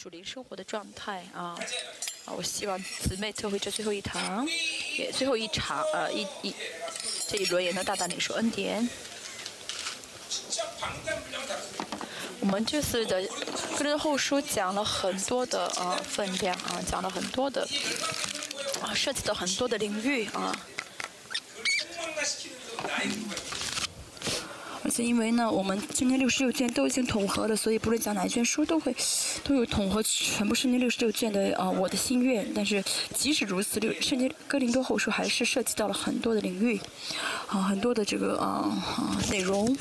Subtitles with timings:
[0.00, 1.58] 属灵生活的状态啊
[2.24, 2.30] 啊！
[2.36, 4.46] 我希望姊妹特会这最后一堂，
[4.96, 6.54] 也最后一场呃一一
[7.26, 8.88] 这一轮也能大大领受恩典。
[12.38, 13.28] 我们这次的
[13.76, 17.66] 跟后书讲了很多的啊分量啊，讲了很多的
[18.80, 20.56] 啊，涉及到很多的领域啊。
[24.84, 28.94] 而且因为呢，我们今天六十六卷都已经统合了，所以不论讲哪一卷书，都会
[29.48, 32.46] 都有统合全部圣经六十六卷的啊我的心愿。
[32.54, 36.78] 但是即使如此，六圣经哥林多后书还是涉及到了很多的领域，
[37.46, 39.74] 啊很多的这个啊啊内容。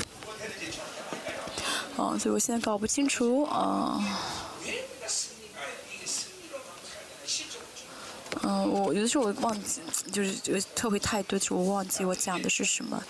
[1.98, 4.00] 啊，所以我现在搞不清楚啊。
[8.44, 13.04] 嗯，我有的时候我忘记，就是就特会太多，就我忘记我讲的是什么。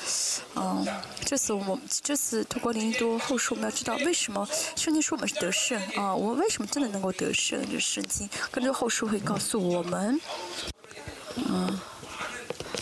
[0.56, 0.86] 嗯，
[1.26, 6.16] 这次我这次透过林多后书，我们要知道为什么圣经说我们是得胜啊？
[6.16, 7.60] 我们为什么真的能够得胜？
[7.72, 10.20] 这圣经跟着后书会告诉我们。
[11.36, 11.80] 嗯，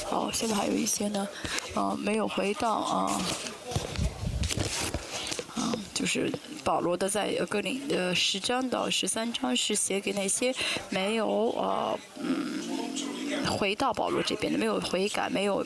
[0.05, 1.27] 好，现在还有一些呢，
[1.73, 3.21] 啊，没有回到啊。
[5.93, 6.29] 就是
[6.65, 10.53] 保罗的在哥林呃十章到十三章是写给那些
[10.89, 15.63] 没有呃嗯回到保罗这边的没有悔改没有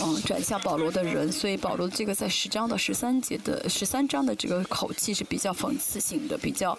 [0.00, 6.76] 嗯转向保罗的人，所以保罗这个在十章到十三节的十三章的这个口气是比较讽刺性的，比较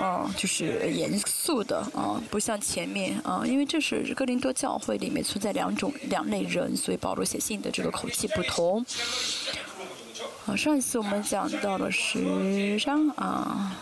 [0.00, 8.84] 嗯就是严肃的啊，不像前面啊，因为这是哥林多教会里面存在两种两类人，所以保罗写信的这个口气不同。
[10.46, 13.74] 好，上一次我们讲到了十章啊。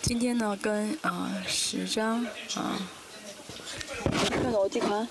[0.00, 2.80] 今天呢，跟啊十章啊。
[4.30, 5.06] 看到我这款。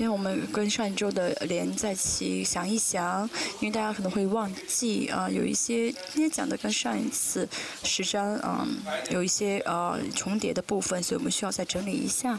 [0.00, 3.28] 今天我们跟上一周的连在一起想一想，
[3.60, 7.46] 因为大家可能会忘记啊，有一些今天讲的跟上一次
[7.84, 8.66] 十章啊
[9.10, 12.38] 有一些呃重叠的部分，所以我们需要再整理一下。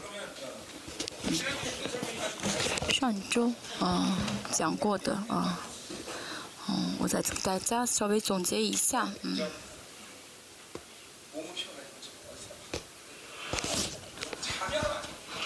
[2.90, 4.18] 上周啊
[4.50, 5.60] 讲过的啊，
[6.68, 9.38] 嗯，我再给大家稍微总结一下，嗯。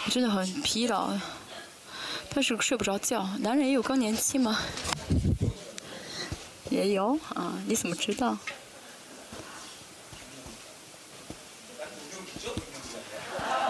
[0.08, 1.10] 真的很疲劳。
[2.36, 4.58] 但是睡不着觉，男人也有更年期吗？
[6.68, 8.36] 也有啊，你怎么知道？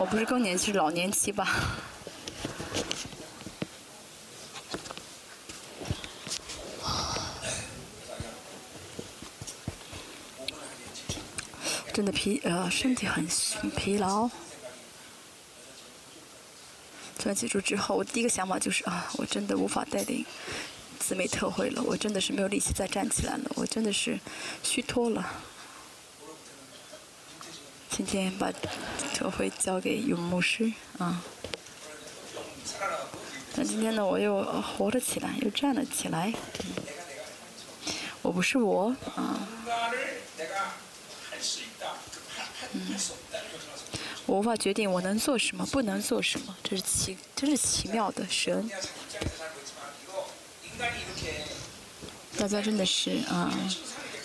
[0.00, 1.46] 我不是更年期，是老年期吧？
[11.94, 13.24] 真的疲呃，身体很
[13.76, 14.28] 疲劳。
[17.24, 20.24] 完结束之后，我第一个想法就是啊，我真的无法带领
[21.00, 24.20] 姊妹特会了，我真的是没有力气再站起来了，我真的是
[24.62, 25.26] 虚脱了。
[27.90, 28.52] 今天把
[29.14, 31.22] 特会交给永牧师啊，
[33.56, 36.32] 但今天呢，我又活了起来，又站了起来。
[38.22, 39.48] 我不是我啊。
[42.72, 42.94] 嗯。
[44.26, 48.68] 我无法决定我能做什么，不能做什么，这是奇，真是奇妙的神。
[52.36, 53.50] 大家真的是啊，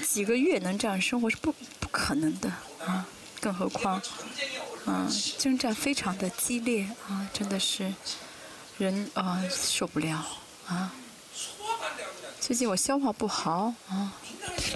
[0.05, 2.51] 几个月能这样生活是不不可能的
[2.85, 3.05] 啊，
[3.39, 4.01] 更何况，
[4.85, 5.07] 啊，
[5.37, 7.93] 征战非常的激烈啊，真的是
[8.79, 10.25] 人啊受不了
[10.67, 10.91] 啊。
[12.39, 14.13] 最近我消化不好啊，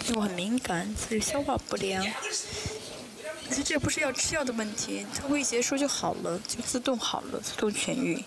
[0.08, 2.06] 因为我很敏感，所以消化不良。
[3.50, 8.24] 其实这不是要吃药的问题，它会结束就好了，就自动好了，自动痊愈。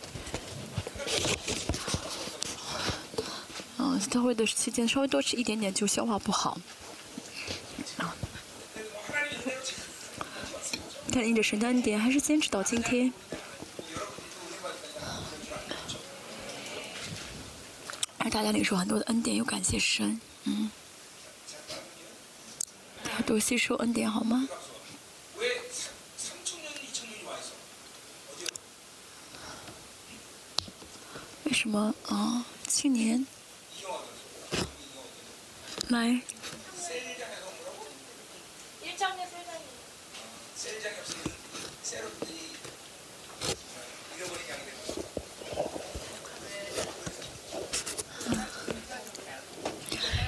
[3.79, 6.59] 嗯，它会的期间稍微多吃一点点就消化不好。
[7.99, 8.15] 啊，
[11.13, 13.13] 看你的神的恩典，还是坚持到今天。
[18.19, 20.71] 而大家领受很多的恩典，又感谢神，嗯，
[23.27, 24.49] 多吸收恩典好吗？
[31.68, 32.46] 什么啊？
[32.68, 33.26] 青年
[35.90, 36.22] 来。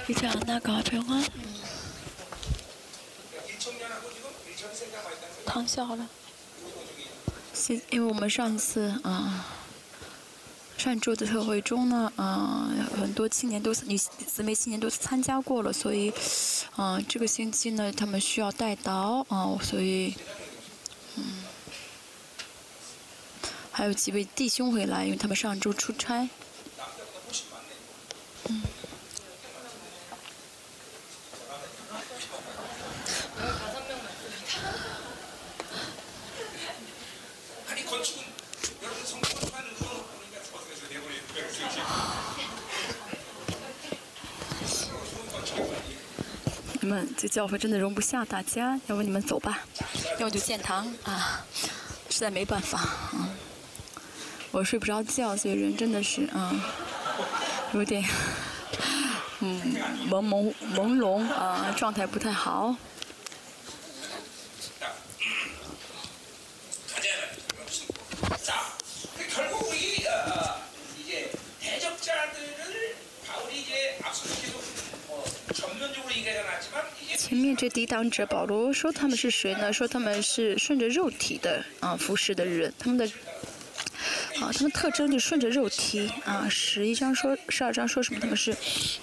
[0.07, 1.25] 이제안나가병원
[5.47, 6.07] 躺下了。
[7.53, 9.47] 现因为我们上次啊，
[10.80, 16.10] 上周的特会中呢，嗯，很多青年都女姊妹青年都参加过了，所以，
[16.78, 20.14] 嗯，这个星期呢，他们需要带导啊，所以，
[21.16, 21.44] 嗯，
[23.70, 26.26] 还有几位弟兄回来，因为他们上周出差，
[28.48, 28.62] 嗯。
[46.82, 49.58] 你们这教会真的容不下大家，要不你们走吧，
[50.18, 51.44] 要不就建堂啊，
[52.08, 53.28] 实在没办法啊。
[54.50, 56.50] 我睡不着觉，所以人真的是啊，
[57.74, 58.02] 有点
[59.40, 59.60] 嗯
[60.08, 62.74] 朦朦朦胧啊，状态不太好。
[77.16, 79.72] 前面这抵挡者保罗说他们是谁呢？
[79.72, 83.04] 说他们是顺着肉体的啊服侍的人，他们的
[84.40, 86.46] 啊他们特征就顺着肉体啊。
[86.48, 88.20] 十一章说，十二章说什么？
[88.20, 88.52] 他们是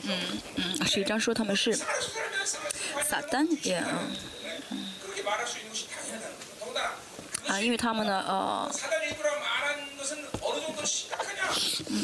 [0.03, 0.17] 嗯
[0.55, 3.83] 嗯，十一章说他们是撒旦也
[4.71, 4.77] 嗯
[7.47, 8.71] 啊，因为他们呢呃，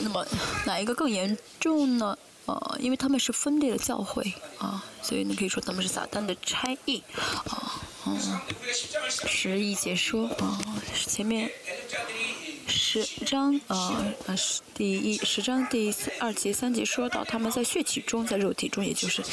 [0.04, 0.28] 那么
[0.66, 2.18] 哪一个更严重呢？
[2.46, 7.02] 呃，因为他们是分裂的教会啊，所以你可以说他们是撒旦的差役
[7.48, 8.20] 啊，嗯，
[9.28, 10.60] 十一解说啊，
[11.08, 11.50] 前面。
[13.02, 19.24] 十章呃呃十第一十章第二节三节说到他们在血气中在肉体中也就是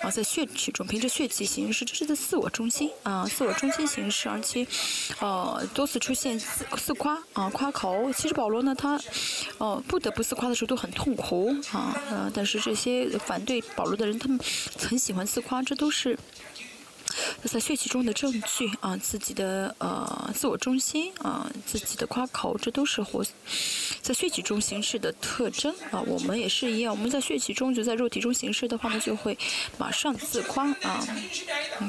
[0.00, 4.66] 啊在血气中凭着血气行事这是在自我中心啊自我中心行事而且
[5.20, 9.00] 呃多次出现自自夸啊夸口其实保罗呢他
[9.58, 14.36] 呃不得不自夸的时候都很痛苦啊呃但是这些反对保罗的人他们
[14.76, 16.18] 很喜欢自夸这都是。
[17.44, 23.24] 在血气中的证据啊，自己的呃自我中心啊，自己的夸口，这都是活
[24.02, 26.00] 在血气中行事的特征啊。
[26.06, 29.36] 我们也是一样，我们在血气中就在肉体中行事的话呢，就会
[29.78, 31.06] 马上自夸啊，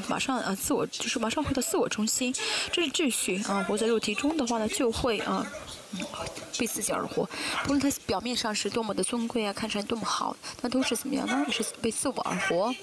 [0.07, 2.33] 马上啊自我就是马上回到自我中心，
[2.71, 3.63] 这是秩序啊。
[3.67, 5.45] 活在肉体中的话呢，就会啊
[6.57, 7.27] 被自己而活，
[7.63, 11.45] 不论他表面上是多么的尊贵啊，看起来多么好，那都是怎么样呢？
[11.51, 12.73] 是被自我而活。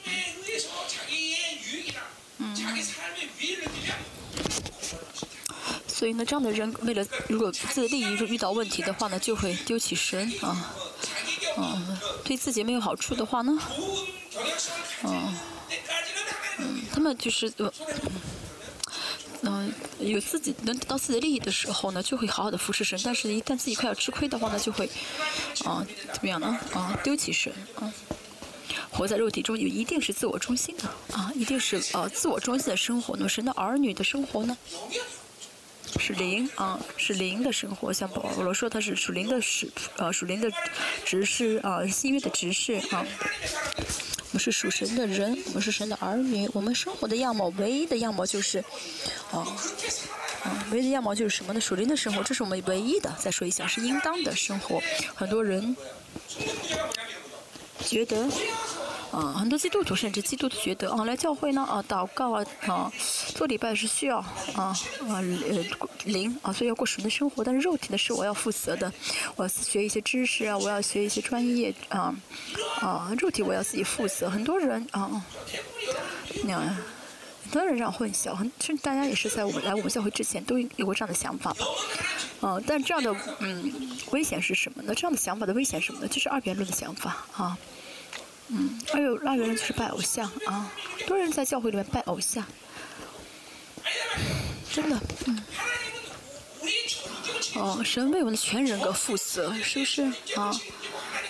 [6.04, 10.70] 所以呢，这样的人为了如果自己利益遇到问题的话呢，就会丢弃神啊，
[11.56, 13.58] 嗯，对自己没有好处的话呢，
[15.04, 15.34] 嗯，
[16.58, 17.72] 嗯，他们就是呃，
[19.44, 24.86] 嗯，有自己能得到自己的利益的时候呢，就会好好的服侍神，但是一旦自己快要吃亏的话呢，就会
[25.64, 26.58] 啊，怎么样呢？
[26.74, 27.90] 啊，丢弃神啊。
[28.90, 30.84] 活在肉体中，也一定是自我中心的
[31.16, 33.16] 啊，一定是呃自我中心的生活。
[33.18, 34.56] 那神的儿女的生活呢，
[35.98, 37.92] 是灵啊，是灵的生活。
[37.92, 40.50] 像保罗说他是属灵的使，呃属灵的
[41.04, 43.04] 执事啊，新约的执事啊。
[44.32, 46.48] 我们是属神的人，我们是神的儿女。
[46.52, 48.58] 我们生活的样貌，唯一的样貌就是，
[49.30, 49.46] 啊
[50.42, 51.60] 啊，唯一的样貌就是什么呢？
[51.60, 53.14] 属灵的生活，这是我们唯一的。
[53.18, 54.82] 再说一下，是应当的生活。
[55.14, 55.76] 很多人
[57.80, 58.28] 觉得。
[59.14, 62.92] 啊，很多基督徒甚至基督徒觉得，啊，来教会呢，啊，祷告啊，啊，
[63.36, 64.76] 做礼拜是需要，啊，啊，
[65.08, 65.22] 呃，
[66.06, 67.44] 灵，啊，所以要过神的生活。
[67.44, 68.92] 但是肉体的事我要负责的，
[69.36, 72.12] 我要学一些知识啊，我要学一些专业，啊，
[72.80, 74.28] 啊，肉体我要自己负责。
[74.28, 75.24] 很多人，啊，
[76.42, 76.60] 那样
[77.44, 81.64] 很多人这样混淆，很，甚至大家也是在我们来我们教会之前都有过这样的想法吧，
[82.40, 83.72] 啊，但这样的，嗯，
[84.10, 84.92] 危险是什么呢？
[84.92, 86.08] 这样的想法的危险什么呢？
[86.08, 87.56] 就是二元论的想法，啊。
[88.48, 90.70] 嗯，还有那个人就是拜偶像啊，
[91.06, 92.44] 多人在教会里面拜偶像，
[94.72, 95.42] 真的，嗯，
[97.56, 100.02] 哦，神为我们的全人格负责，是不是
[100.36, 100.52] 啊？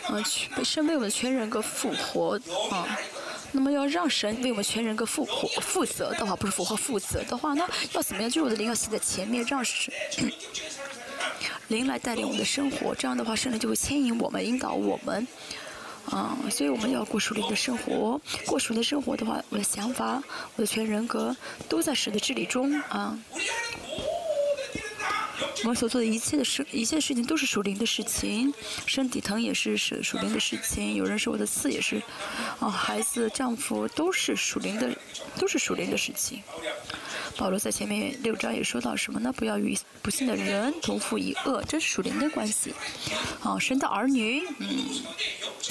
[0.09, 0.23] 啊，
[0.65, 2.39] 神为我们的全人格复活
[2.71, 2.99] 啊，
[3.53, 8.29] 那么要让神为我们全人格复活负责的话，不是复活负责的话，那要怎么样？
[8.31, 9.93] 就是我的灵要写在前面，让神
[11.69, 15.27] 灵来带领我们的生活，这样的话，神灵就会牵引我们，引导我们。
[16.11, 18.21] 啊，所以我们要过属灵的生活。
[18.47, 20.23] 过属灵的生活的话，我的想法、
[20.57, 21.37] 我的全人格
[21.69, 23.19] 都在神的治理中啊。
[25.63, 28.53] 我们所做的一切的事，一切事情都是属灵的事情。
[28.87, 30.95] 身体疼也是属属灵的事情。
[30.95, 32.03] 有人说我的刺也是，
[32.61, 34.97] 啊，孩子、丈夫都是属灵的，
[35.39, 36.43] 都是属灵的事情。
[37.37, 39.33] 保罗在前面六章也说到什么呢？
[39.33, 42.73] 不要与不幸的人同父一恶，这是属灵的关系。
[43.43, 44.69] 啊，神的儿女，嗯，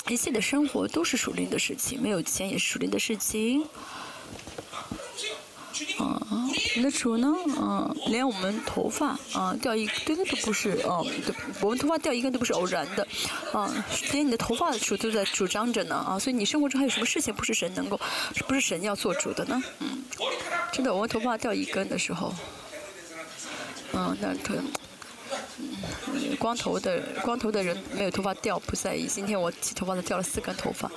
[0.09, 2.01] 一切的生活都是属灵的事情。
[2.01, 3.65] 没有钱也是属灵的事情。
[5.97, 6.21] 啊，
[6.77, 7.33] 那主呢？
[7.47, 11.05] 嗯，连我们头发啊掉一根都不是，嗯，
[11.61, 13.07] 我们头发掉一根都不是偶然的，
[13.51, 13.73] 啊，
[14.11, 17.99] 连你的头发的主都在主张着呢，啊，所以你生活中还有什么事情不是神能够，
[18.47, 19.63] 不是神要做主的呢？
[19.79, 20.03] 嗯，
[20.71, 22.33] 真的，我们头发掉一根的时候，
[23.93, 24.65] 嗯，那可能，
[25.57, 30.91] 嗯，光头的光头的人没有头发掉不在意，今天我剃头发的掉了四根头发，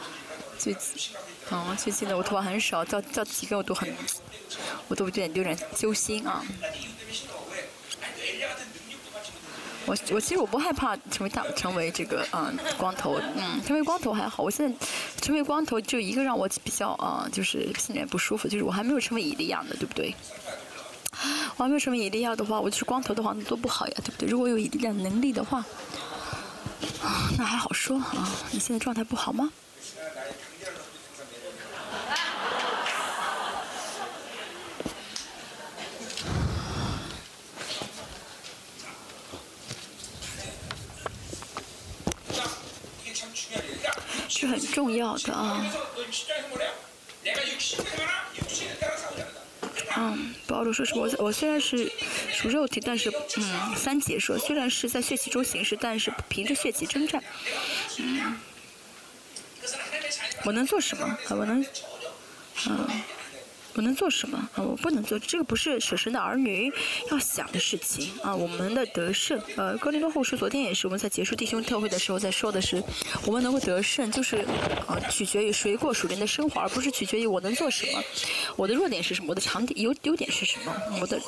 [0.59, 1.15] 最近，
[1.49, 3.91] 啊，最近的我头发很少，掉掉几根我都很。
[4.89, 6.45] 我都有点有点揪心啊！
[9.87, 14.87] 我我其实我不害怕成为大成为这个嗯光头嗯成为光头还好，我现在
[15.21, 20.13] 成为光头就一个让我比较啊就是心里不舒服，就是我还没有成为伊利亚呢，对不对？
[21.57, 24.29] 我还没有成为伊利亚的话，我就是光头的话那多不好呀，对不对？
[24.29, 25.59] 如果有伊利亚能力的话，
[27.01, 28.29] 啊那还好说啊！
[28.51, 29.53] 你现在状态不好吗？
[44.37, 45.65] 是很重要的啊。
[49.99, 51.91] 嗯，保罗说是我我虽然是
[52.31, 57.23] 属肉体，但是嗯，三姐说虽然是在血气中行事，但是凭着血气征战。
[57.99, 58.39] 嗯，
[60.45, 61.19] 我能做什么？
[61.31, 61.65] 我能，
[62.69, 62.89] 嗯。
[63.77, 64.63] 我能做什么啊？
[64.63, 66.73] 我不能做，这个不是舍神的儿女
[67.11, 68.35] 要想的事情啊。
[68.35, 72.83] 我们的得胜，呃，哥林多后书昨天也是我们在结束弟兄特会的时候在说的是，
[73.27, 74.39] 我们能够得胜就是
[74.87, 78.03] 啊，取决于谁过属灵的生活，而不是取决于我能做什么，
[78.57, 81.21] 我的弱点是什么，我的长点优优点是什么，我的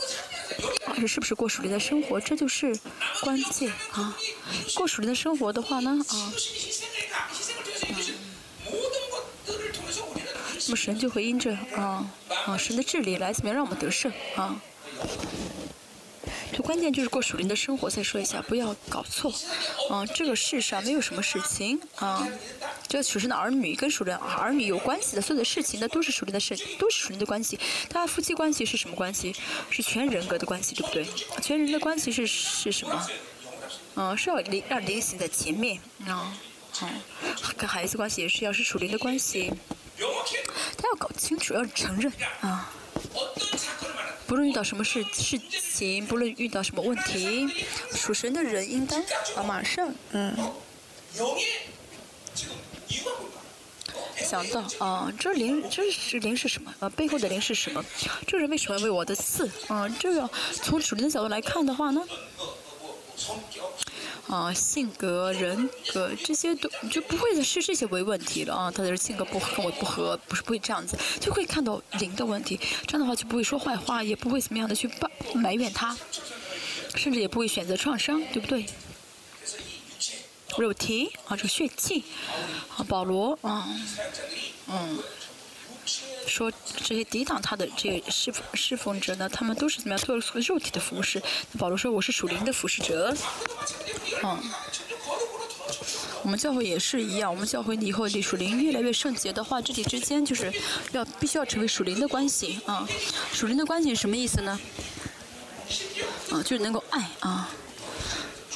[0.97, 2.75] 是是不是过属灵的生活，这就是
[3.21, 4.17] 关键啊。
[4.75, 6.33] 过属灵的生活的话呢，啊。
[10.69, 12.07] 那么神就会因着啊
[12.45, 14.61] 啊神的治理来怎么样让我们得胜啊？
[16.53, 17.89] 就关键就是过属灵的生活。
[17.89, 19.33] 再说一下，不要搞错
[19.89, 20.05] 啊！
[20.05, 22.29] 这个世上没有什么事情啊，
[22.87, 27.59] 这属神的儿女跟属灵儿女有关系的所有的事情，那都是属灵的事，都是属灵的关系。
[27.89, 29.35] 他夫妻关系是什么关系？
[29.71, 31.07] 是全人格的关系，对不对？
[31.41, 33.09] 全人的关系是是什么？
[33.95, 36.37] 嗯，是要灵让灵行在前面啊
[36.81, 36.93] 啊，
[37.57, 39.51] 跟孩子关系也是要是属灵的关系。
[40.77, 42.71] 他要搞清楚，要承认啊！
[44.27, 47.49] 不论遇到什么事事情，不论遇到什么问题，
[47.93, 49.03] 属神的人应当
[49.37, 50.37] 啊马上嗯
[54.17, 56.75] 想到啊，这灵这是灵是什么？
[56.81, 57.83] 啊，背后的灵是什么？
[58.27, 59.51] 这人为什么要为我的刺？
[59.69, 62.03] 啊，这个从属灵的角度来看的话呢？
[64.29, 68.71] 啊，性格、人格这些都就不会是这些为问题了啊。
[68.71, 72.61] 他的性格不跟我不合，不是不会这样子，就会看到灵的问题。
[72.87, 74.91] 这样的话就不会说坏话，也不会怎么样的去
[75.35, 75.97] 埋怨他，
[76.95, 78.67] 甚至也不会选择创伤，对不对？
[80.59, 82.05] 肉体啊，这个血气
[82.77, 83.69] 啊，保罗啊，
[84.69, 84.99] 嗯。
[86.27, 89.99] 说这些抵挡他的这个侍侍奉者呢，他们都是怎么样？
[89.99, 91.23] 透过肉体的服饰。
[91.59, 93.15] 保罗说：“我是属灵的服侍者。”
[94.23, 94.39] 嗯，
[96.23, 97.33] 我们教会也是一样。
[97.33, 100.53] 我们教会以后属灵越来越圣洁的话，这里之间就是
[100.93, 102.87] 要必须要成为属灵的关系啊。
[103.33, 104.59] 属灵的关系是什么意思呢？
[106.31, 107.49] 啊，就是能够爱啊。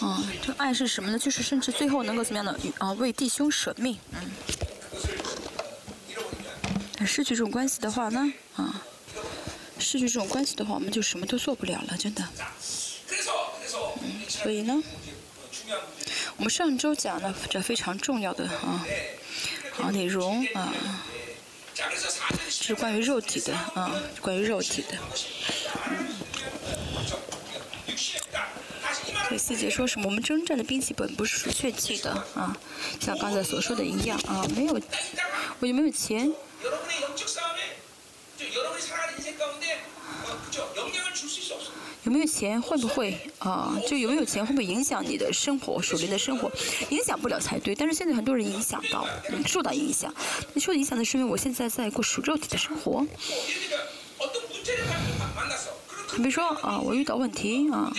[0.00, 1.18] 啊，这爱是什么呢？
[1.18, 2.92] 就是甚至最后能够怎么样呢啊？
[2.92, 3.98] 为弟兄舍命。
[4.12, 4.30] 嗯。
[7.06, 8.82] 失去这种关系的话呢，啊，
[9.78, 12.28] 失去这种关系的话，我们就什么都做不了了，真的。
[14.02, 14.82] 嗯，所以呢，
[16.36, 18.84] 我们上周讲了这非常重要的啊，
[19.72, 20.72] 好内容啊，
[22.48, 24.98] 是关于肉体的啊，关于肉体的。
[25.90, 26.06] 嗯。
[29.28, 30.06] 对四节说什么？
[30.06, 32.54] 我们征战的兵器本不是属血气的啊，
[33.00, 34.78] 像刚才所说的一样啊，没有，
[35.60, 36.30] 我有没有钱？
[42.04, 43.78] 有没有钱会不会啊？
[43.86, 46.50] 就有没有钱会不会影响你的生活、属灵的生活？
[46.90, 47.74] 影响不了才对。
[47.74, 49.06] 但是现在很多人影响到，
[49.46, 50.12] 受到影响。
[50.52, 53.06] 你受影响的是因为我现在在过属肉体的生活。
[56.16, 57.90] 比如说啊，我遇到问题啊，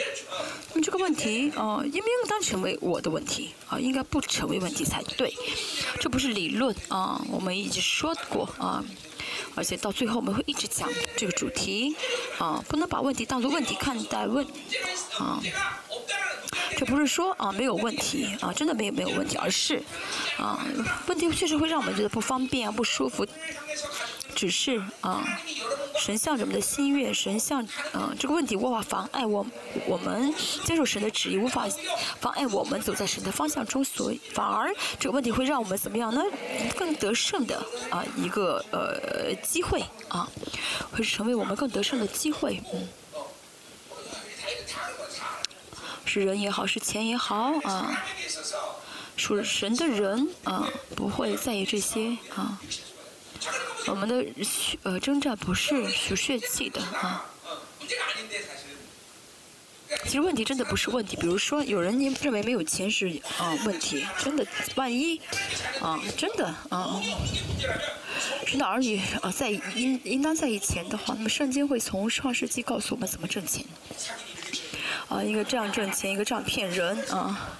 [0.69, 3.79] 那么这个问题啊，应不应当成为我的问题啊？
[3.79, 5.33] 应该不成为问题才对。
[5.99, 8.83] 这不是理论啊，我们已经说过啊，
[9.55, 11.95] 而且到最后我们会一直讲这个主题
[12.37, 14.45] 啊，不能把问题当做问题看待问
[15.17, 15.41] 啊。
[16.77, 19.81] 这不是说啊没有问题啊，真的没有没有问题，而是
[20.37, 20.65] 啊
[21.07, 23.25] 问题确实会让我们觉得不方便不舒服。
[24.35, 25.23] 只是啊，
[25.95, 29.45] 神像人们的心愿，神像啊这个问题无法妨碍我
[29.85, 30.33] 我们
[30.65, 31.67] 接受神的旨意，无法
[32.19, 36.23] 妨碍我们走在神的方向中，所以反而这个问题会让我们怎么样呢？
[36.75, 40.27] 更得胜的啊一个呃机会啊，
[40.91, 42.87] 会成为我们更得胜的机会，嗯。
[46.13, 48.03] 是人也好，是钱也好啊，
[49.17, 52.61] 属神的人啊，不会在意这些啊。
[53.87, 54.23] 我们的
[54.83, 57.25] 呃征战不是属血气的啊。
[60.03, 63.07] 其实问题真的不是问题，比如说有人认为没有钱是
[63.39, 65.19] 啊问题，真的万一
[65.81, 67.01] 啊真的啊，
[68.45, 73.65] 真的儿女啊在应应当在意钱的话，那么圣经会从创世纪告诉我们怎么挣钱。
[75.09, 77.55] 啊，一个这样挣钱，一个这样骗人啊，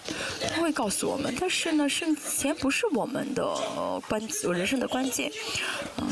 [0.53, 1.35] 他会告诉我们。
[1.39, 3.43] 但是呢，挣钱不是我们的
[4.07, 4.21] 关，
[4.53, 5.31] 人生的关键。
[5.97, 6.11] 嗯，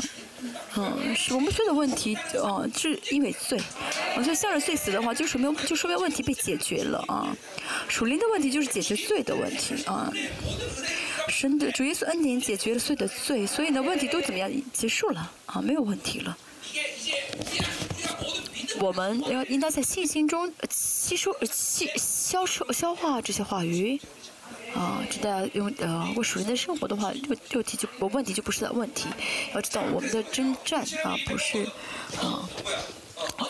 [0.76, 3.58] 嗯，是我们所有的问题，啊，是因为罪。
[4.16, 7.34] 啊，所以向着罪死的话，就说明就说明问题被解决了啊。
[7.88, 10.12] 属灵的问题就是解决罪的问题啊。
[11.28, 15.60] 神的主耶稣恩典解决了罪的罪，所以呢，问题都怎么样结束了啊？
[15.62, 16.36] 没有问题了。
[18.80, 24.00] 我们要应当在信心中吸收、吸、消受、消化这些话语，
[24.74, 29.08] 啊，知道用呃过属灵的生活的话，六六题就我问题就不是问题。
[29.54, 31.64] 要知道我们的征战啊，不是
[32.20, 32.48] 啊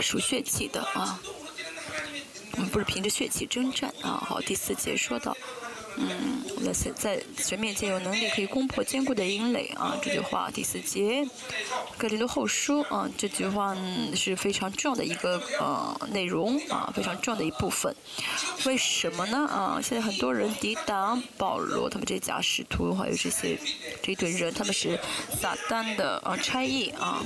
[0.00, 1.20] 属血气的啊，
[2.52, 4.22] 我们不是凭着血气征战啊。
[4.26, 5.36] 好，第四节说到。
[5.96, 9.96] 嗯，那在在神面前有能力可以攻破坚固的营垒啊！
[10.02, 11.26] 这句话第四节，
[11.99, 13.76] 格林多后书啊，这句话
[14.14, 17.94] 是非常重要的一个呃内容啊，非常重要的一部分。
[18.64, 19.46] 为什么呢？
[19.49, 23.58] 啊，现在很多人抵挡保罗，他们这些假使徒还有这些
[24.02, 24.98] 这一堆人，他们是
[25.40, 27.22] 撒旦的啊差役啊，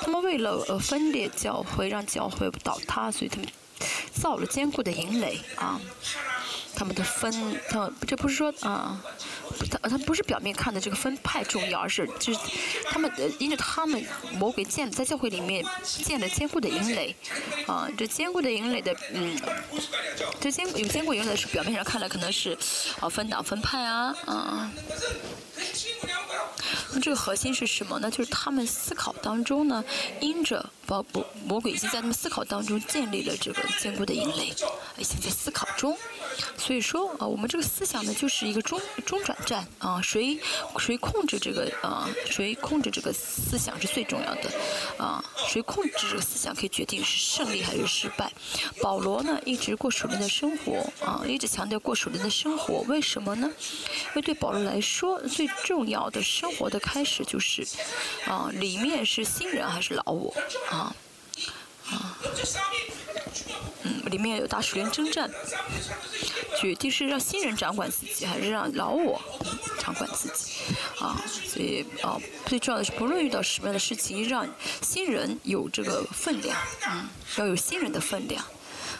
[0.00, 3.46] 他们为了呃分裂教会，让教会倒塌，所以他们
[4.12, 5.80] 造了坚固的营垒啊。
[6.76, 7.32] 他们的分，
[7.70, 9.02] 他这不是说啊，
[9.70, 12.38] 他他不是表面看的这个分派重要，而是就是
[12.84, 17.16] 他们因着他们魔鬼建在教会里面建了坚固的营垒，
[17.66, 19.36] 啊，这坚固的营垒的嗯，
[20.38, 22.56] 这坚有坚固营垒是表面上看来可能是
[23.00, 24.70] 啊分党分派啊啊。
[26.92, 28.10] 那这个核心是什么呢？
[28.10, 29.82] 就是他们思考当中呢，
[30.20, 34.54] 因着包魔魔鬼已经在他们思考当中建立了这个坚固的营垒，
[34.98, 35.96] 已经在思考中。
[36.56, 40.38] 所以说啊，我们这个思想呢，就是一个中中转站啊，谁
[40.78, 44.50] 谁控制这个啊，谁控制这个思想是最重要的
[44.98, 48.32] 啊，谁控制这个思想可以决定是胜利还是失败。
[48.80, 53.50] 保罗呢，一直过属灵的生活啊，一直强调过属灵的生活，为什么呢？
[54.08, 57.66] 因为对保罗来说，最重要的生活的开始就是
[58.26, 60.34] 啊，里面是新人还是老我
[60.70, 60.94] 啊
[61.88, 62.18] 啊。
[63.86, 65.30] 嗯，里面有大属灵征战，
[66.60, 69.20] 决定是让新人掌管自己，还是让老我
[69.78, 71.22] 掌管自己啊？
[71.26, 74.44] 所以啊，最重要的是，不论遇到什么样的事情，让
[74.82, 78.44] 新人有这个分量，嗯，要有新人的分量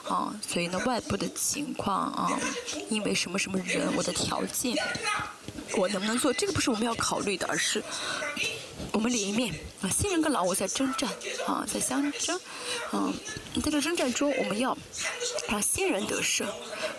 [0.09, 0.33] 啊。
[0.47, 2.41] 所以呢，外部的情况啊，
[2.89, 4.77] 因为什么什么人，我的条件，
[5.77, 7.83] 我能不能做，这个不是我们要考虑的，而是。
[8.93, 11.09] 我们里面啊，新人跟老我在征战
[11.47, 12.41] 啊，在相争，
[12.91, 13.13] 啊，
[13.63, 14.77] 在这征战中，我们要
[15.49, 16.47] 让新人得胜，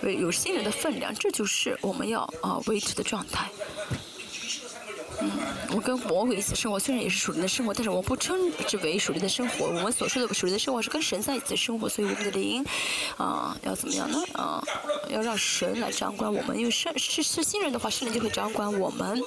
[0.02, 3.50] 有新人的分量，这就是我们要啊维持的状态。
[5.22, 5.32] 嗯，
[5.76, 9.66] 我跟魔鬼一起生活，虽然也是属灵的生活，但是我不称之为属灵的生活。
[9.66, 12.64] 我们所说的属灵的生活是跟神在一起的生活，所以我们的灵
[13.18, 14.22] 啊要怎么样呢？
[14.34, 14.64] 啊，
[15.10, 19.22] 要让神来掌管我们，因为是是是新人的话，圣灵就会掌管我们，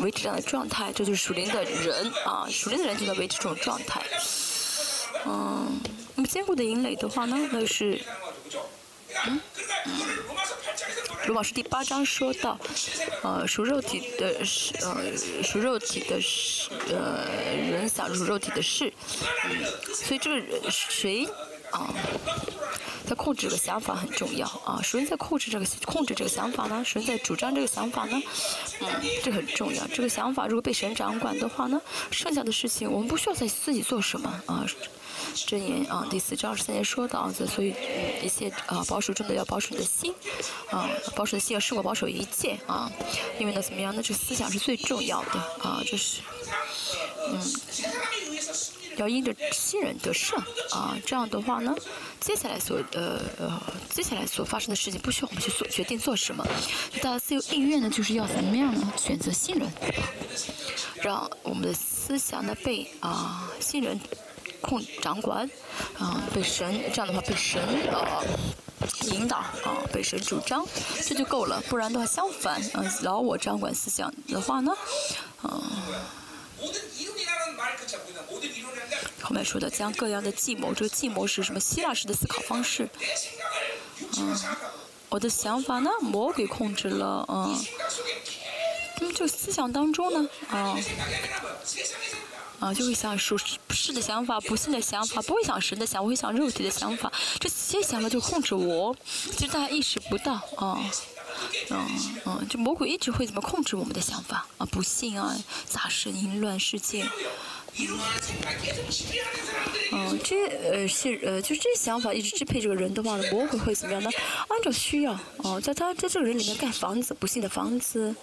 [0.00, 4.02] 维持这样的状态，这就是属灵的人啊，属灵的人就在维持这种状态。
[5.26, 5.80] 嗯，
[6.14, 8.00] 那么坚固的营垒的话呢，那是
[9.26, 9.40] 嗯。
[11.26, 12.58] 罗马书第八章说到，
[13.22, 17.24] 呃，属肉体的是呃，属肉体的是呃，
[17.70, 18.92] 人想属肉体的事，
[19.44, 21.24] 嗯，所以这个谁
[21.70, 21.94] 啊，
[23.06, 24.80] 在控制这个想法很重要啊。
[24.82, 28.20] 谁在控制这个控制这个想法呢，谁在主张这个想法呢，
[28.80, 28.88] 嗯，
[29.22, 29.86] 这很重要。
[29.94, 34.66] 这个想法如果被神掌管的话呢，剩下的事情我们不需要再自己做什么啊。
[35.34, 37.74] 箴言啊，第四章二十三节说的啊，所以
[38.22, 40.14] 一切啊保守中的要保守你的心
[40.70, 42.90] 啊，保守的心要胜过保守一切啊，
[43.38, 44.02] 因为呢怎么样呢？
[44.02, 46.20] 这思想是最重要的啊，就是
[47.28, 47.40] 嗯，
[48.96, 50.38] 要因着新人得胜
[50.70, 51.74] 啊，这样的话呢，
[52.20, 56.46] 接下来所呃呃接下来所发生的事情不需要我们去做决定做什么，
[57.00, 58.92] 大家自由意愿呢就是要怎么样呢？
[58.96, 59.68] 选择新人，
[61.02, 63.98] 让我们的思想呢被啊新人。
[64.62, 65.48] 控掌管，
[65.98, 68.22] 啊，被神这样的话被神啊
[69.02, 70.66] 引导啊，被神主张，
[71.04, 71.60] 这就够了。
[71.68, 74.72] 不然的话，相反，嗯，老我掌管思想的话呢，
[75.42, 75.62] 嗯，
[79.20, 81.60] 后面说的将各样的计谋，这个计谋是什么？
[81.60, 82.88] 希腊式的思考方式，
[84.18, 84.38] 嗯，
[85.08, 87.56] 我的想法呢，魔鬼控制了，嗯，
[89.00, 90.76] 那么这个思想当中呢，啊。
[92.62, 93.36] 啊，就会想属
[93.70, 98.94] 是的想法，不幸的想法，不会想神的想，我会想肉体的想法，这些想法就控制我。
[99.32, 100.78] 其实大家意识不到啊，
[101.70, 101.86] 嗯
[102.24, 104.66] 嗯，就魔鬼一直会怎么控制我们的想法啊？
[104.66, 107.04] 不幸啊，杂事淫乱世界。
[109.90, 114.10] 嗯，这呃是呃，就这些想法一直支配这个人的话呢，魔鬼会怎么样呢？
[114.46, 118.14] 按照需要，哦，在他在这个人里面盖房子，不幸的房子，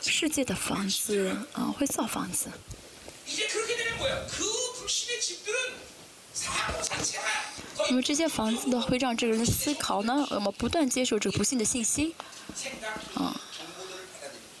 [0.00, 2.50] 世界的房子，啊，会造房子。
[7.88, 12.14] 那么这些房子呢，会让这个人思考呢，我们不断接受这个不幸的信息，
[13.14, 13.40] 啊。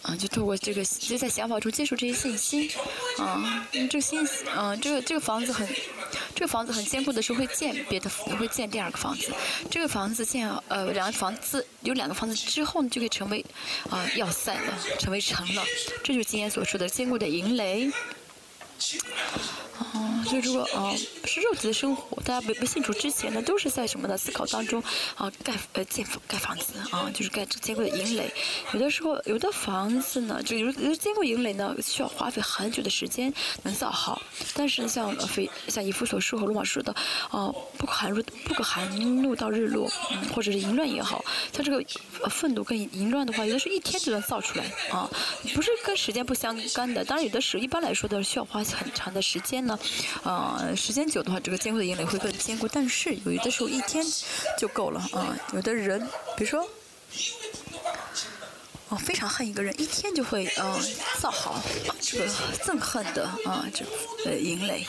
[0.02, 2.72] 啊，就透过这个，就在想法中接受这些信息，
[3.18, 5.68] 啊，这个信息，嗯，这个这个房子很，
[6.34, 9.30] 这个房子很坚固的时候会建别的，会建第二个房子，
[9.70, 13.44] 这个房子建，呃，两个房子有两个房子之后呢，就可以成为
[13.90, 15.62] 啊要塞了，成为城了，
[16.02, 17.92] 这就是今天所说的坚固的营垒。
[19.78, 20.94] 哦，所以如果哦。
[21.28, 24.82] 是肉体的生活，大家没没信主之前呢，都是在什么的思考当中
[25.14, 28.32] 啊盖呃建房盖房子啊，就是盖坚固的营垒。
[28.72, 34.20] 有的时候有的房子呢，就有有坚固营垒呢，需要花费很久的时间能造好。
[34.54, 36.94] 但是像非像以弗所说和罗马说的，
[37.30, 41.84] 哦不可寒露不可寒露到日落，嗯或者是淫乱也好，像这个
[42.30, 45.08] 愤怒跟淫乱的话，有的时候一天就能造出来啊，
[45.54, 47.04] 不是跟时间不相干的。
[47.04, 49.58] 当然有的时候一般来说都需要花很长的时间。
[49.58, 49.78] 呢，
[50.22, 52.68] 呃，时间久有的话，这个坚固的营垒会更坚固。
[52.68, 54.04] 但是有的时候一天
[54.56, 55.36] 就够了啊。
[55.52, 56.00] 有的人，
[56.36, 56.66] 比如说，
[58.88, 60.80] 哦，非常恨一个人，一天就会呃
[61.18, 61.60] 造好
[62.00, 62.28] 这个
[62.64, 63.84] 憎恨的啊这
[64.24, 64.86] 呃营垒，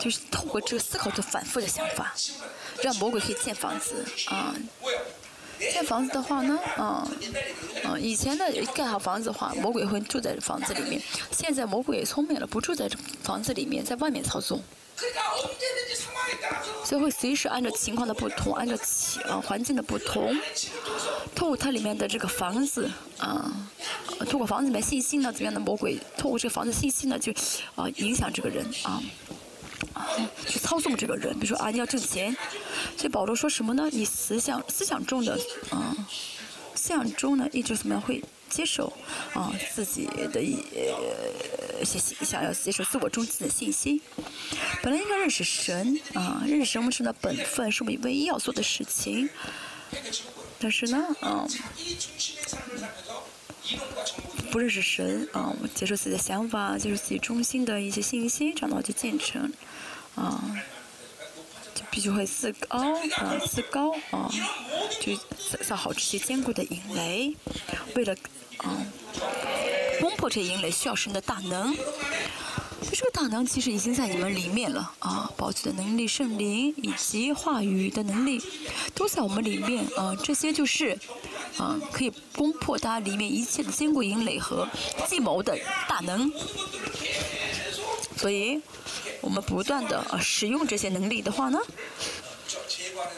[0.00, 2.14] 就是透过这个思考的反复的想法，
[2.82, 4.54] 让魔鬼可以建房子啊。
[5.58, 7.08] 建房子的话呢，嗯，
[7.84, 11.00] 嗯，以前的盖好房子的话，魔鬼会住在房子里面。
[11.30, 12.90] 现在魔鬼也聪明了，不住在
[13.22, 14.62] 房子里面，在外面操纵。
[16.84, 20.36] 所以会随时按照情况的不同，按照情啊环境的不同，
[21.34, 23.50] 透过它里面的这个房子啊，
[24.28, 27.32] 透过房子里面信息呢，怎么样的魔鬼透过这个房子信息呢，就
[27.74, 29.02] 啊影响这个人啊。
[30.46, 32.36] 去操纵这个人，比如说啊，你要挣钱，
[32.96, 33.88] 所以保罗说什么呢？
[33.92, 35.38] 你思想思想中的
[35.70, 35.94] 啊，
[36.74, 38.92] 思想中呢一直怎么样会接受
[39.32, 40.56] 啊自己的一
[41.84, 44.00] 些想要接受自我中心的信息。
[44.82, 49.28] 本来应该认识神啊，认识神我们的本分是我们唯一要做的事情，
[50.58, 51.48] 但是呢，嗯。
[54.50, 59.50] 不认识神啊，接受自己的想法，接受自己中心的一些信息，这样的话就建成，
[60.14, 60.62] 啊，
[61.90, 64.30] 必须会自高啊，自高啊，
[65.00, 65.16] 就
[65.64, 67.34] 造好这些坚固的营垒，
[67.94, 68.14] 为了
[68.58, 68.76] 啊
[70.00, 71.76] 攻破这些营垒，需要神的大能。
[72.92, 78.40] 这个大能其实已经在你们里面了啊，宝具的能力、圣灵以及话语的能力，
[78.94, 80.14] 都在我们里面啊。
[80.22, 80.96] 这些就是
[81.56, 84.68] 啊，可以攻破它里面一切的坚固营垒和
[85.08, 85.58] 计谋的
[85.88, 86.30] 大能。
[88.16, 88.60] 所以，
[89.20, 91.58] 我们不断的啊使用这些能力的话呢，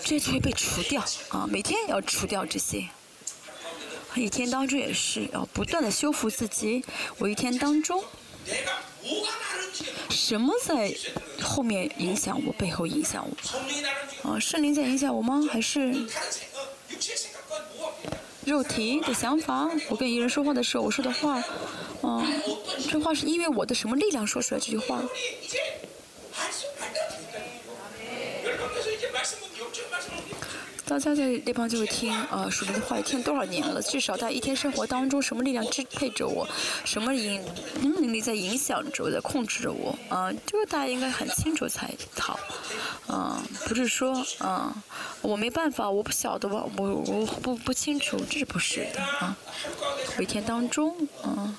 [0.03, 1.47] 这些就会被除掉啊。
[1.49, 2.89] 每天要除掉这些，
[4.15, 6.85] 一天当中也是要不断的修复自己。
[7.19, 8.05] 我一天当中。
[10.09, 10.95] 什么在
[11.43, 14.31] 后面影响我，背后影响我？
[14.31, 15.47] 啊，圣灵在影响我吗？
[15.51, 15.93] 还是
[18.47, 19.69] 肉体的想法？
[19.89, 21.43] 我跟一个人说话的时候，我说的话，
[22.03, 22.25] 嗯，
[22.89, 25.03] 这话是因为我的什么力量说出来这句话？
[30.89, 33.83] 大家在列邦就会听啊，属灵的话听多少年了？
[33.83, 36.49] 至少在一天生活当中，什么力量支配着我？
[36.85, 37.45] 什么影
[37.83, 39.99] 能力在影响着我，在控制着我？
[40.09, 42.39] 啊，这个大家应该很清楚才好。
[43.09, 44.73] 啊，不是说啊，
[45.23, 46.65] 我没办法，我不晓得吧？
[46.77, 49.37] 我我不不清楚，这是不是的啊？
[50.17, 51.57] 每天当中，啊。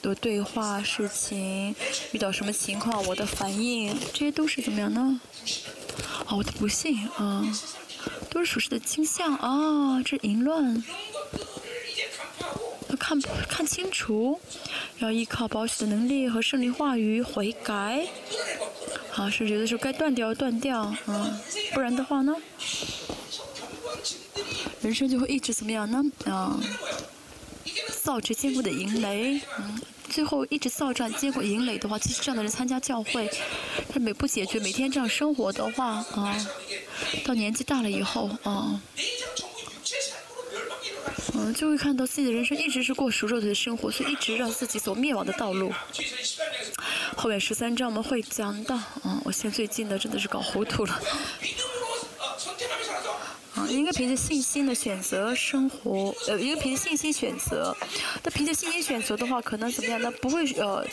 [0.00, 1.74] 的对话、事情，
[2.12, 5.20] 遇到什么情况，我的反应，这些都是怎么样呢？
[6.26, 7.44] 啊，我的不幸啊，
[8.30, 10.82] 都是属实的倾向啊，这淫乱，
[12.88, 14.40] 要看看清楚，
[14.98, 18.06] 要依靠保险的能力和胜利话语悔改，
[19.14, 21.40] 啊，是有的时候该断掉断掉啊，
[21.72, 22.34] 不然的话呢，
[24.80, 26.02] 人生就会一直怎么样呢？
[26.26, 26.58] 啊，
[28.04, 29.80] 造着坚固的营垒，嗯。
[30.10, 33.28] 最后一直造战，结果营垒的话，其实这样的人参加教会，
[33.88, 36.46] 他每不解决，每天这样生活的话啊，
[37.24, 38.80] 到年纪大了以后啊，
[41.32, 45.72] 嗯，就会看到自己的人生一直是过熟肉的生活，所以一直让自己走灭亡的道路。
[47.16, 51.00] 后面十三章我们会讲到，嗯，我现在最近的真的是搞糊涂了。
[53.74, 57.76] 应该凭着信心的选择生活，呃，应该凭着信心选择。
[58.22, 60.00] 那凭着信心选择的话，可能怎么样？
[60.00, 60.86] 那不会呃，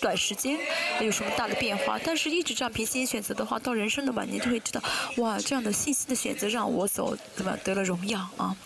[0.00, 0.58] 短时间
[1.00, 1.98] 有什么大的变化。
[1.98, 4.82] 但是一直这样凭信心选择的话，到人生的晚年就会知道，
[5.16, 8.56] 哇，这样的信心的选择让我走，怎么得了荣耀啊？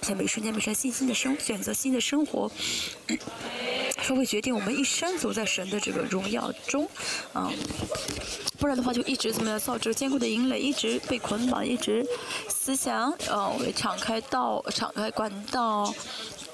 [0.00, 2.50] 在每瞬间每瞬间信心的生选择新的生活。
[4.06, 6.88] 说会决定我们一生走在神的这个荣耀中，
[7.32, 7.50] 啊，
[8.56, 12.06] 不然的话就一直怎么样造这个坚固的营垒，一直被捆绑，一直
[12.48, 15.92] 思想呃为敞开道，敞开管道，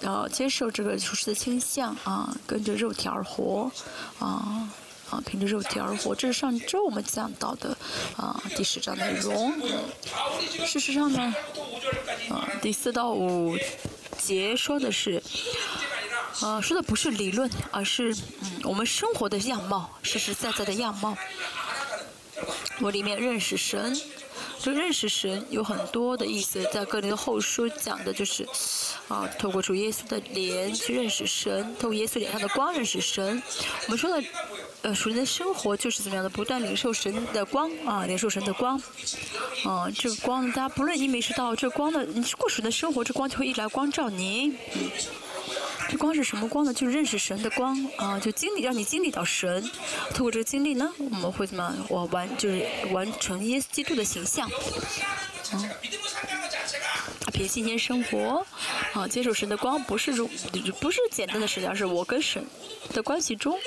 [0.01, 3.71] 然后接受这个属实的倾向啊，跟着肉体而活，
[4.19, 4.73] 啊
[5.11, 7.77] 啊凭着肉体而活，这是上周我们讲到的
[8.17, 9.53] 啊第十章内容。
[10.65, 11.35] 事实上呢，
[12.31, 13.59] 啊第四到五
[14.17, 15.23] 节说的是。
[16.41, 21.17] 呃，说的不是理论，而是嗯，我们生活的样貌，实实在在的样貌。
[22.81, 23.95] 我里面认识神，
[24.59, 28.45] 就认识神有很多的意思，在哥林的后书讲的就是，
[29.09, 33.41] 啊，透过主耶稣的脸去认识神，透过耶稣脸上的光认识神。
[33.87, 34.27] 我们说的，
[34.83, 38.81] 呃，属灵的生活就是怎么样的，不断领受神的光啊，领受神的光。
[39.65, 44.57] 啊，这个光，大家不论你没识到这光的，你过属的生活，这光就会一来光照你。
[45.89, 46.73] 这光是什么光呢？
[46.73, 49.71] 就是认识神的光啊，就经历让你经历到神。
[50.15, 51.75] 透过这个经历呢，我们会怎么？
[51.89, 54.49] 我完就是完成耶稣基督的形象。
[54.49, 55.69] 啊，
[57.33, 58.45] 凭信心生活
[58.93, 60.29] 啊，接受神的光，不是如
[60.81, 62.45] 不是简单的事情，而是我跟神
[62.93, 63.59] 的关系中。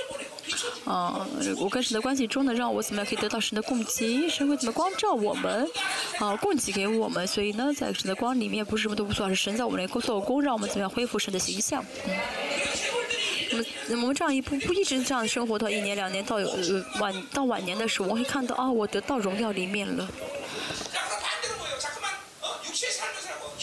[0.83, 4.29] 啊，我跟神的关系中呢，让我怎么样可以得到神的供给？
[4.29, 5.67] 神会怎么光照我们？
[6.19, 7.25] 啊，供给给我们。
[7.25, 11.83] 所以呢，在神的光里面，不是什么都不做，而是神在我们里做工，让我们怎么样恢复神的形象？
[13.87, 20.07] 那么，我们这样一步步一直这样生活到一年两年，到呃晚到晚年的时候，我会看到啊，我得到荣耀里面了。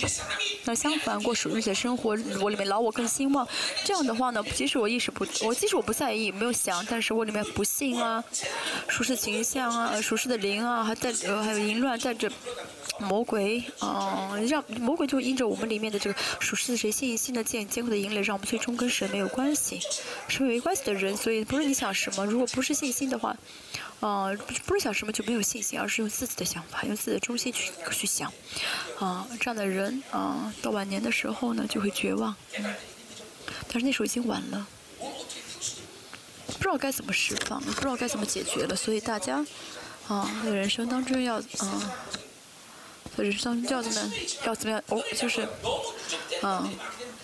[0.64, 3.46] 那相反，过属日的生活，我里面老我更兴旺。
[3.84, 8.22] 这样的话呢，即使我意识不，我即使我不在意，没有想，但是我里面不幸啊，
[8.88, 12.30] 属实形象啊，属实的灵啊，还带呃还有淫乱带着
[12.98, 19.80] 魔鬼啊，让魔鬼就因着我们里面的这个属实的谁信心的坚坚固的营垒，让我们最终跟神没有关系，
[20.28, 21.16] 是没关系的人。
[21.16, 23.36] 所以不是你想什么，如果不是信心的话。
[24.02, 24.34] 啊，
[24.66, 28.32] 不是想什么就没有信心，而是用自己的想法，用自己的中心去去想。
[28.98, 32.34] 啊，这样的人啊，到晚年的时候呢，就会绝望。
[32.58, 32.74] 嗯，
[33.68, 34.66] 但是那时候已经晚了，
[34.98, 38.74] 不知道该怎么释放，不知道该怎么解决了。
[38.74, 39.46] 所以大家
[40.08, 41.92] 啊，在人生当中要啊，
[43.16, 44.12] 在人生当中要怎么
[44.46, 44.82] 要怎么样？
[44.88, 45.46] 哦，就是
[46.42, 46.74] 嗯，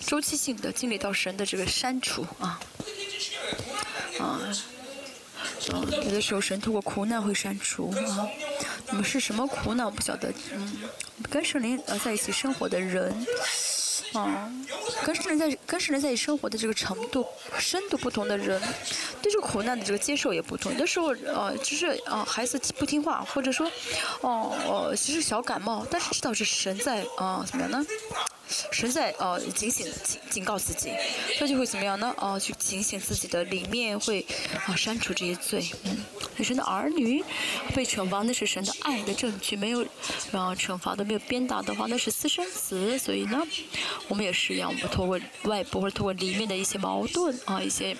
[0.06, 2.60] 周期性的经历到神的这个删除啊，
[4.20, 4.40] 啊。
[6.04, 8.28] 有的时候神通过苦难会删除啊，
[8.86, 10.32] 那么是什么苦难我不晓得。
[10.54, 10.78] 嗯，
[11.30, 13.12] 跟圣灵呃在一起生活的人，
[14.12, 14.50] 啊，
[15.04, 17.26] 跟圣灵在跟圣灵在一起生活的这个程度
[17.58, 18.60] 深度不同的人，
[19.20, 20.72] 对这个苦难的这个接受也不同。
[20.72, 23.70] 有的时候呃就是啊孩子不听话，或者说
[24.20, 27.84] 哦哦其实小感冒，但是知道是神在啊怎么样呢？
[28.70, 30.92] 实在呃警醒警警告自己，
[31.38, 32.14] 他就会怎么样呢？
[32.18, 34.24] 哦，去警醒自己的里面会
[34.66, 35.64] 啊删除这些罪。
[35.84, 37.22] 嗯，神的儿女
[37.74, 39.82] 被惩罚那是神的爱的证据，没有
[40.32, 42.98] 啊惩罚的没有鞭打的话那是私生子。
[42.98, 43.42] 所以呢，
[44.08, 47.96] 我们也是一样，我们通过外部或者通过里面的一些矛盾啊一些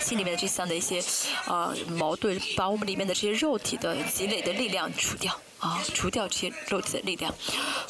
[0.00, 1.02] 心里面的这项的一些
[1.46, 7.34] 啊矛盾，把我们里面的这些肉体的积累的力量除掉啊，除掉这些肉体的力量，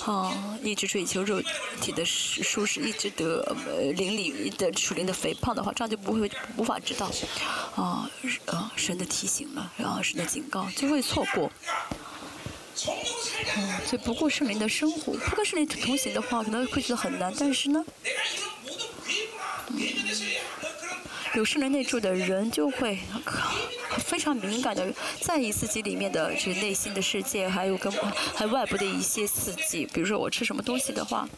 [0.05, 1.41] 啊，一直追求肉
[1.81, 7.11] 体的舒适，一直得呃灵里的属灵的肥胖的话，这样就不会无法知道
[7.77, 8.11] 啊
[8.47, 11.51] 啊神的提醒了，然后神的警告就会错过。
[13.57, 17.33] 嗯，所以不过圣灵的生活，不跟圣灵同行的话，可能会觉得很难。
[17.39, 17.85] 但是呢，
[19.69, 20.10] 嗯，
[21.35, 22.99] 有圣灵内住的人就会
[23.99, 27.93] 非常敏感的在意自己里面的这内心的世界，还有跟
[28.35, 29.87] 还有外部的一些刺激。
[29.87, 31.29] 比如说我吃什么东西的话，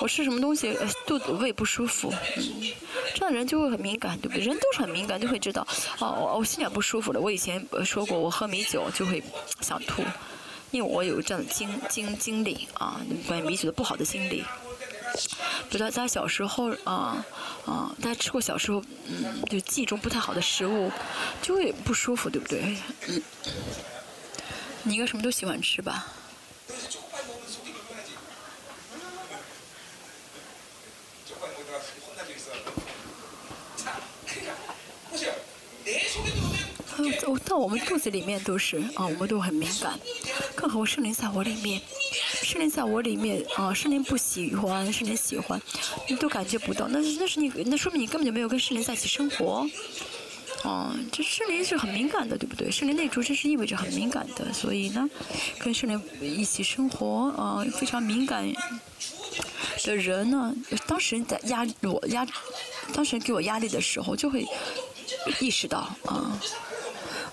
[0.00, 2.72] 我吃什么东西肚子胃不舒服，嗯，
[3.14, 4.44] 这样的人就会很敏感，对不对？
[4.44, 5.66] 人都是很敏感，就会知道，
[6.00, 7.20] 哦，我我心里不舒服了。
[7.20, 9.22] 我以前说过，我喝米酒就会
[9.60, 10.02] 想吐。
[10.70, 14.42] 因为我有这样的经经经历啊，关于米酒的不好的经历。
[15.70, 17.24] 不知道大家小时候啊
[17.66, 20.90] 啊，大家吃过小时候嗯，就记忆中不太好的食物，
[21.40, 22.76] 就会不舒服，对不对？
[23.08, 23.22] 嗯，
[24.82, 26.06] 你应该什么都喜欢吃吧？
[37.44, 39.98] 到我们肚子里面都是啊，我们都很敏感，
[40.54, 41.80] 更何况圣灵在我里面，
[42.42, 45.60] 圣灵在我里面啊，圣灵不喜欢，圣灵喜欢，
[46.08, 49.68] 你都感觉不到，那那是你，那说明你根本就没有跟圣灵在一起生活，
[50.62, 52.70] 啊，这圣灵是很敏感的，对不对？
[52.70, 55.08] 圣灵内住，这是意味着很敏感的，所以呢，
[55.58, 58.50] 跟圣灵一起生活啊，非常敏感
[59.84, 60.54] 的人呢，
[60.86, 62.26] 当时在压我压，
[62.92, 64.46] 当时给我压力的时候，就会
[65.40, 66.40] 意识到啊。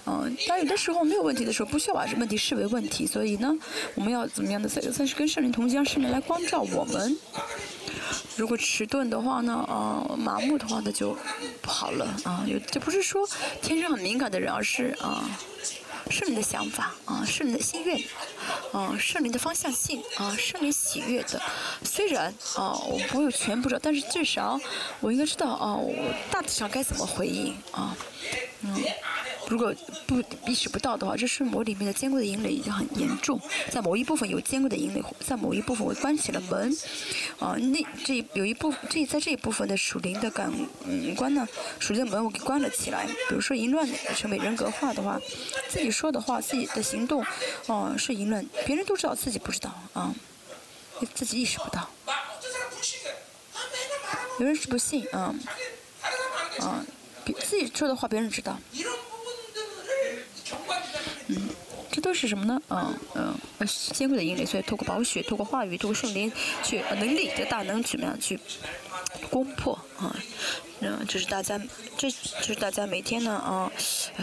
[0.05, 3.05] 嗯，但有的时候没有问题的时候，不需要把这问题视为问题。
[3.05, 3.53] 所以呢，
[3.95, 4.67] 我们要怎么样的？
[4.67, 7.17] 再再是跟圣灵同行，让圣灵来光照我们。
[8.35, 11.15] 如果迟钝的话呢，啊，麻木的话，那就
[11.61, 12.43] 不好了啊。
[12.47, 13.27] 有，这不是说
[13.61, 15.29] 天生很敏感的人，而是啊，
[16.09, 18.01] 圣灵的想法啊，圣灵的心愿
[18.71, 21.39] 啊，圣灵的方向性啊，圣灵喜悦的。
[21.83, 24.59] 虽然啊，我不会全部知道，但是至少
[25.01, 25.93] 我应该知道啊，我
[26.31, 27.95] 大体上该怎么回应啊，
[28.61, 28.73] 嗯。
[29.51, 29.75] 如果
[30.07, 33.37] 不意识不到的话，这是我里面的坚固的引垒已经很严重，
[33.69, 36.73] 在某一部分有坚固的引垒，在某一部分我关起了门，
[37.37, 40.49] 啊，那这有一部这在这一部分的属灵的感
[40.85, 41.45] 嗯官呢，
[41.79, 43.05] 属灵的门我给关了起来。
[43.27, 43.85] 比如说淫乱
[44.15, 45.19] 成为人格化的话，
[45.67, 47.21] 自己说的话，自己的行动，
[47.67, 50.15] 哦是淫乱，别人都知道自己不知道啊，
[51.13, 51.89] 自己意识不到。
[54.39, 55.35] 有人是不信啊，
[56.61, 56.85] 啊，
[57.43, 58.57] 自己说的话别人知道。
[61.35, 61.49] 嗯，
[61.91, 62.61] 这都是什么呢？
[62.69, 63.35] 嗯嗯，
[63.93, 66.31] 坚固的引领，所以透过宝血，透过话语，透过圣灵
[66.63, 68.39] 去能力的大能，怎么样去
[69.29, 70.15] 攻破啊？
[70.81, 71.59] 嗯，这是大家，
[71.97, 73.71] 这就是大家每天呢啊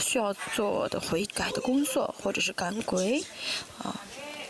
[0.00, 3.24] 需要做的悔改的工作，或者是赶鬼
[3.82, 3.94] 啊，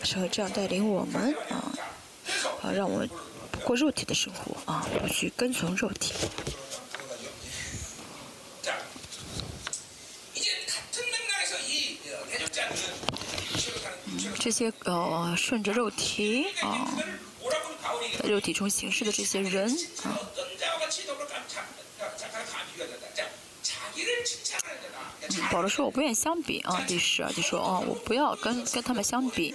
[0.03, 1.71] 神会这样带领我们啊
[2.61, 3.09] 啊，让我们
[3.63, 6.13] 过肉体的生活啊，不去跟从肉体。
[14.49, 16.89] 这些呃顺着肉体啊，
[18.19, 19.69] 在肉体中行事的这些人
[20.01, 20.17] 啊，
[25.51, 29.53] 保罗说我不愿意相比啊，第十啊就说哦我不要跟跟他们相比。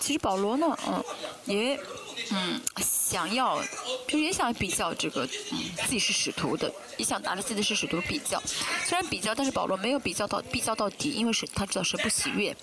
[0.00, 1.04] 其实保罗呢，嗯，
[1.44, 1.80] 也
[2.32, 3.62] 嗯想要，
[4.08, 8.42] 就是也想比较这个嗯自己是使徒的，也想拿着自己的是使徒比较。
[8.84, 12.56] 虽然比较，但是保罗没有比较到比较到底，因为是他知道是不喜悦。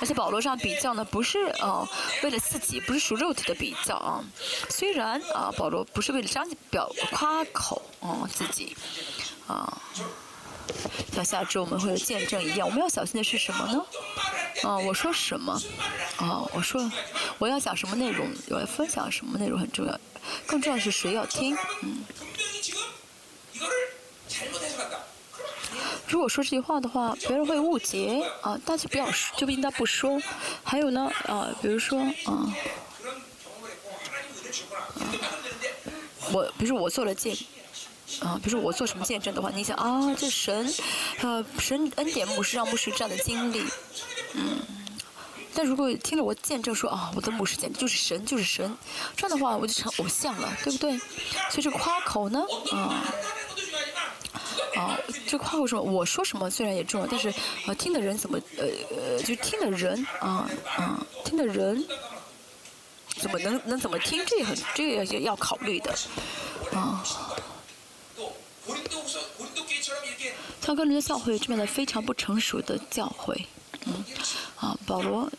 [0.00, 1.88] 而且保罗上比较呢，不是呃
[2.22, 4.24] 为了自己，不是属肉体的比较啊。
[4.68, 8.76] 虽然啊，保罗不是为了张表夸口啊自己
[9.46, 9.80] 啊，
[11.12, 13.86] 像下周我们会见证一样，我们要小心的是什么呢？
[14.62, 15.52] 啊，我说什么？
[16.16, 16.90] 啊，我说
[17.38, 20.00] 我要讲什么内容，我要分享什么内容很重要，
[20.46, 22.04] 更重要是谁要听，嗯。
[26.06, 30.20] 如果说这句话的话，别人会误解啊，大家不要说，就不应该不说。
[30.62, 32.52] 还有呢，啊，比如说，啊，
[36.32, 37.34] 我，比如说我做了见，
[38.20, 40.72] 啊，比如说我做什么见证的话，你想啊，这神，
[41.20, 43.64] 呃，神恩典牧师让牧师这样的经历，
[44.34, 44.58] 嗯，
[45.54, 48.76] 但如果听了我见证说啊，我的牧师简直就是神，就是神，
[49.16, 50.98] 这样的话我就成偶像了，对不对？
[51.50, 53.02] 所以这夸口呢，啊。
[54.76, 55.82] 啊，这话为什么？
[55.82, 57.28] 我说什么虽然也重要，但是
[57.66, 61.86] 啊，听的人怎么呃呃，就听的人啊啊，听的人
[63.16, 64.24] 怎么能能怎么听？
[64.26, 65.94] 这很这个要要考虑的
[66.72, 67.04] 啊。
[70.60, 73.46] 他跟人的教会这边的非常不成熟的教会。
[73.86, 74.04] 嗯，
[74.56, 75.30] 啊，保罗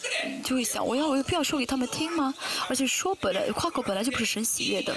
[0.44, 2.34] 就会想，我要我有必要说给他们听吗？
[2.70, 4.96] 而且说本来夸口本来就不是神喜悦的，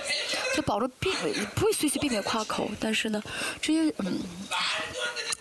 [0.54, 1.12] 就保罗并
[1.54, 3.22] 不会随随便便夸口，但是呢，
[3.60, 4.20] 这些嗯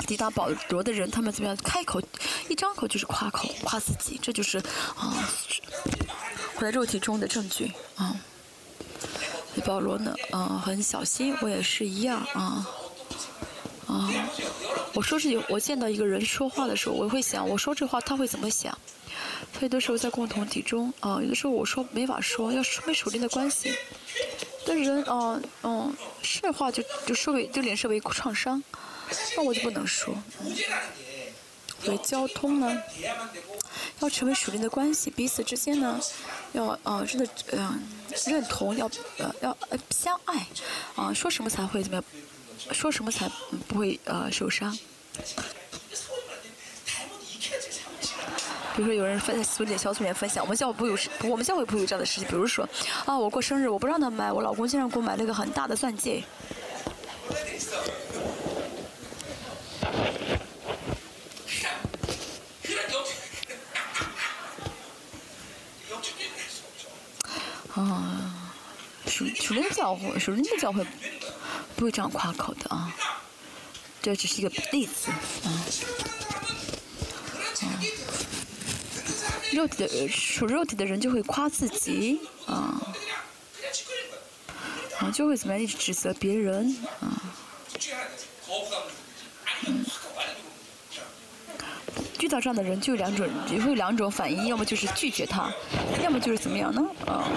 [0.06, 1.58] 抵挡保罗的人，他们怎么样？
[1.58, 2.02] 开口
[2.48, 4.58] 一张口就是夸口，夸自己，这就是
[4.96, 5.30] 啊，
[6.56, 8.16] 活在肉体中的证据啊。
[9.66, 12.66] 保罗呢，啊，很小心，我也是一样啊。
[13.88, 14.12] 啊，
[14.94, 18.78] 我说是有我见到一个人说话的时候，我会想，我说这话他会怎么想？
[19.54, 23.74] 所以有的时候在共同体中，啊，有的时候我说没法说，要说明属灵的关系。
[24.66, 28.62] 的人，啊，嗯，是话就就说为就连设为创伤，
[29.38, 30.14] 那我就不能说。
[31.82, 32.78] 所以交通呢，
[34.02, 35.98] 要成为属灵的关系，彼此之间呢，
[36.52, 37.82] 要啊真的嗯
[38.26, 39.58] 认同，要呃要
[39.92, 40.46] 相爱，
[40.96, 42.04] 啊说什么才会怎么样？
[42.72, 43.30] 说什么才
[43.68, 44.78] 不会呃受伤？
[48.76, 52.30] 比如说有人分在组里小组里面分享，我们教会不有我们教会不有这样的事情。
[52.30, 52.68] 比如说，
[53.08, 56.24] 啊，我过生日我不让他买，我老公竟然给我买了个很大的钻戒。
[67.74, 68.52] 啊，
[69.08, 70.86] 属属灵的教会，属灵的教会。
[71.78, 72.92] 不会这样夸口的啊，
[74.02, 75.12] 这只是一个例子
[75.46, 75.48] 啊。
[77.62, 77.80] 啊，
[79.54, 82.82] 肉体的属肉体的人就会夸自己啊，
[85.00, 87.22] 啊就会怎么样一直指责别人啊。
[89.68, 89.86] 嗯。
[92.20, 95.54] 遇到这样的人就有两种，也会有两种反应，要么就是拒绝他，
[96.04, 96.82] 要么就是怎么样呢？
[97.06, 97.30] 啊，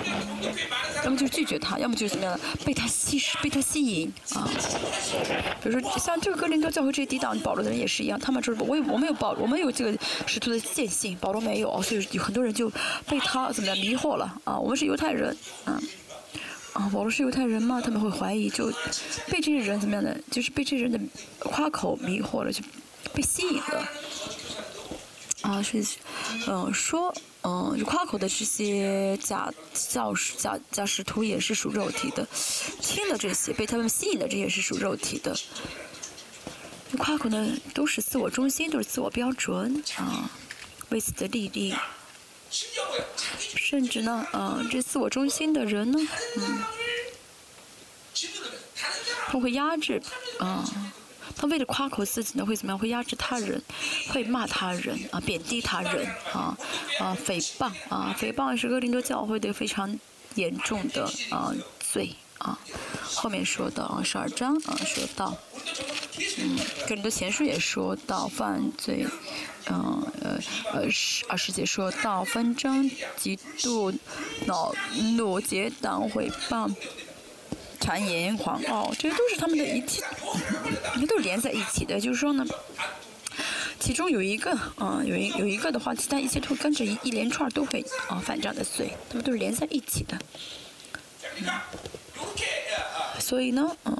[1.04, 4.48] 要么就是拒绝他，要么就是怎么样的被他吸被他吸引啊。
[5.62, 12.70] 比如说像这个哥林多教会这些抵挡保罗的人也是一样，他们就是我有我们有保我们有这个使徒的见性，保罗没有，所以有很多人就
[13.08, 14.58] 被他怎么样迷惑了啊。
[14.58, 15.80] 我们是犹太人，啊
[16.72, 17.80] 啊，保罗是犹太人吗？
[17.82, 18.70] 他们会怀疑，就
[19.28, 20.98] 被这些人怎么样的，就是被这些人的
[21.38, 22.62] 夸口迷惑了，就
[23.12, 23.88] 被吸引了。
[25.42, 25.82] 啊，是，
[26.46, 32.26] 嗯，说，嗯，夸口的这些假教师、假假使徒也是属肉体的，
[32.82, 35.34] 听的这些被他们吸引的这些是属肉体的。
[36.98, 40.30] 夸口呢，都是自我中心，都是自我标准啊，
[40.90, 41.74] 为此的利益。
[42.50, 45.98] 甚至呢，嗯，这自我中心的人呢，
[46.36, 46.64] 嗯，
[49.28, 50.02] 他会压制，
[50.38, 50.68] 啊。
[51.40, 52.78] 他为了夸口自己呢，会怎么样？
[52.78, 53.62] 会压制他人，
[54.10, 56.54] 会骂他人啊，贬低他人啊
[56.98, 59.98] 啊，诽谤啊，诽谤是哥林多教会的非常
[60.34, 62.58] 严重的啊罪啊。
[63.02, 65.34] 后面说的啊，十二章啊，说到，
[66.36, 69.06] 嗯，哥林多前书也说到犯罪，
[69.70, 70.38] 嗯呃
[70.74, 73.96] 呃十二十节说到纷争、嫉妒、
[74.44, 74.74] 恼
[75.16, 76.70] 怒、结党、诽谤。
[77.80, 80.02] 谗言、狂傲，这些都是他们的一切，
[81.00, 81.98] 这都是连在一起的。
[81.98, 82.46] 就是说呢，
[83.80, 90.18] 其中有一个，啊，有一有一个的话，其他一切都跟着一一连串都会啊犯这样的罪，他们都是连在一起的。
[93.18, 93.98] 所以呢，嗯，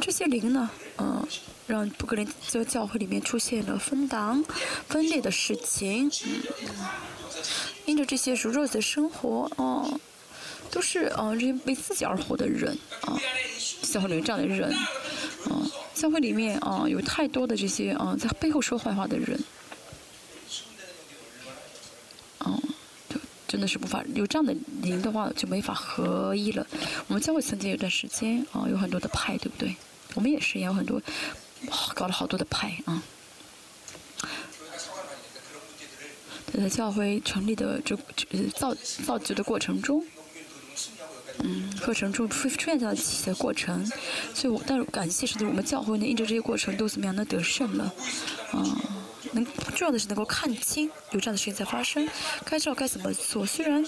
[0.00, 0.68] 这些灵呢，
[0.98, 1.26] 嗯，
[1.66, 4.44] 让布格林这个教会里面出现了分党、
[4.88, 6.10] 分裂的事情。
[6.62, 6.86] 嗯，
[7.86, 10.00] 因着这些如肉的生活，哦。
[10.70, 13.18] 都是啊，这些为自己而活的人啊，
[13.82, 14.72] 教会里面这样的人
[15.44, 19.38] 啊，教会里面啊有太多的这些啊在背后说坏话的人，
[22.38, 22.56] 啊，
[23.08, 26.66] 就真的是无法有这样的灵的话就没法合一了。
[27.08, 29.74] 我们教会曾经有段时间啊有很多的派，对不对？
[30.14, 31.02] 我们也是也有很多
[31.94, 33.02] 搞了好多的派啊。
[36.52, 37.96] 在教会成立的这
[38.56, 40.04] 造造就的过程中。
[41.42, 43.84] 嗯，课程中出出现这样的过程，
[44.34, 47.24] 所以我但是感谢神，我们教会呢，因着这些过程都怎么样能？
[47.24, 47.92] 得胜了，
[48.54, 48.76] 嗯，
[49.32, 49.44] 能
[49.76, 52.08] 重要的是能够看清有这样的事情在发生，
[52.44, 53.46] 该知道该怎么做。
[53.46, 53.84] 虽然，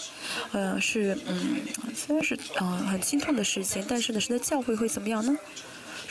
[0.53, 1.57] 呃，是嗯，
[1.97, 5.37] 虽然是嗯很心痛的事情，但是呢，神的教会会怎么样呢？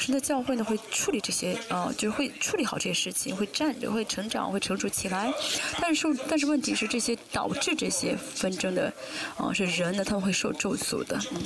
[0.01, 5.31] 神的教会呢会处理这些，呃，就是会处理好这些事情，会站着，会成长，会成熟起来。
[5.79, 8.91] 但是，但是问题是，这些导致这些纷争的，
[9.37, 11.19] 啊，是人呢，他们会受咒诅的。
[11.31, 11.41] 嗯，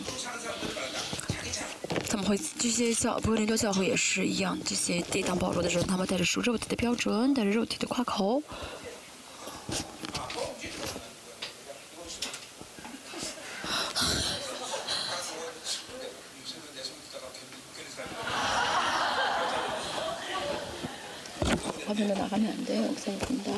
[2.07, 8.41] 他们会这些教，不过林多教会也是一样，这些抵挡保罗的人，他们带着属肉体的标准，带着肉体的夸口。
[21.86, 22.82] 화면도 나가면 안 돼요.
[22.82, 23.52] 목사님 본다.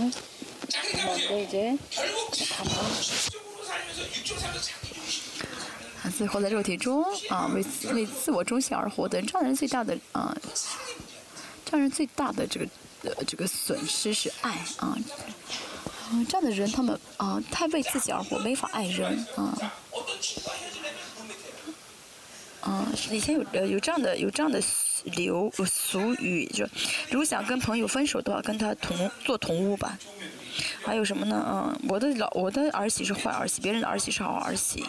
[1.28, 1.76] 네, 이제
[2.50, 2.70] 가봐.
[6.02, 10.36] 啊，最后在肉体中啊，为为自我中心而活的人，这样的人最大的啊，
[11.64, 12.66] 这样人最大的这个
[13.04, 14.98] 呃这个损失是爱啊。
[16.10, 19.72] 啊，这样的人他们啊，太为自己而活，没法爱人啊。
[22.62, 24.60] 啊，以前有呃有这样的有这样的
[25.05, 26.67] 流俗语，就
[27.09, 29.97] 如果想跟朋友分手的话，跟他同做同屋吧。
[30.83, 31.45] 还有什么呢？
[31.47, 34.83] 嗯，我的老我的儿媳是坏儿媳，别人的儿媳是好儿媳。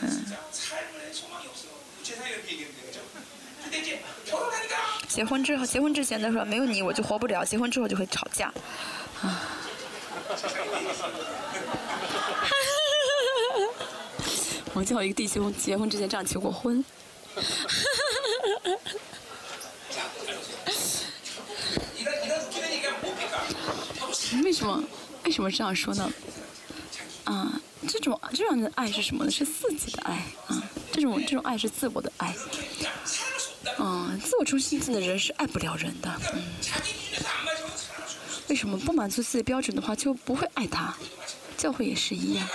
[0.00, 0.24] 嗯。
[5.08, 8.52] 结婚之后，结婚之前他说没有你我就活不了，结婚之后就会吵架。
[9.22, 9.42] 啊。
[14.74, 16.84] 我见过一个弟兄结婚之前这样求过婚。
[24.42, 24.82] 为什么？
[25.24, 26.12] 为什么这样说呢？
[27.24, 29.30] 啊，这种这样的爱是什么呢？
[29.30, 32.34] 是自己的爱啊，这种这种爱是自我的爱。
[33.78, 36.20] 嗯，自我中心的人是爱不了人的。
[36.34, 36.42] 嗯。
[38.48, 40.94] 为什么不满足自己标准的话就不会爱他？
[41.56, 42.46] 教会也是一样。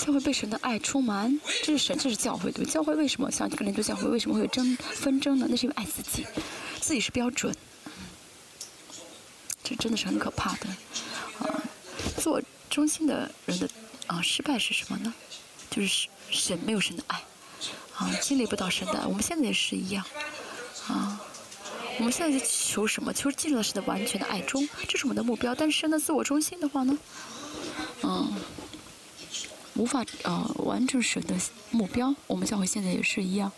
[0.00, 5.46] 教会被神的爱充满，这是神，这是教会对教会为什么像格林多教会为什么会有争纷争呢？
[5.48, 6.26] 那是因为爱自己，
[6.80, 7.54] 自己是标准。
[9.62, 10.66] 这真的是很可怕的，
[11.38, 11.62] 啊，
[12.16, 13.68] 自我中心的人的
[14.06, 15.12] 啊失败是什么呢？
[15.70, 17.22] 就是神没有神的爱，
[17.94, 19.06] 啊，经历不到神的爱。
[19.06, 20.04] 我们现在也是一样，
[20.88, 21.20] 啊，
[21.98, 23.12] 我们现在在求什么？
[23.12, 25.54] 求进入到神的完全的爱中，这是我们的目标。
[25.54, 26.98] 但是呢，自我中心的话呢，
[28.02, 28.34] 嗯，
[29.80, 31.34] 无法呃完成神的
[31.70, 32.14] 目标。
[32.26, 33.50] 我们教会现在也是一样，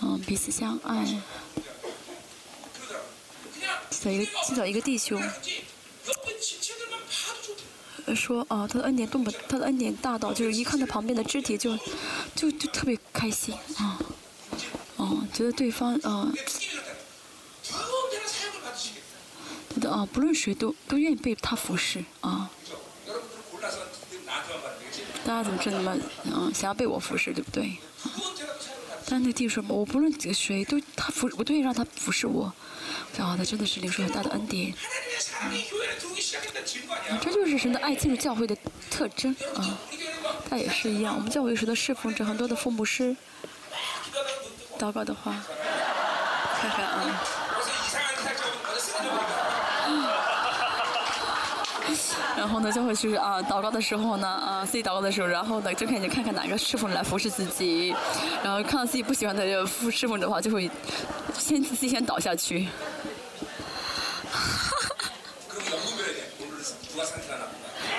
[0.00, 1.20] 嗯，彼此相爱。
[3.90, 5.22] 找一个，找一个弟兄，
[8.16, 11.76] 说啊，他的恩典多么，他的恩典大到，就是一看到旁边的肢体就，
[12.34, 14.00] 就就特别开心啊，
[14.96, 16.32] 哦，觉得对方啊，
[19.74, 22.50] 觉得啊，不论谁都都愿意被他服侍啊。
[25.24, 25.96] 大家怎么这么？
[26.24, 27.76] 嗯，想要被我服侍，对不对？
[29.06, 32.52] 但那弟兄说，我不论谁都他服，我都愿意让他服侍我。
[33.18, 34.72] 啊，他真的是领受很大的恩典，
[37.20, 38.56] 这就是神的爱进入教会的
[38.90, 39.76] 特征啊。
[40.48, 43.14] 他也是一样，我们教会有时的侍奉着很多的父母师，
[44.78, 45.34] 祷告的话，
[46.60, 47.22] 看看啊。
[52.40, 57.94] 然后呢，就会去啊，祷告的时候呢，啊，自己祷告的时候，然后呢，睁开眼睛看看哪个侍奉来服侍自己，
[58.42, 60.70] 然后看到自己不喜欢的服侍奉的话，就会
[61.38, 62.66] 先自己先倒下去。
[64.32, 64.32] 哈
[64.96, 65.10] 哈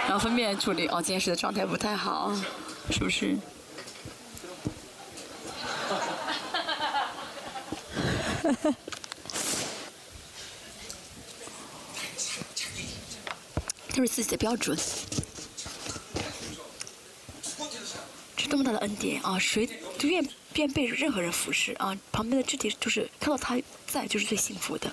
[0.07, 2.31] 然后分辨处理，哦，今天时的状态不太好，
[2.89, 3.37] 是不是？
[5.87, 5.95] 哈
[8.63, 8.73] 哈
[13.93, 14.77] 都是自己的标准，
[18.37, 19.37] 是多么大的恩典啊！
[19.37, 19.67] 谁
[19.99, 21.95] 都愿愿被任何人服侍啊！
[22.11, 24.91] 旁边的肢体就是看到他在，就是最幸福的。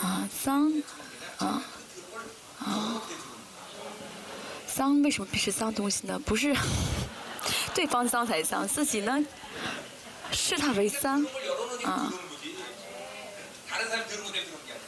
[0.00, 0.82] 啊，脏，
[1.38, 1.62] 啊，
[2.58, 3.02] 啊，
[4.74, 6.18] 脏为什么必是脏东西呢？
[6.24, 6.56] 不是
[7.74, 9.24] 对方脏才脏，自己呢
[10.32, 11.24] 视他为脏，
[11.84, 12.12] 啊。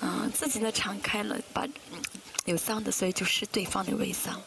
[0.01, 1.67] 嗯，自己呢敞开了，把
[2.45, 4.41] 有脏的，所以就是对方的为脏。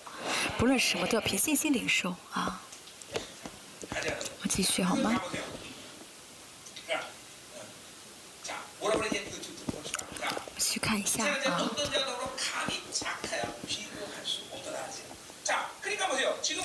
[0.57, 2.61] 不论什么都要凭信心领受啊。
[4.41, 5.21] 我继续好吗？
[10.57, 11.69] 去看一下啊。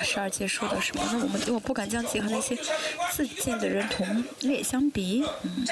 [0.03, 1.03] 十二节说的什么？
[1.13, 2.57] 那我们我不敢将自己和那些
[3.13, 5.67] 自荐的人同列相比，嗯。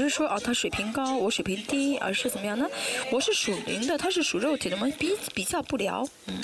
[0.00, 2.66] 不是说啊，他水平高，我水平低，而是怎么样呢？
[3.12, 6.08] 我是属灵的，他是属肉体的，我们比比较不了。
[6.24, 6.40] 嗯，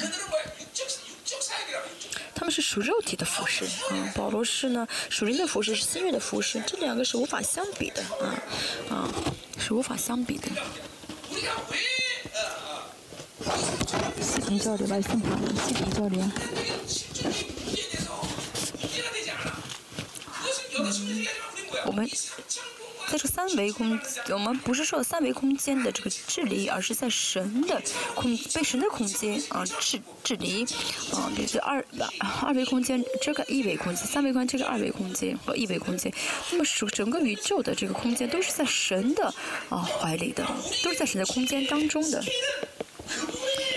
[2.35, 8.35] 他们是属肉体的服饰，啊，保罗是呢，属灵的服饰是新月的服饰，这两个是无法相比的，啊，
[8.91, 9.09] 啊，
[9.59, 10.49] 是无法相比的。
[14.23, 16.23] 视频交流吧，送好了，视频交流。
[21.87, 22.07] 我们
[23.11, 23.99] 在这三维空，
[24.31, 27.81] 我们不是说三维空间的这个治理，而是在神的
[28.15, 30.65] 空被神的空间啊治治理，
[31.13, 31.85] 啊，就是二
[32.43, 36.13] 二维空间这个一维空间，三维空间这个二维空间和一维空间，
[36.51, 39.33] 那么属整个宇宙的这个空间都是在神的
[39.69, 40.45] 啊怀里的，
[40.83, 42.23] 都是在神的空间当中的。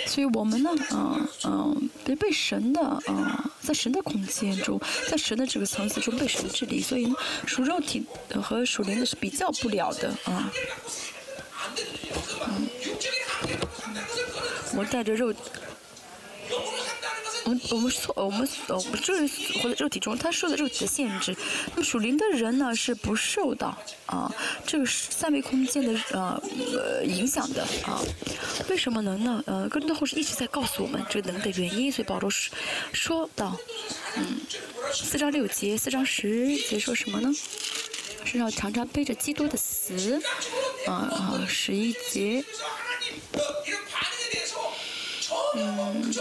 [0.09, 8.03] 所以我们呢，嗯嗯，被被神的，嗯，在神的空间中，在神的这个层次中被神治理，所以呢，属肉体
[8.41, 10.51] 和属灵的是比较不了的，啊，
[12.47, 12.67] 嗯，
[14.75, 15.31] 我带着肉。
[17.49, 19.27] 我们我们说我们呃我们这
[19.59, 21.35] 活在肉体中，他受的肉体的限制。
[21.71, 23.75] 那么属灵的人呢是不受到
[24.05, 24.31] 啊
[24.67, 26.39] 这个三维空间的呃
[26.73, 27.99] 呃影响的啊。
[28.69, 29.43] 为什么能呢？
[29.47, 31.91] 呃，哥林多后世一直在告诉我们这个能的原因。
[31.91, 32.55] 所以保罗说
[32.93, 33.57] 说到
[34.17, 34.41] 嗯
[34.93, 37.33] 四章六节四章十节说什么呢？
[38.25, 40.21] 身上常常背着基督的死
[40.85, 42.43] 啊啊十一节
[45.55, 46.13] 嗯。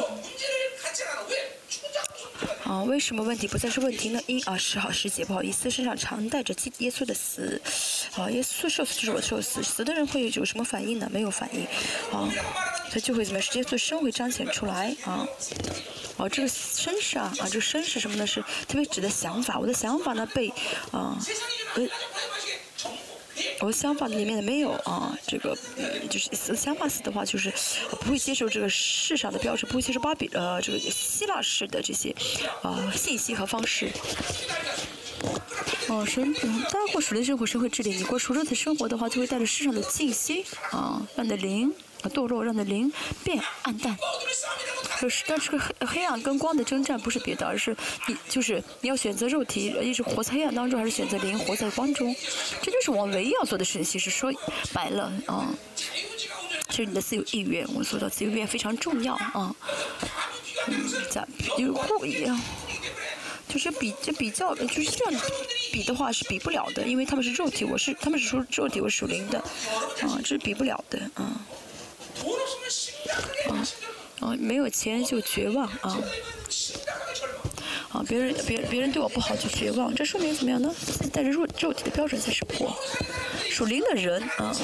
[2.65, 4.21] 啊，为什么问题不再是问题呢？
[4.27, 7.61] 因啊，十好师姐，不好意思，身上常带着基耶稣的死，
[8.17, 11.09] 啊，耶稣受死就是我受死，死的人会有什么反应呢？
[11.13, 11.65] 没有反应，
[12.13, 12.29] 啊，
[12.91, 13.49] 他就会怎么样？
[13.55, 15.27] 耶稣生会彰显出来，啊，
[16.19, 18.27] 哦，这个身上啊，这个身是什么呢？
[18.27, 20.49] 是特别指的想法，我的想法呢被，
[20.91, 21.17] 啊，
[21.75, 21.89] 呃。
[23.61, 25.57] 我想法里面的没有啊，这个，
[26.09, 27.53] 就是想法死的话，就是
[28.01, 32.15] 不会接受这个世上的标准，不会接受巴比呃这个希腊式的这些
[32.63, 33.91] 啊信息和方式。
[35.89, 36.33] 哦，神，
[36.71, 41.73] 当然过属灵生活是会治理你过熟人的生活的话，就会带着世上的信息啊，让你的灵。
[42.05, 42.93] 堕落让的灵
[43.25, 43.97] 变暗淡，
[45.01, 47.77] 就是但是个黑黑暗跟光的征战不是别的，而是
[48.07, 52.15] 你就是你要选择肉体一直活在黑暗当中，还是选择灵活在光中，
[52.63, 53.85] 这就是我们唯一要做的事情。
[53.85, 54.33] 其实说
[54.73, 55.49] 白了啊，
[56.71, 59.55] 是你的自由意愿，我说的自由意愿非常重要啊。
[60.67, 61.27] 嗯，咋
[61.57, 62.41] 有不一样？
[63.49, 65.23] 就是比就比较就是这样
[65.73, 71.41] 比的话是比不了的，因为他们是肉体，我是他们是属肉体，我属灵的，啊，这是比不了的啊。
[73.49, 73.67] 啊，
[74.21, 75.99] 啊，没有钱就绝望啊！
[77.91, 80.75] 啊，别人别别人对我不好就绝望，这说明怎么样呢？
[81.13, 82.79] 带着肉肉体的标准才是我。
[83.51, 84.55] 属灵的人啊，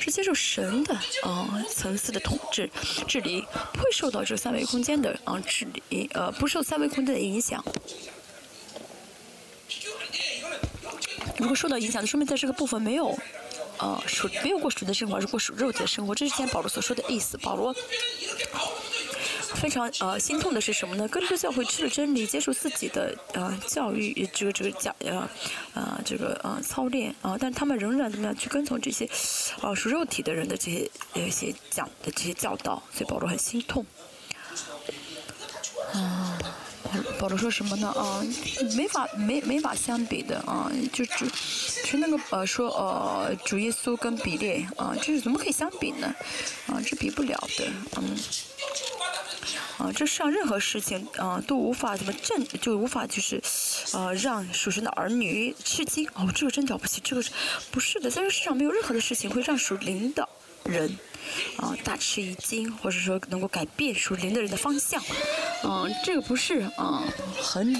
[0.00, 2.70] 是接受神的啊层次的统治
[3.06, 7.62] 治理，不会受到这三维空间的啊治理，呃，不受三维空间的影响。
[11.38, 13.16] 如果受到影响，说明在这个部分没有。
[13.82, 17.36] 呃，属没有过属的生活，而是过属肉体的生活，这是今天保罗所说的意思。
[17.38, 17.74] 保罗
[19.56, 21.08] 非常呃心痛的是什么呢？
[21.08, 25.28] 跟着教会吃了真理，接受自己的呃教育，这个这个教呃
[25.74, 29.08] 呃这个呃操练啊，但他们仍然怎么样去跟从这些
[29.60, 33.84] 呃属肉体的人的这些有一些讲的这些教导，所以保罗很心痛。
[35.92, 36.21] 啊。
[37.18, 37.88] 保罗说什么呢？
[37.90, 38.24] 啊，
[38.76, 41.26] 没法没没法相比的啊，就就
[41.84, 46.14] 就那个呃说呃主耶稣跟比列啊，这是怎么可以相比呢？
[46.66, 47.66] 啊，这比不了的，
[47.96, 48.16] 嗯，
[49.78, 53.42] 啊，这世上任何事情啊都无法怎么正就无法就是
[53.92, 57.24] 呃让属神的儿女吃惊哦，这个真了不起，这个
[57.70, 60.28] 不是的，在这世上没有任何的事情会让属灵的
[60.64, 60.98] 人。
[61.56, 65.02] 啊，大吃一惊，或者说能够改变属灵的人的方向，
[65.64, 67.02] 嗯，这个不是啊，
[67.40, 67.74] 很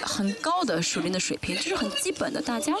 [0.00, 2.74] 很高的属灵的水平，这是很基本的，大家，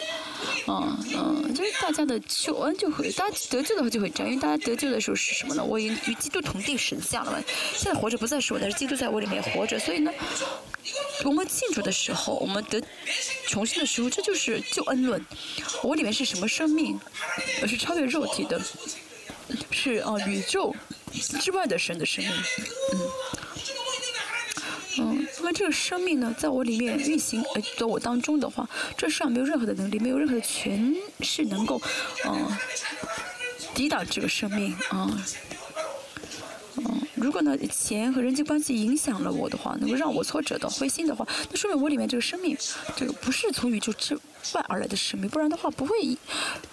[0.66, 5.64] 嗯嗯，就是大家的救恩就会，大家得救的话就会这样，因为大家得救的时候是什么呢？
[5.64, 7.38] 我已经与基督同定神像了嘛，
[7.74, 10.10] 现在活着不再是我，但是基督在我里面活着，所以呢，
[11.24, 12.82] 我们庆祝的时候，我们得
[13.46, 15.24] 重生的时候，这就是救恩论，
[15.82, 16.98] 我里面是什么生命？
[17.62, 18.60] 我是超越肉体的。
[19.70, 20.74] 是啊，宇宙
[21.40, 22.32] 之外的神的生命，
[22.92, 23.00] 嗯，
[24.98, 31.80] 嗯，那么这个生命呢，在我里面运行，呃，在我当中的话，这世上没有任何的能力，没有任何的权势能够，
[32.24, 32.48] 嗯，
[33.74, 35.08] 抵挡这个生命，啊，
[36.76, 42.56] 嗯，如果呢，钱和人际关系影响了我的话，能够让我挫折的、灰心的话，那说明我里面这个生命，
[42.96, 44.18] 这个不是从宇宙之。
[44.54, 46.16] 外而来的生命，不然的话不会，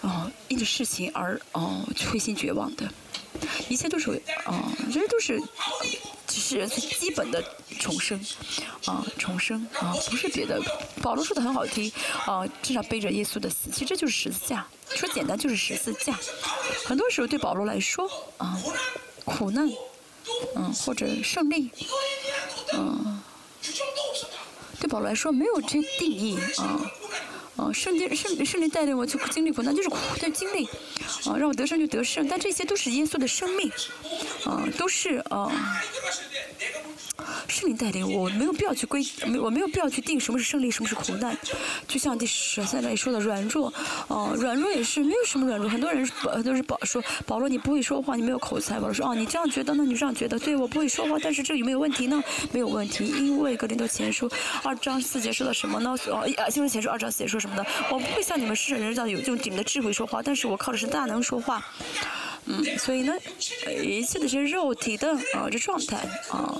[0.01, 2.88] 啊，因着事情而哦灰心绝望的，
[3.69, 5.41] 一切都是啊，这些都是
[6.28, 7.43] 只是最基本的
[7.80, 8.19] 重生，
[8.86, 10.61] 啊，重生啊，不是别的。
[11.01, 11.91] 保罗说的很好听，
[12.26, 14.65] 啊，至少背着耶稣的死，其实这就是十字架。
[14.89, 16.17] 说简单就是十字架。
[16.86, 18.57] 很多时候对保罗来说，啊，
[19.26, 19.67] 苦难，
[20.55, 21.71] 嗯，或者胜利，
[22.74, 23.21] 嗯，
[24.80, 26.80] 对保罗来说没有这定义，啊。
[27.56, 30.66] 啊，圣经圣圣灵带领我去经历苦难，就是苦的经历，
[31.26, 33.72] 啊，让我得胜就得胜，但这些都是耶稣的生命，
[34.45, 35.51] 啊，都是啊。
[37.47, 41.38] 圣灵带领我，没有必要去规，没我没有必要去定什么是胜利，什么是苦难。
[41.88, 43.72] 就像第十三章里说的软弱，
[44.07, 45.70] 哦，软弱也是没有什么软弱。
[45.70, 46.07] 很多人
[46.43, 48.76] 都是保说保罗你不会说话，你没有口才。
[48.76, 49.84] 保罗说哦，你这样觉得呢？
[49.86, 50.39] 你这样觉得？
[50.39, 52.22] 对我不会说话，但是这有没有问题呢？
[52.51, 54.30] 没有问题，因为格林多前书
[54.64, 55.95] 二章四节说的什么呢？
[56.07, 57.66] 哦，新约前书二章四节说什么的？
[57.91, 61.64] 我不会像你们世人这样有用你们的智慧说话，但是我靠的是大能说话。
[62.46, 63.14] 嗯，所以呢，
[63.82, 65.98] 一切的这些肉体的啊这状态
[66.30, 66.60] 啊，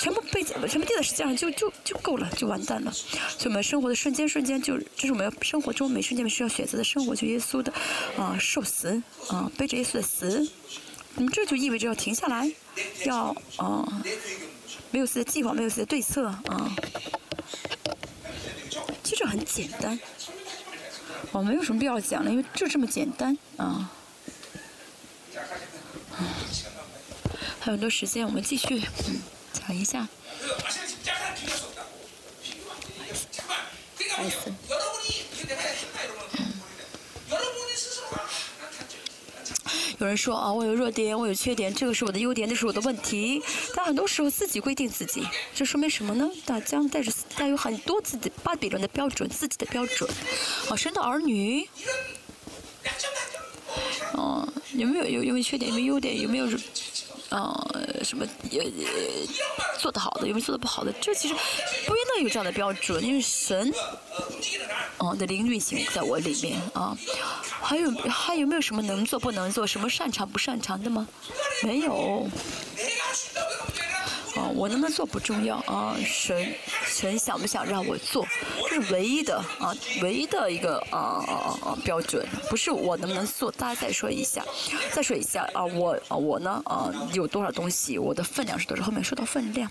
[0.00, 2.92] 全部被全部定在实际上就就就够了，就完蛋了。
[2.92, 7.72] 所以我们生活的瞬间瞬间就这是我们要生活中每瞬间需要选择的生活，就耶稣的
[8.16, 10.48] 啊受死啊背着耶稣的死，
[11.16, 12.48] 那么这就意味着要停下来，
[13.04, 14.02] 要啊
[14.92, 16.70] 没有自己的计划，没有自己的对策啊。
[19.02, 19.98] 其实很简单，
[21.32, 23.90] 我没有什么必要讲了，因为就这么简单啊。
[27.60, 28.80] 还有很多时间，我们继续
[29.52, 30.06] 讲一下。
[39.98, 43.42] 有人说啊，我有弱点，我有缺点，这个是我的优点，那是我的问题。
[43.74, 46.30] 但很多时候自己规定自己，这说明什么呢？
[46.44, 50.08] 大家带着带有很多自己巴比伦的标准，自己的标准。
[50.68, 51.68] 啊，生的儿女。
[54.76, 55.70] 有没有有有没有缺点？
[55.70, 56.20] 有没有优点？
[56.20, 56.46] 有没有，
[57.30, 58.62] 呃，什么也
[59.78, 60.26] 做的好的？
[60.26, 60.92] 有没有做的不好的？
[61.00, 61.34] 这其实
[61.86, 63.72] 不应当有这样的标准，因为神，
[64.98, 66.96] 哦的灵运行在我里面啊。
[67.62, 69.66] 还有还有没有什么能做不能做？
[69.66, 71.06] 什么擅长不擅长的吗？
[71.62, 72.28] 没有。
[74.36, 76.54] 哦，我能不能做不重要啊，神
[76.84, 78.26] 神想不想让我做，
[78.82, 83.50] 是唯一的啊，唯一的一个啊啊啊标准，不是我能不能做。
[83.52, 84.44] 大家再说一下，
[84.92, 88.82] 再说一下啊，我啊我呢啊有多少东西，我的分量是多少？
[88.82, 89.70] 后面说到分量，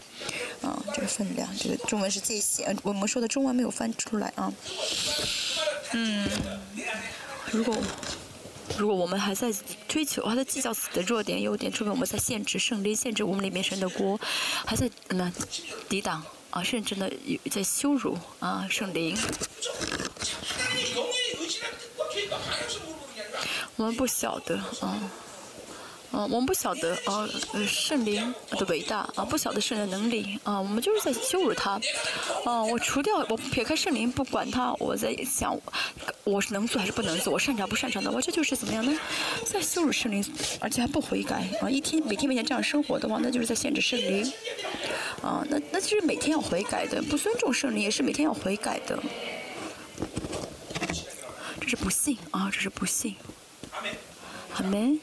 [0.62, 4.52] 啊这个分量，这个中文是这些，我们说的中文没有翻出来啊。
[5.94, 6.28] 嗯，
[7.52, 7.76] 如果。
[8.80, 9.54] 如果我们还在
[9.88, 14.20] 追求，还在计较自己的弱点、优点，说明我们在限制胜利，限制我们里面神的国，
[14.66, 15.32] 还在那
[15.88, 16.22] 抵挡
[16.56, 19.18] 啊，甚至呢有在羞辱啊圣灵。
[23.76, 24.98] 我们不晓得啊。
[26.18, 27.28] 嗯，我们不晓得啊，
[27.68, 31.72] 圣灵的伟大啊，不晓得圣灵的能力啊，我们就是在羞辱他。
[32.46, 35.60] 啊，我除掉，我撇开圣灵不管他，我在想，
[36.24, 38.98] 我是能做还是不能做，我擅长不擅长的，我这就是怎么样呢？
[39.46, 40.24] 在羞辱圣灵，
[40.62, 41.70] 而且还不悔改啊！
[41.70, 44.32] 一天每天每天这样生活的话，那就是在限制圣灵。
[45.22, 48.98] 啊，那那就是每天要悔改的，不尊重圣灵也是每天要悔改的。
[51.60, 53.16] 这是不幸啊，这是不幸。
[54.56, 54.98] 阿门。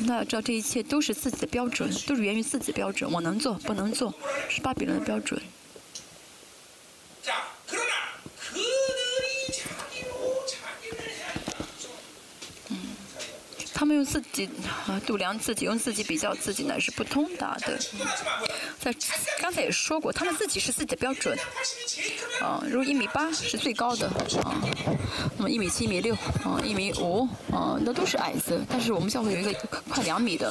[0.00, 3.10] 那要知道这一切都是自己的标准，都是源于自己的标准。
[3.10, 4.14] 我能做，不能做，
[4.48, 5.40] 是巴比伦的标准。
[13.78, 14.50] 他们用自己
[14.88, 17.78] 啊度量自己，用自己比较自己呢是不通达的。
[18.80, 18.92] 在
[19.38, 21.38] 刚才也说过，他们自己是自己的标准。
[22.40, 24.08] 啊，如果一米八是最高的
[24.42, 24.60] 啊，
[25.36, 26.12] 那么一米七、一米六
[26.42, 27.22] 啊、一米五
[27.52, 28.60] 啊，那都是矮子。
[28.68, 29.52] 但是我们教会有一个
[29.88, 30.48] 快两米的，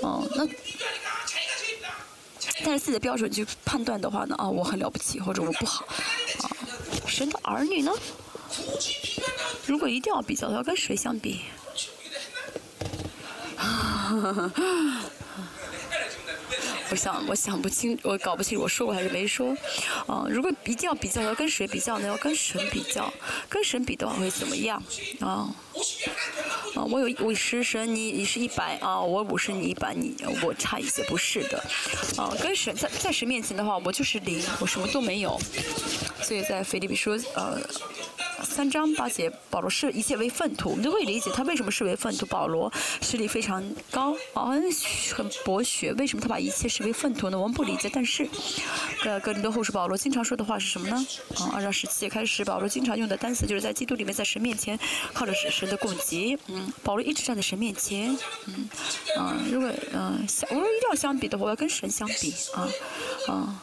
[0.00, 0.46] 啊，那
[2.64, 5.84] 但是自己的标准去判断的话呢，啊，我很了不起或者我不好，
[6.44, 6.50] 啊，
[7.08, 7.90] 神的儿女呢？
[9.66, 11.40] 如果一定要比较，要跟谁相比？
[16.90, 19.56] 我想，我想不清，我搞不清，我说过还是没说？
[20.06, 22.06] 啊，如果一定要比较，要跟谁比较呢？
[22.06, 23.12] 要跟神比较，
[23.48, 24.80] 跟神比的话会怎么样？
[25.20, 25.48] 啊，
[26.74, 31.58] 啊，我有五十神，你你是一百啊，我五十你一百，你我差一些，不是的。
[32.16, 35.38] 啊，跟神在在神面前的话，我就是零，我什么都没有。
[36.22, 37.60] 所以在腓立比说，呃。
[38.42, 42.26] 三章八节，保罗视一切为粪土，我们就会理解他为什么视为粪土。
[42.26, 42.70] 保罗
[43.00, 44.50] 实力非常高，啊，
[45.14, 47.38] 很博学，为什么他把一切视为粪土呢？
[47.38, 47.88] 我们不理解。
[47.92, 48.28] 但是，
[49.04, 51.06] 呃，格林多后书保罗经常说的话是什么呢？
[51.36, 54.78] 啊，二章十七节开始，保罗经常用的单词就是在基督里面，在神面前
[55.14, 56.38] 靠着神的供给。
[56.46, 58.16] 嗯，保罗一直站在神面前。
[58.46, 58.68] 嗯，
[59.16, 62.68] 啊、如果嗯、相，我说一定要相比的话，我要跟神相比啊，
[63.28, 63.62] 啊，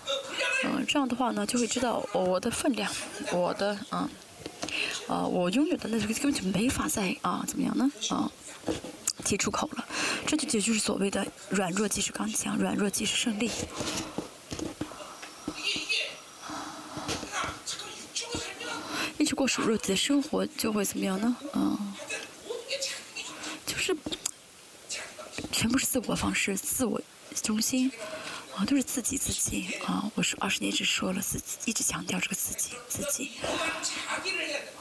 [0.66, 2.92] 嗯、这样的话呢，就会知道我的分量，
[3.32, 4.10] 我的啊，
[5.08, 7.92] 呃，我拥有的那个根本就没法再啊，怎么样呢？
[8.10, 8.32] 啊。
[9.24, 9.86] 提出口了，
[10.26, 13.52] 这就也就是所谓的软弱即是刚强，软弱即是胜利。
[19.20, 21.36] 一直过属弱的生活，就会怎么样呢？
[21.54, 21.91] 嗯。
[25.92, 27.02] 自我方式、自我
[27.44, 27.92] 中心，
[28.56, 30.10] 啊，都是自己自己啊！
[30.16, 33.32] 我说二十年一直说了自己，一直强调这个自己自己，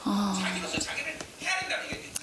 [0.05, 0.41] 啊。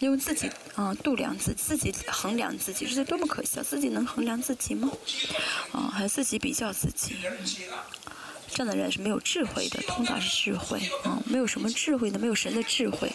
[0.01, 3.63] 用自己啊度量自自己衡量自己，这是多么可笑！
[3.63, 4.91] 自己能衡量自己吗？
[5.73, 7.17] 啊，还自己比较自己，
[8.49, 9.83] 这样的人是没有智慧的。
[9.83, 13.13] 通达是智慧啊，没有什么智慧的，没有神的智慧。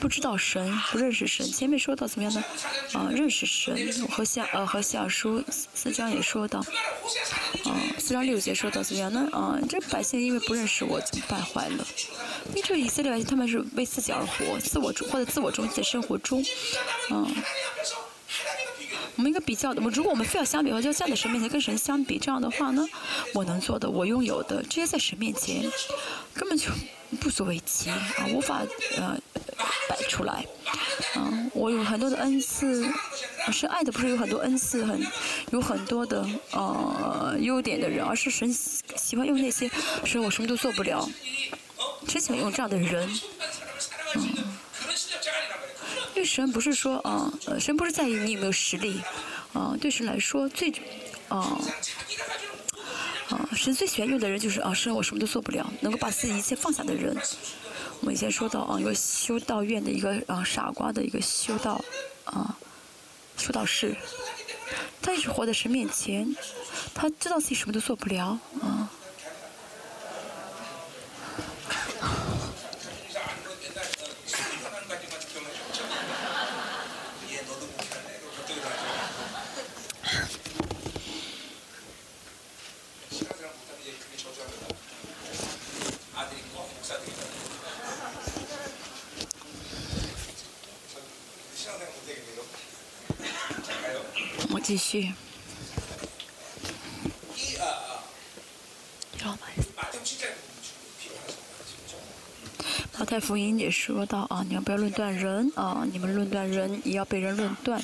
[0.00, 1.46] 不知道神，不认识神。
[1.46, 2.42] 前面说到怎么样呢？
[2.94, 3.76] 啊，认识神。
[4.08, 9.28] 和下呃和下书四章也说到，啊四章六节说到怎么样呢？
[9.30, 11.86] 啊，这百姓因为不认识我，就败坏了。
[12.48, 16.42] 因为这个以色列百姓他们是为自己而活，自我或者自我中心的生活中，
[17.10, 17.26] 嗯。
[19.16, 22.86] 我们应该比较的，我如果我们非要相比的话，就站在神面前跟神相比，这样的话呢，
[23.34, 25.70] 我能做的，我拥有的，这些在神面前
[26.32, 26.70] 根本就
[27.20, 27.96] 不足为奇啊，
[28.32, 28.62] 无法
[28.96, 29.18] 呃
[29.88, 30.46] 摆出来。
[31.16, 32.86] 嗯，我有很多的恩赐，
[33.52, 35.04] 是爱的不是有很多恩赐，很
[35.50, 39.70] 有很多的呃优点的人，而是神喜欢用那些
[40.04, 41.06] 说我什么都做不了，
[42.06, 43.10] 只想用这样的人，
[44.14, 44.56] 嗯。
[46.14, 49.00] 因为神不是说啊，神不是在意你有没有实力，
[49.52, 50.70] 啊，对神来说最，
[51.28, 51.58] 啊，
[53.28, 57.16] 啊，神最喜欢用的人就是啊，神我什么都做不了，能够把自己一切放下的人。
[58.00, 61.80] 我们以前说到啊，一个修道院的一个啊傻瓜的一个修道
[62.24, 62.56] 啊
[63.36, 63.94] 修道士，
[65.00, 66.34] 他一直活在神面前，
[66.92, 68.90] 他知道自己什么都做不了啊。
[94.70, 95.12] 继续。
[102.96, 105.84] 马太福音也说到啊，你要不要论断人啊？
[105.90, 107.80] 你们论断人，也要被人论断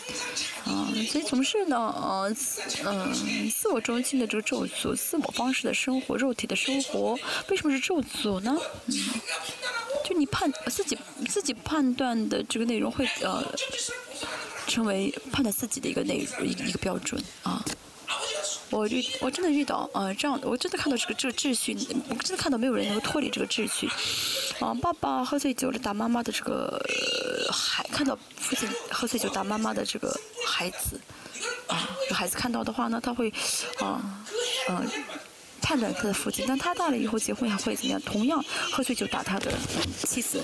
[0.65, 0.87] 啊。
[1.11, 2.33] 所以从事呢，呃，
[2.85, 7.19] 嗯，自我中心的这个咒诅，自我方式的生活，肉体的生活，
[7.49, 8.57] 为什么是咒诅呢？
[8.87, 8.95] 嗯，
[10.05, 10.97] 就你判自己
[11.29, 13.45] 自己判断的这个内容会呃。
[14.67, 17.65] 成为判断自己的一个内一一个标准啊！
[18.71, 21.77] 我遇我真的遇到啊这样的，我真的看到这个这个秩序，
[22.09, 23.89] 我真的看到没有人能够脱离这个秩序。
[24.59, 26.81] 啊，爸爸喝醉酒了打妈妈的这个
[27.53, 31.01] 孩，看到父亲喝醉酒打妈妈的这个孩子，
[31.69, 33.33] 啊，这孩子看到的话呢，他会
[33.79, 34.25] 啊
[34.69, 34.85] 嗯
[35.63, 38.01] 判断他的父亲，但他大了以后结婚还会怎么样？
[38.03, 39.53] 同样喝醉酒打他的
[40.05, 40.41] 妻子。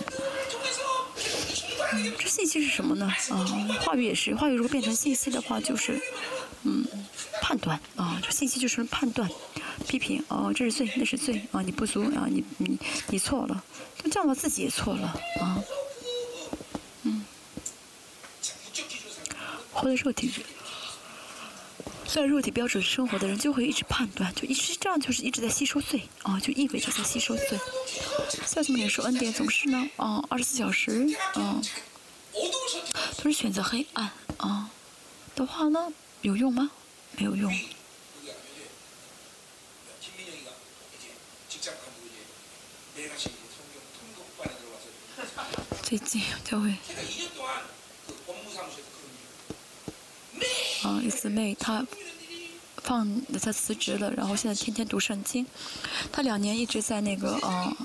[2.18, 3.07] 这信息是什么呢？
[3.30, 3.45] 啊，
[3.80, 6.01] 话语也是，话语如果变成信息的话，就是，
[6.62, 6.86] 嗯，
[7.40, 7.78] 判断。
[7.97, 9.28] 啊，这信息就是判断、
[9.86, 10.24] 批评。
[10.28, 11.43] 哦，这是罪，那是罪。
[11.53, 12.78] 啊，你不足啊，你你
[13.09, 13.62] 你错了，
[14.03, 15.09] 那这样的自己也错了。
[15.40, 15.62] 啊，
[17.03, 17.24] 嗯，
[19.72, 20.32] 活在肉体，
[22.14, 27.58] 在肉体标准生活的人就会一直判断，就一直这样，就是一直在吸收罪啊，就意味着在吸收罪。
[28.46, 31.62] 下次我们说恩典总是呢，啊，二十四小时，嗯。
[33.18, 34.70] 都是选择黑暗啊
[35.34, 35.92] 的话呢，
[36.22, 36.70] 有用吗？
[37.16, 37.50] 没有用。
[45.82, 46.74] 最近就会
[50.83, 51.87] 啊，一姊妹她
[52.83, 55.47] 放她辞职了，然后现在天天读圣经。
[56.12, 57.76] 她两年一直在那个啊，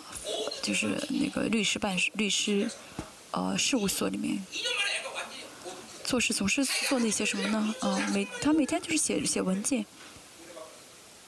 [0.62, 2.70] 就是那个律师办事律师。
[3.32, 4.42] 呃，事务所里面
[6.04, 7.76] 做事总是做那些什么呢？
[7.82, 9.86] 啊，每他每天就是写写文件，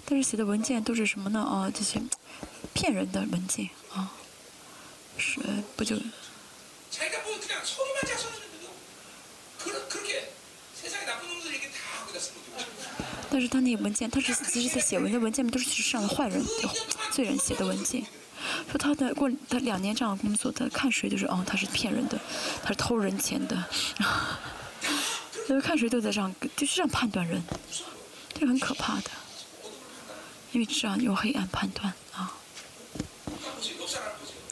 [0.05, 1.39] 但是写的文件都是什么呢？
[1.39, 2.01] 啊，这些
[2.73, 4.11] 骗人的文件啊，
[5.17, 5.39] 是
[5.75, 5.97] 不就？
[13.31, 16.43] 但是他那文件，他是其实在写文件，文件都是上的坏人、
[17.11, 18.03] 罪人写的文件。
[18.71, 22.17] 说他的过他两年这样工作，他看谁就是哦，他是骗人的，
[22.63, 23.65] 他是偷人钱的，
[25.47, 27.43] 就是看谁都在这样，就是这样判断人，
[28.33, 29.09] 这很可怕的，
[30.53, 32.33] 因为这样用黑暗判断啊。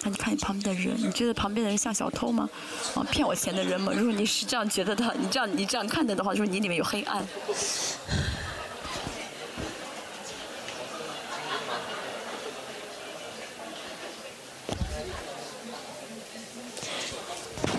[0.03, 2.47] 那你看你旁边的人，你觉得旁边的人像小偷吗？
[2.93, 3.91] 啊，骗我钱的人吗？
[3.95, 7.25] 如果你是这样觉得的，你这样你这样看的的话，就是你里面有黑暗。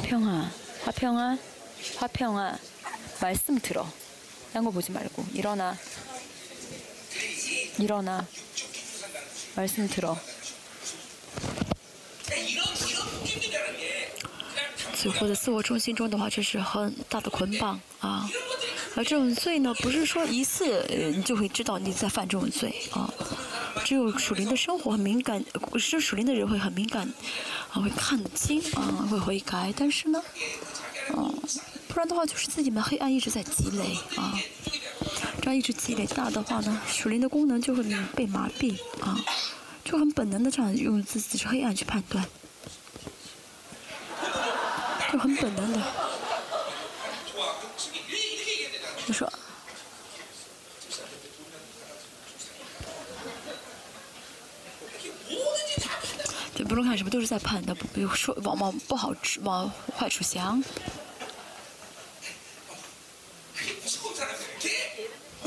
[0.07, 0.51] 화평아,
[0.86, 1.38] 화평아,
[1.97, 2.57] 화평아.
[3.21, 3.88] 말씀 들어.
[4.51, 5.78] 딴거 보지 말고 일어나.
[7.80, 8.26] 일어나.
[9.55, 10.17] 말씀 들어.
[14.95, 18.30] 所以活在自我中心中的话，这是很大的捆绑啊。
[18.97, 20.84] 而这种罪呢，不是说一次
[21.14, 23.12] 你就会知道你在犯这种罪啊。
[23.84, 25.45] 只有属灵的生活很敏感，
[25.78, 27.09] 是属灵的人会很敏感
[27.70, 29.72] 啊，会看得清啊，会悔改。
[29.76, 30.20] 但是呢，
[31.14, 31.30] 啊，
[31.86, 34.36] 不然的话就是自己们黑暗一直在积累啊。
[35.41, 37.84] 这样一直积累大的话呢，属灵的功能就会
[38.16, 39.16] 被麻痹啊，
[39.84, 42.24] 就很本能的这样用自己是黑暗去判断。
[45.11, 45.80] 就很本能的，
[49.09, 49.26] 你说，
[56.54, 60.62] 对，不论看什么都是在判断，不如说往往不好吃，往坏处想，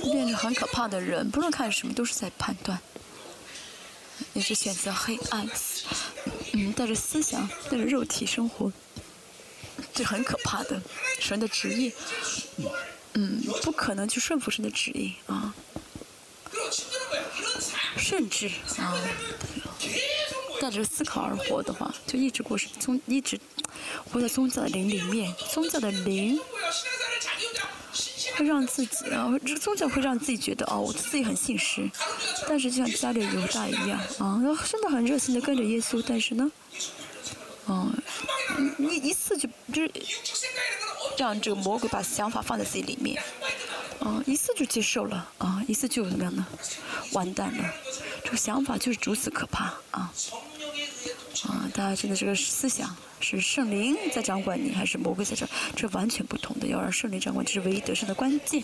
[0.02, 2.82] 变成很可怕的人，不论看什么都是在判断，
[4.34, 5.48] 也是选择黑暗，
[6.54, 8.74] 嗯，带着思想，带着肉体生活。
[9.94, 10.82] 这很可怕的，
[11.20, 11.94] 神的旨意，
[12.58, 12.66] 嗯，
[13.14, 15.54] 嗯不可能去顺服神的旨意啊，
[17.98, 18.48] 甚至
[18.78, 18.98] 啊，
[20.62, 23.40] 带着思考而活的话，就一直过宗，一直
[24.12, 26.40] 活在宗教的灵里面，宗教的灵
[28.38, 31.90] 会让自己啊，这宗教会让自己觉得哦，我自己很信实，
[32.48, 36.52] 但是就像家里犹大一样啊，然后真的很热心的跟着耶稣，但是呢。
[37.68, 37.94] 嗯，
[38.80, 40.48] 一一次就就是
[41.18, 43.22] 让这个魔鬼把想法放在自己里面，
[44.00, 46.46] 嗯，一次就接受了，啊，一次就怎么样呢？
[47.14, 47.74] 完蛋了，
[48.24, 50.12] 这个想法就是如此可怕，啊，
[51.44, 55.48] 啊，大家真的这个思想是圣灵在掌管你，还是魔鬼在掌？
[55.76, 58.64] 这完全不同的，要让圣灵掌管，这是唯一得胜的关键，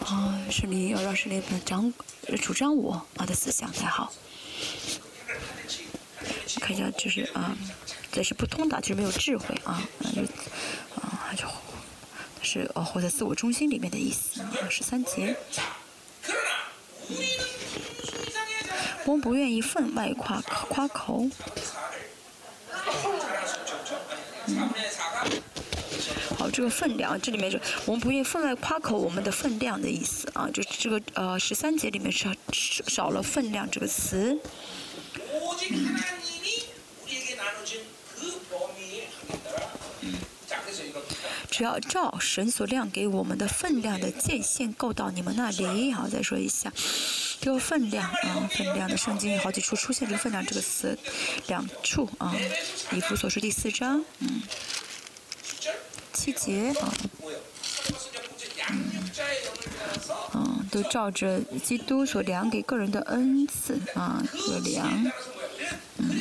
[0.00, 1.92] 啊，圣灵要让圣灵掌
[2.40, 4.12] 主张我啊的思想才好。
[6.60, 7.54] 看一下，就是啊。
[8.14, 9.82] 这是不通的，就是没有智慧啊，
[10.14, 10.22] 就
[10.94, 11.48] 啊就，
[12.44, 14.48] 是哦活在自我中心里面的意思啊。
[14.70, 15.34] 十三节，
[19.04, 21.28] 我们不愿意分外夸夸口。
[26.38, 32.32] 好，这个分量，这里面是我们不愿意分外夸口我们的分量的意思啊，就这个呃十三节里面少
[32.86, 34.38] 少了分量这个词。
[41.56, 46.72] 只要照神所量给我们的分量的界限够到你们那里，好，再说一下，
[47.40, 50.98] 这个分量啊，分量的圣经有好几处出现这个分量这个词，
[51.46, 52.34] 两处啊，
[52.90, 54.42] 以弗所书第四章，嗯，
[56.12, 56.92] 七节啊，
[58.70, 59.10] 嗯，
[60.34, 65.12] 嗯，都照着基督所量给个人的恩赐啊，所量，
[65.98, 66.18] 嗯。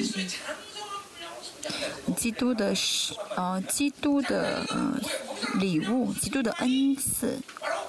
[2.23, 4.97] 基督的是呃，基督的呃
[5.59, 7.37] 礼物，基督的恩赐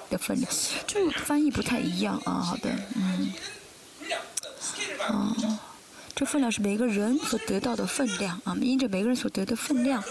[0.09, 0.51] 的分量，
[0.85, 2.33] 就翻译不太一样啊。
[2.41, 3.31] 好的，嗯，
[5.07, 5.33] 啊，
[6.13, 10.03] 这分量是每个人所得到的分量啊，因着每个人所得的分量，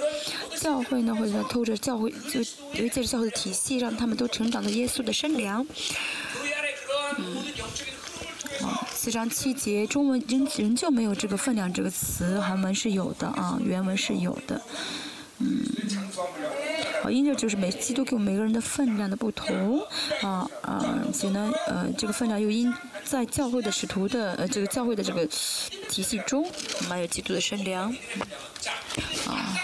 [0.59, 2.41] 教会呢会透着教会就
[2.73, 5.67] 因为借着教会的体系，让他们都成长到耶稣的身量，
[7.19, 7.45] 嗯。
[9.05, 14.59] 四章七节，中文仍仍旧没有这个分量这个词，韩文是有的啊，原文是有的，
[15.41, 15.63] 嗯，
[17.03, 19.79] 好，因着就是每基督给我们每个人的分量的不同，
[20.23, 20.83] 啊啊，
[21.13, 22.73] 所以呢，呃，这个分量又因
[23.05, 25.27] 在教会的使徒的呃这个教会的这个
[25.91, 26.51] 体系中，
[26.89, 27.95] 还有基督的身量，
[29.29, 29.55] 啊，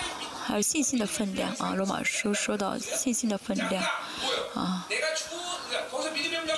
[0.51, 3.85] 还有信心的分量啊，罗马书说到信心的分量，
[4.55, 4.87] 啊。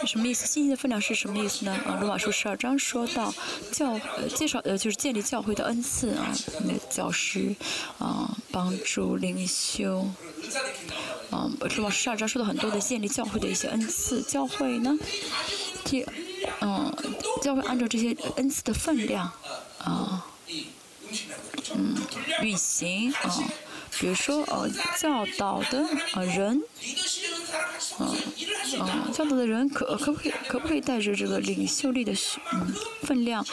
[0.00, 0.46] 这什么意思？
[0.46, 1.72] 信心的分量是什么意思呢？
[1.86, 3.32] 啊，罗马书十二章说到
[3.70, 6.32] 教呃介绍呃就是建立教会的恩赐啊，
[6.64, 7.54] 那教师
[7.98, 10.00] 啊，帮助领袖
[11.30, 14.96] 啊，罗马十二章说到很多的建立教会的一些恩赐，教会呢，
[15.84, 16.04] 第
[16.60, 16.92] 嗯，
[17.42, 19.30] 教会按照这些恩赐的分量
[19.78, 20.26] 啊，
[21.74, 21.94] 嗯，
[22.40, 23.44] 运行啊，
[23.98, 24.68] 比如说呃
[24.98, 26.62] 教导的呃人。
[27.98, 28.16] 嗯，
[28.80, 32.12] 嗯，教导的人可可不可以可不可以带着这个领袖力的
[32.52, 33.44] 嗯分量，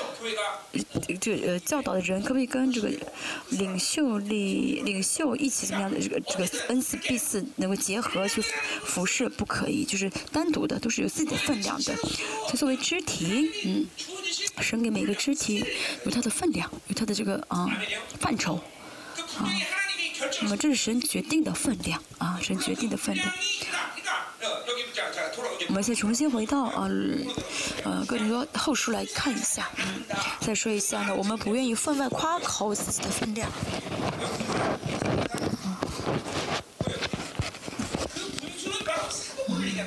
[1.20, 2.90] 这呃教导的人可不可以跟这个
[3.50, 8.42] 领袖力领袖一起怎么样的这个这个恩赐彼此能够结合去
[8.86, 9.28] 服侍？
[9.28, 11.94] 不可以，就是单独的，都是有自己的分量的。
[12.48, 13.86] 就作为肢体，嗯，
[14.62, 15.66] 神给每个肢体
[16.06, 17.68] 有它的分量，有它的这个啊
[18.20, 18.56] 范畴，
[19.38, 19.52] 啊。
[20.42, 23.28] 那么这是神决定的分量啊，神决定的分量。
[25.68, 26.88] 我们先重新回到啊，
[27.84, 30.04] 呃，跟你说后书来看一下，嗯，
[30.40, 33.50] 再说一下呢，我们不愿意分外夸口自己的分量。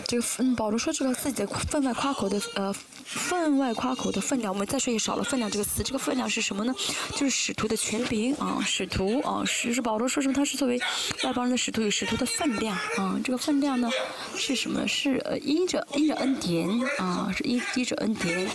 [0.06, 2.74] 这个嗯，保罗说这个自己的分外夸口的呃。
[3.04, 5.82] 分外夸口的分量，我们再说也少了分量这个词。
[5.82, 6.74] 这个分量是什么呢？
[7.14, 10.32] 就是使徒的权柄啊，使徒啊，使是保罗说什么？
[10.32, 10.80] 他是作为
[11.22, 13.20] 外邦人的使徒，有使徒的分量啊。
[13.22, 13.90] 这个分量呢
[14.34, 14.88] 是什么？
[14.88, 16.66] 是呃因着因着恩典
[16.96, 18.48] 啊，是因依着恩典。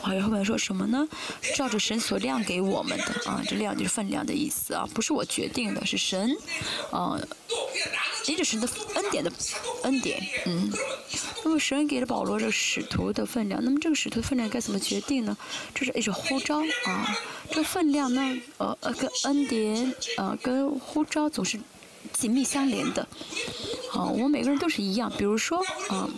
[0.00, 1.06] 好，后面说什么呢？
[1.54, 6.36] 照着神所亮给我们的啊，这量就是分量的意思啊，不是我决定的，是神
[6.90, 7.16] 啊，
[8.26, 9.32] 依着神的恩典的
[9.82, 10.72] 恩典，嗯。
[11.44, 15.36] 那么神给了保罗这个使徒的分量，那么这个使徒的分量该怎么决定呢？
[15.74, 17.18] 这是一种呼召啊，
[17.50, 21.58] 这个分量呢，呃呃，跟恩典呃，跟呼召总是
[22.12, 23.06] 紧密相连的。
[23.90, 25.58] 好，我们每个人都是一样，比如说
[25.88, 26.08] 啊。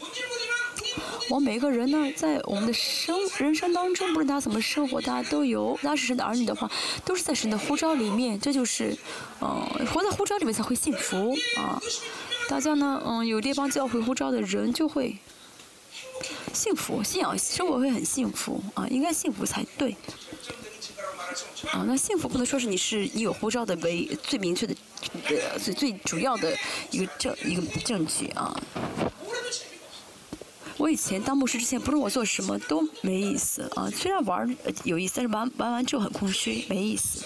[1.30, 6.70] 我们每个人呢，在我们的生人生当中，不论大家怎么生活，大家都有，大家是神的儿女的话，
[7.04, 8.96] 都是在神的呼召里面，这就是，
[9.40, 11.80] 嗯，活在呼召里面才会幸福啊。
[12.48, 15.16] 大家呢，嗯，有列邦教会呼召的人就会
[16.52, 19.96] 幸福，信仰生活会很幸福啊，应该幸福才对。
[21.72, 24.76] 啊，那幸福不能说是你是你有护照的为最明确的，
[25.28, 26.54] 呃，最最主要的
[26.90, 28.54] 一个证一个证据啊。
[30.76, 33.88] 我以前当牧师之前，不论我做什么都没意思啊。
[33.90, 37.24] 虽然玩有意思，但是玩玩完之后很空虚，没意思。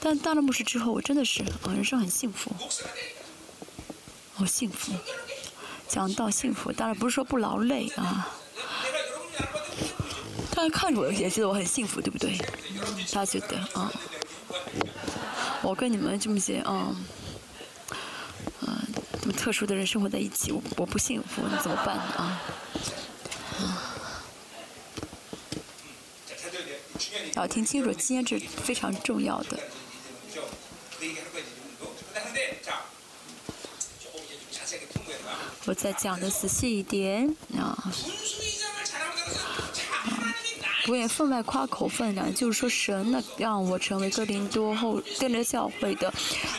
[0.00, 2.50] 但当了牧师之后，我真的是啊，人生很幸福，
[4.34, 4.92] 好幸福。
[5.86, 8.28] 讲到幸福，当然不是说不劳累啊。
[10.50, 12.36] 大家看着我也觉得我很幸福，对不对？
[13.12, 13.92] 大家觉得啊？
[15.62, 16.94] 我跟你们这么些啊。
[19.32, 22.40] 特殊的人生活在一起，我我不幸福，那怎么办啊？
[27.34, 29.58] 要听清楚，今天这非常重要的。
[35.66, 37.92] 我再讲的仔细一点啊。
[40.88, 46.10] 不愿分外夸口分量，就是说神呢让我成为哥林多后跟着教会的，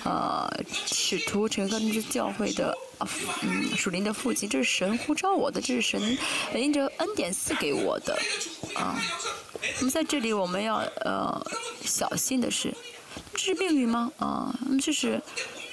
[0.04, 0.48] 呃，
[0.86, 2.72] 使徒成为哥林多教会的，
[3.42, 6.16] 嗯，属灵的父亲，这是神呼召我的，这是神
[6.54, 8.16] 因着恩典赐给我的，
[8.76, 9.02] 啊，
[9.80, 11.44] 那么在这里我们要呃
[11.84, 12.72] 小心的是，
[13.34, 14.12] 这是命运吗？
[14.20, 15.20] 啊，那么这是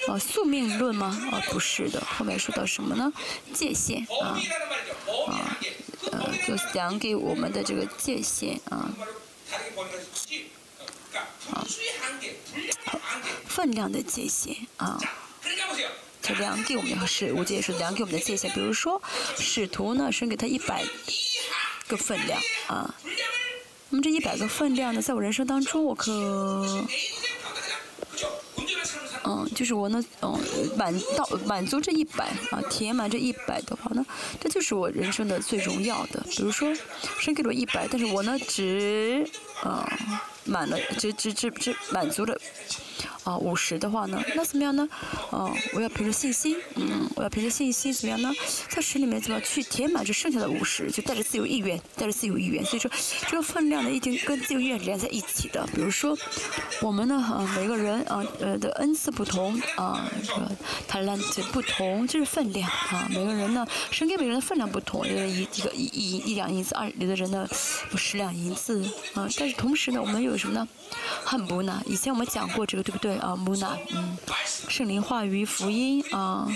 [0.07, 1.07] 呃宿命论吗？
[1.31, 3.11] 啊，不是的，后面说到什么呢？
[3.53, 4.39] 界限啊，
[5.27, 5.57] 啊。
[6.09, 8.89] 呃，就是讲给我们的这个界限啊，
[11.51, 11.67] 啊，
[13.45, 14.97] 分量的界限啊，
[16.21, 18.49] 就量给我们的是，我这也是量给我们的界限。
[18.53, 19.01] 比如说，
[19.37, 20.85] 使徒呢，神给他一百
[21.87, 22.95] 个分量啊，
[23.89, 26.85] 那么这一百个分量呢，在我人生当中，我可。
[29.27, 30.39] 嗯，就是我呢，嗯，
[30.77, 34.05] 满到满足这一百啊，填满这一百的话呢，
[34.39, 36.23] 这就是我人生的最荣耀的。
[36.29, 36.73] 比如说，
[37.19, 39.29] 神给了我一百，但是我呢只，
[39.65, 39.85] 嗯，
[40.47, 42.39] 满了，这这这这满足了。
[43.23, 44.87] 啊，五十的话呢，那怎么样呢？
[45.31, 48.31] 啊，我要凭着信心，嗯，我要凭着信心怎么样呢？
[48.69, 50.89] 在十里面怎么去填满这剩下的五十？
[50.89, 52.63] 就带着自由意愿，带着自由意愿。
[52.63, 52.89] 所以说，
[53.27, 55.67] 这个分量呢，一定跟自由意愿连在一起的。
[55.75, 56.17] 比如说，
[56.81, 60.49] 我们呢，啊，每个人啊，呃的恩赐不同啊，这个
[60.89, 63.09] talent 不同，这是分量啊。
[63.09, 67.45] 每个人呢，神给每个人的分量不同，有的一一个一一两银子，二有的人呢
[67.91, 69.27] 有，十两银子啊。
[69.37, 70.67] 但是同时呢，我们有什么呢？
[71.25, 71.81] 很不呢？
[71.85, 73.17] 以前我们讲过这个，对不对？
[73.17, 74.17] 啊，木纳，嗯，
[74.69, 76.47] 圣灵话语、福音啊，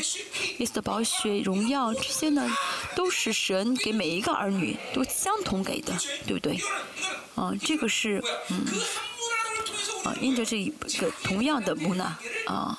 [0.59, 2.49] 耶稣的宝血、荣耀，这些呢，
[2.95, 5.93] 都是神给每一个儿女都相同给的，
[6.25, 6.59] 对不对？
[7.35, 8.65] 啊，这个是，嗯，
[10.05, 12.77] 啊，因着这一个同样的木纳啊，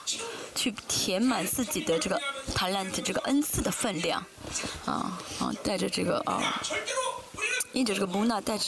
[0.54, 2.20] 去填满自己的这个
[2.54, 4.24] talent 这个恩赐的分量，
[4.86, 6.62] 啊啊，带着这个啊。
[7.72, 8.64] 因着这个母纳带着，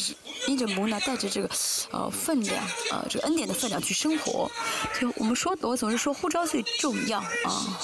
[0.46, 1.50] 因着母纳带着这个，
[1.90, 4.50] 呃，分量，呃，这个恩典的分量去生活。
[4.98, 7.78] 就我们说，我总是说护照最重要啊。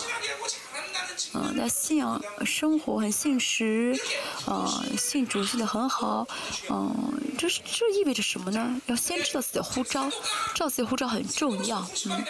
[1.32, 3.96] 嗯，那信仰生活很信实，
[4.46, 6.26] 啊，信主信的很好，
[6.68, 8.80] 嗯，这是这意味着什么呢？
[8.86, 10.10] 要先知道自己的呼召，
[10.54, 12.24] 知道自己的呼召很重要，嗯，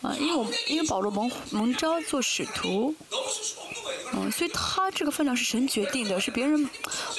[0.00, 2.94] 啊，因为我因为保罗蒙蒙召做使徒，
[4.14, 6.68] 嗯，所以他这个分量是神决定的，是别人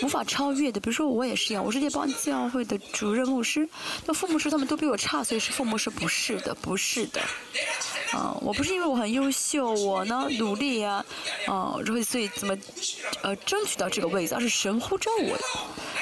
[0.02, 0.80] 无法超越的。
[0.80, 3.70] 比如说我也是一样，我是这帮教会的主任牧师，
[4.06, 7.22] 那父母师他们都比我差，所以是父母是不是的，不是的。
[8.12, 11.04] 啊，我不是因为我很优秀，我呢努力呀，
[11.48, 12.58] 啊，然后所以怎么
[13.22, 15.38] 呃争取到这个位置，而是神呼召我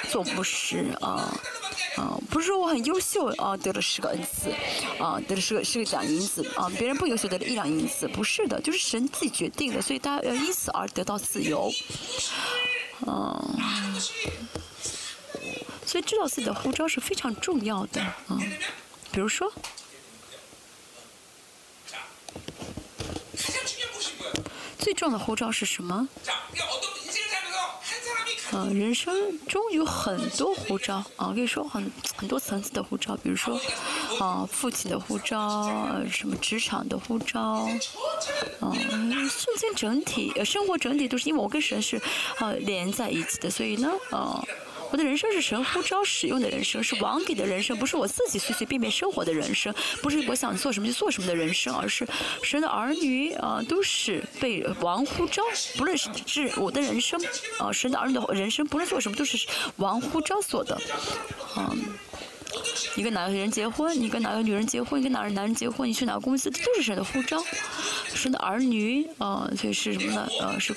[0.10, 1.34] 总不是啊。
[1.96, 4.52] 啊，不是说我很优秀啊，得了十个恩赐，
[5.02, 11.72] 啊，得了十个十个两银子啊，别人不优秀得了一两银子，不是的，就是神自己决定的，所以大家要因此而得到自由，
[13.08, 13.56] 嗯，
[15.86, 18.38] 所以知道自己的护照是非常重要的啊，
[19.14, 19.50] 比如说。
[24.78, 26.08] 最重要的护照是什么？
[28.52, 33.60] 呃，人生中有很多护照啊，可以说很很多层次的护照，比如说，
[34.20, 35.68] 啊，父亲的护照，
[36.10, 37.68] 什么职场的护照，
[38.62, 42.00] 嗯，瞬间整体，呃，生活整体都是因为我跟神是，
[42.40, 44.42] 呃，连在一起的，所以呢，啊。
[44.92, 52.08] 我的人生是神呼召使用的人生，是王给的人生，不是我自己随随便便生活的人生，不是我想做什么就做什么的人生，而是
[52.42, 55.44] 神的儿女啊，都是被王呼召，
[55.78, 57.20] 不论是是我的人生
[57.60, 59.46] 啊，神的儿女的人生，不论做什么都是
[59.78, 60.80] 王呼召所的，
[61.58, 61.78] 嗯，
[62.96, 67.44] 你跟哪个人结婚，你跟哪个女人结婚，你跟哪个男人结婚，你去哪个公司，这都是神的呼召，
[68.14, 70.30] 神的儿女啊，所以是什么呢？
[70.40, 70.74] 呃，是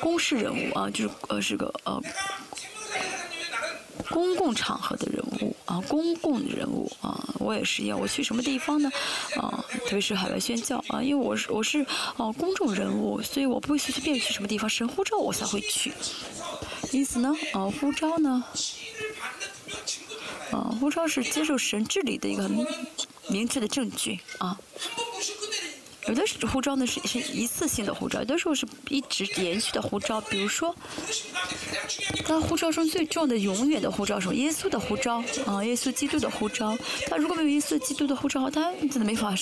[0.00, 2.00] 公式人物啊，就是呃是个呃。
[4.10, 7.98] 公共场合的人物啊，公共人物啊，我也是一样。
[7.98, 8.90] 我去什么地方呢？
[9.36, 11.84] 啊，特别是海外宣教啊，因为我是我是
[12.16, 15.92] 哦公众人物，所以我不会随随便便去什么地方，神呼召我才会去。
[16.90, 18.44] 因此呢，啊，呼召呢，
[20.50, 22.50] 啊，呼召是接受神治理的一个
[23.28, 24.58] 明确的证据啊。
[26.08, 30.20] 有的是护照呢是是一次性的护照，有的时候是一直延续的护照。
[30.22, 30.74] 比如说，
[32.26, 36.76] 他护照中最重要的永远的护照是耶稣的护照啊，耶稣基督的护照。
[37.06, 39.32] 他如果没有耶稣基督的护照，他真的没法，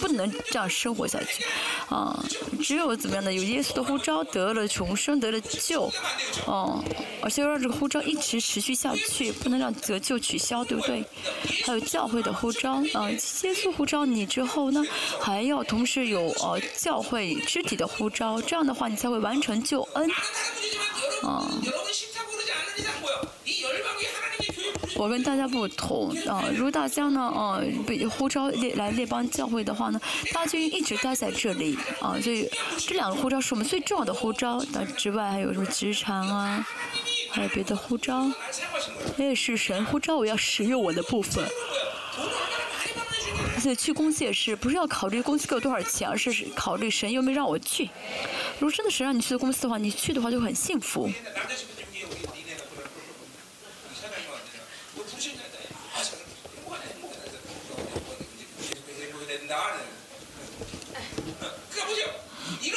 [0.00, 1.44] 不能这样生活下去
[1.90, 2.24] 啊。
[2.62, 3.30] 只有怎么样呢？
[3.30, 5.92] 有耶稣的护照，得了重生，得了救，
[6.46, 6.82] 哦，
[7.20, 11.04] 而且要让这个护照一直持续下去，不能让得救取消，对不对？
[11.66, 14.82] 还有教会的护照啊，耶稣护照你之后呢，
[15.20, 15.89] 还要同时。
[15.90, 20.08] 是有呃教会肢体的呼召，这样的话你才会完成救恩。
[21.24, 21.50] 啊，
[24.94, 30.00] 我跟大家不同啊，如果大家呢啊被呼召列来列邦教会的话呢，
[30.32, 32.48] 大家就一直待在这里啊，所以
[32.78, 34.64] 这两个呼召是我们最重要的呼召。
[34.72, 36.64] 那之外还有什么职场啊，
[37.32, 38.30] 还有别的呼召，
[39.16, 41.44] 那也是神呼召我要使用我的部分。
[43.54, 47.90] 而且去公司也是，不是要考虑公司给我多少钱，而是考虑神有没有让我去。
[48.58, 51.10] 如果真的神让你去的公司的话，你去的话就很幸福。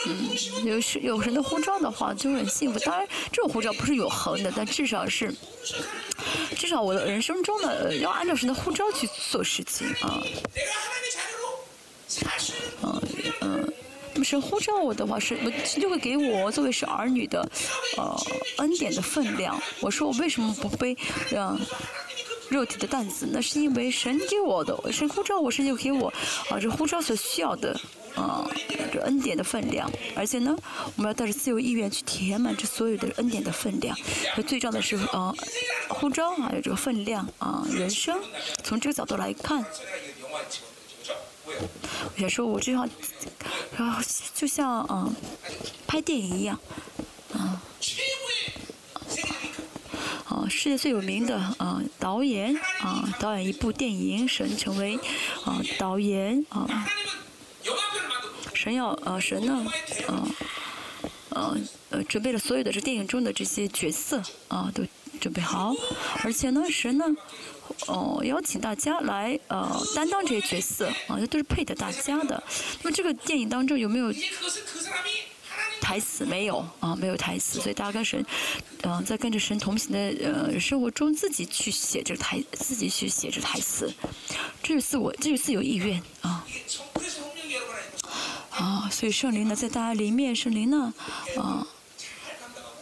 [0.06, 2.80] 嗯，有有神的护照的话就很幸福。
[2.80, 5.34] 当然，这种护照不是永恒的，但至少是。
[6.64, 10.23] 至少我的人生中呢，要按照神的呼召去做事情啊。
[12.81, 13.02] 嗯
[13.41, 13.73] 嗯，
[14.14, 17.45] 那么神呼召我的话，是我就会给我作为是儿女的
[17.98, 18.18] 呃
[18.60, 19.61] 恩典的分量。
[19.81, 20.98] 我说我为什么不背
[21.30, 21.60] 让
[22.49, 23.28] 肉体的担子？
[23.32, 26.07] 那是因为神给我的，神呼召我，神就给我
[26.49, 27.80] 啊这呼召所需要的。
[28.15, 28.48] 啊，
[28.94, 30.56] 这恩典的分量，而且呢，
[30.95, 33.98] 我们要带着自由意愿去填满这所有的恩典的分量。
[34.45, 35.34] 最重要的是啊，
[35.90, 38.22] 呼召还有这个分量啊，人生
[38.64, 39.65] 从这个角度来看，
[41.48, 42.88] 我想说，我就像
[43.78, 43.99] 啊，
[44.36, 45.11] 就像啊，
[45.88, 46.60] 拍电影一样，
[47.34, 47.60] 啊，
[50.49, 54.98] 世界最有名的啊导演啊，导演一部电影，神成为
[55.45, 56.88] 啊导演啊。
[58.53, 59.65] 神要呃神呢，
[60.07, 60.28] 呃
[61.30, 61.57] 呃
[61.90, 64.84] 呃准备了所有的这电影中的这些角色啊都
[65.20, 65.74] 准备好，
[66.24, 67.06] 而且呢神呢
[67.88, 72.41] 哦邀请大家来呃担当这些角色啊这都是配的大家的。
[72.84, 74.14] 那么这个电影当中有没有
[75.84, 76.26] 台词？
[76.26, 78.26] 没有啊没有台词，所以大家跟神
[78.84, 83.93] 嗯在跟着神同行的呃生活中自己去写这台自己去写这台词，
[84.64, 86.45] 这是自我这是自由意愿啊。
[88.51, 90.93] 啊，所以圣灵呢，在大家里面，圣灵呢，
[91.38, 91.68] 啊，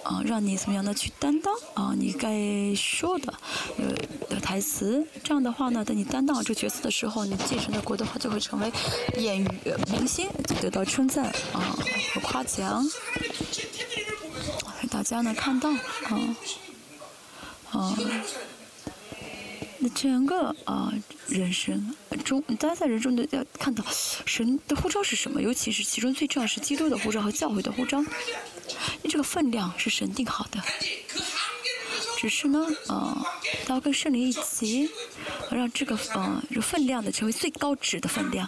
[0.04, 3.34] 啊，让你怎么样的去担当啊，你该说的
[3.78, 3.94] 呃
[4.30, 8.72] 的台词，这样的话呢，等你担当这个角色的时候，你继承的国的话，就会成为
[9.18, 11.78] 演员明星，就得到称赞啊
[12.14, 12.84] 和夸奖，
[14.90, 16.36] 大家呢看到啊，
[17.72, 17.98] 啊。
[19.84, 20.94] 那整个啊
[21.28, 23.84] 人生中，大家在人中的要看到
[24.28, 28.00] 神的护照是什么，尤其是其中最重要是基督的护照和教会的护照
[28.68, 28.76] 召。
[29.04, 30.62] 你这个分量是神定好的，
[32.18, 33.26] 只是呢，啊，
[33.68, 34.90] 要跟圣灵一起，
[35.50, 38.48] 让这个呃这个分量的成为最高值的分量，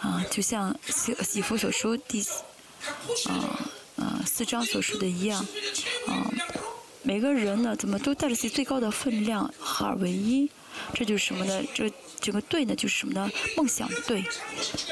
[0.00, 2.22] 啊，就像喜喜福所说第，
[3.26, 5.40] 啊啊四章所说的一样，
[6.06, 6.30] 啊，
[7.02, 10.50] 每个人呢怎么都带着自己最高的分量合二为一，
[10.94, 11.62] 这就是什么呢？
[11.74, 13.30] 这整个队呢就是什么呢？
[13.56, 14.20] 梦想队，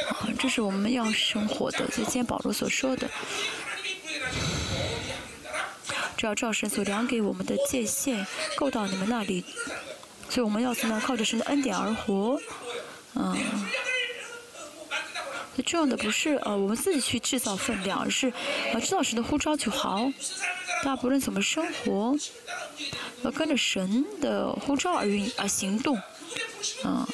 [0.09, 1.86] 啊，这是我们要生活的。
[1.89, 3.11] 就今天保罗所说的。
[6.16, 8.27] 只要照神所量给我们的界限
[8.57, 9.45] 够到你们那里，
[10.28, 12.41] 所以我们要怎么靠着神的恩典而活？
[13.15, 13.36] 嗯，
[15.55, 18.32] 最重要的不是呃我们自己去制造分量，而是
[18.73, 20.11] 呃知道神的呼召就好。
[20.82, 22.16] 大家不论怎么生活，
[23.23, 26.01] 要跟着神的呼召而运而行动。
[26.85, 27.07] 嗯，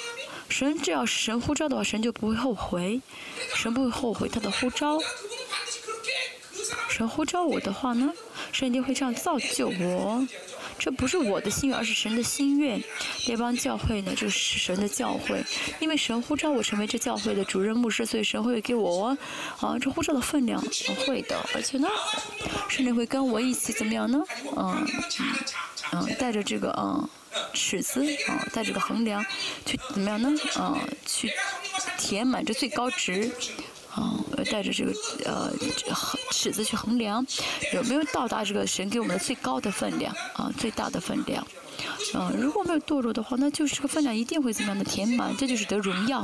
[0.49, 3.01] 神只要是神呼召的话，神就不会后悔，
[3.55, 4.99] 神不会后悔他的呼召。
[6.89, 8.13] 神呼召我的话呢，
[8.53, 10.27] 神一定会这样造就我。
[10.79, 12.83] 这不是我的心愿，而是神的心愿。
[13.27, 15.45] 列邦教会呢，就是神的教会。
[15.79, 19.15] 因为神呼召我成为这教会的主任牧师，所以神会给我
[19.61, 20.59] 啊这呼召的分量，
[21.07, 21.39] 会的。
[21.55, 21.89] 而且呢，
[22.71, 24.19] 神灵会跟我一起怎么样呢？
[24.57, 24.87] 嗯
[25.93, 27.07] 嗯，带着这个嗯
[27.53, 29.23] 尺子啊，带着个衡量，
[29.67, 30.33] 去怎么样呢？
[30.55, 31.31] 啊，去
[31.99, 33.31] 填满这最高值。
[34.45, 34.93] 带着这个
[35.25, 35.53] 呃
[36.31, 37.25] 尺子去衡量，
[37.73, 41.47] 有没有到达这个神给我们的最高的分量啊，最大的分量。
[42.15, 46.21] 嗯，如果没有堕落的话，那就是这个分量一定会怎么样的填满，这就是得荣耀。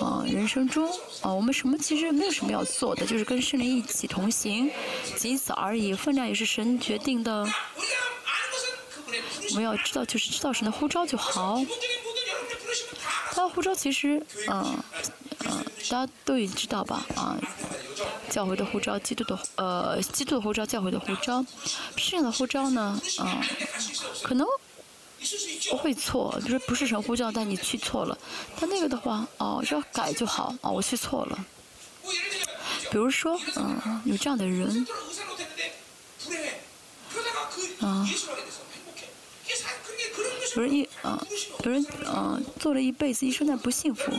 [0.00, 0.88] 啊，人生中
[1.20, 4.70] 啊，我们什么其实没有什么要做的，就是跟圣灵一起同行，
[5.16, 5.92] 仅此而已。
[5.92, 7.46] 分量也是神决定的，
[9.50, 11.60] 我们要知道，就是知道神的呼召就好。
[13.32, 14.78] 他的呼召其实，嗯。
[15.44, 15.57] 嗯，
[15.90, 17.04] 大家都已经知道吧？
[17.16, 17.36] 啊，
[18.28, 21.44] 教会的护照，基督的呃，基督的护照，教会的护照，
[21.96, 23.42] 这样的护照呢，啊，
[24.22, 24.46] 可能
[25.70, 28.16] 不会错，就是不是神护照，但你去错了，
[28.60, 31.44] 但那个的话，哦，只要改就好，哦，我去错了。
[32.90, 34.86] 比如说，嗯，有这样的人，
[37.80, 38.06] 啊。
[40.56, 41.24] 有人一啊，
[41.62, 44.10] 有人啊，做了一辈子医生，但不幸福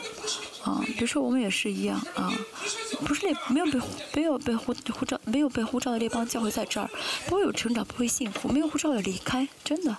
[0.64, 0.81] 啊。
[0.86, 2.34] 比如说我们也是一样啊，
[3.06, 3.80] 不是那没有被
[4.14, 6.90] 没有被呼呼召没有被呼召的列邦教会在这儿，
[7.27, 9.98] 不会有成长，不会幸福，没有护照的离开，真的。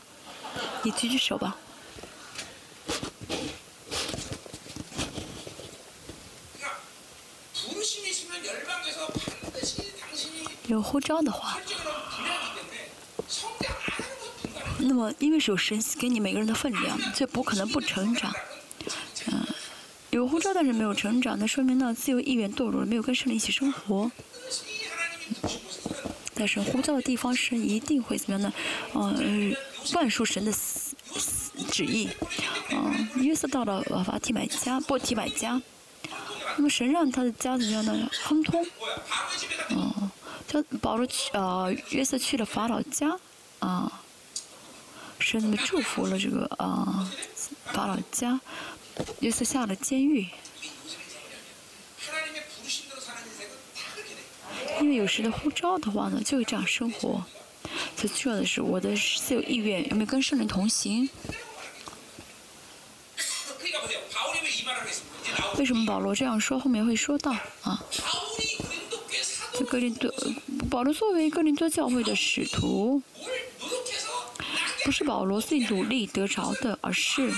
[0.82, 1.56] 你举举手吧。
[10.66, 11.58] 有护照的话。
[14.78, 18.32] 那么，因为是有神给你每个人的分量，所以不可能不成长。
[19.26, 19.46] 嗯，
[20.10, 24.10] 有护照但是没有成长，那说明呢自由意愿堕落了，没有跟圣灵一起生活。
[26.34, 28.52] 但是呼召的地方，神一定会怎么样呢？
[28.94, 29.54] 嗯，
[29.92, 30.52] 灌输神的
[31.70, 32.08] 旨意。
[32.70, 35.60] 嗯，约瑟到了法提买家，波提买家。
[36.56, 38.10] 那么神让他的家怎么样呢？
[38.24, 38.66] 亨通。
[39.68, 40.10] 嗯，
[40.48, 43.16] 他保罗去，呃，约瑟去了法老家。
[43.60, 44.00] 啊。
[45.20, 47.06] 神们祝福了这个啊
[47.66, 48.40] 法老家，
[49.20, 50.28] 约瑟下了监狱。
[54.80, 57.24] 因为有时的呼召的话呢，就会这样生活。
[57.96, 61.08] 最重要的是我的自由意愿有没有跟圣灵同行？
[65.58, 66.58] 为什么保罗这样说？
[66.58, 67.84] 后面会说到啊。
[69.52, 70.10] 这格林多，
[70.70, 73.02] 保罗作为格林多教会的使徒。
[74.82, 77.30] 不是保罗自己努力得着的，而是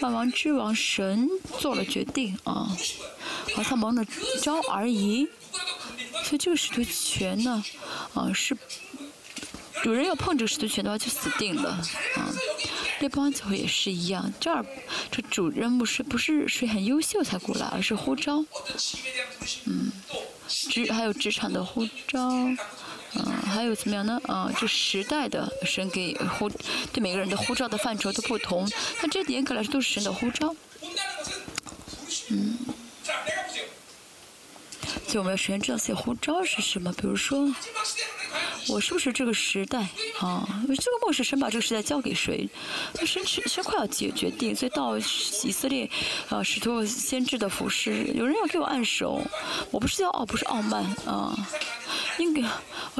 [0.00, 1.28] 万王之王神
[1.58, 2.76] 做了决定啊，
[3.56, 4.04] 而他蒙了
[4.42, 5.28] 招而已。
[6.24, 7.64] 所以这个使徒权呢，
[8.14, 8.56] 啊是
[9.84, 11.70] 有人要碰这个使徒权的话就死定了
[12.16, 12.32] 啊。
[13.00, 14.64] 列邦教会也是一样，这儿
[15.10, 18.44] 这主任牧师不是谁很优秀才过来，而是呼召，
[19.64, 19.90] 嗯，
[20.46, 22.20] 职还有职场的呼召。
[23.14, 24.20] 嗯，还有怎么样呢？
[24.26, 26.48] 啊，这时代的神给呼，
[26.92, 28.70] 对每个人的呼召的范畴都不同。
[29.02, 30.54] 那这严格来说都是神的呼召。
[32.30, 32.56] 嗯。
[35.06, 36.92] 所以我们要首先知道自己呼召是什么。
[36.92, 37.52] 比如说，
[38.68, 39.80] 我是不是这个时代
[40.18, 40.46] 啊？
[40.68, 42.48] 这个末世神把这个时代交给谁？
[43.04, 45.88] 神神快要解决定，所以到以色列
[46.28, 49.20] 啊，使徒先知的服饰，有人要给我按手，
[49.70, 51.34] 我不是要傲，不是傲慢啊。
[52.18, 52.42] 应该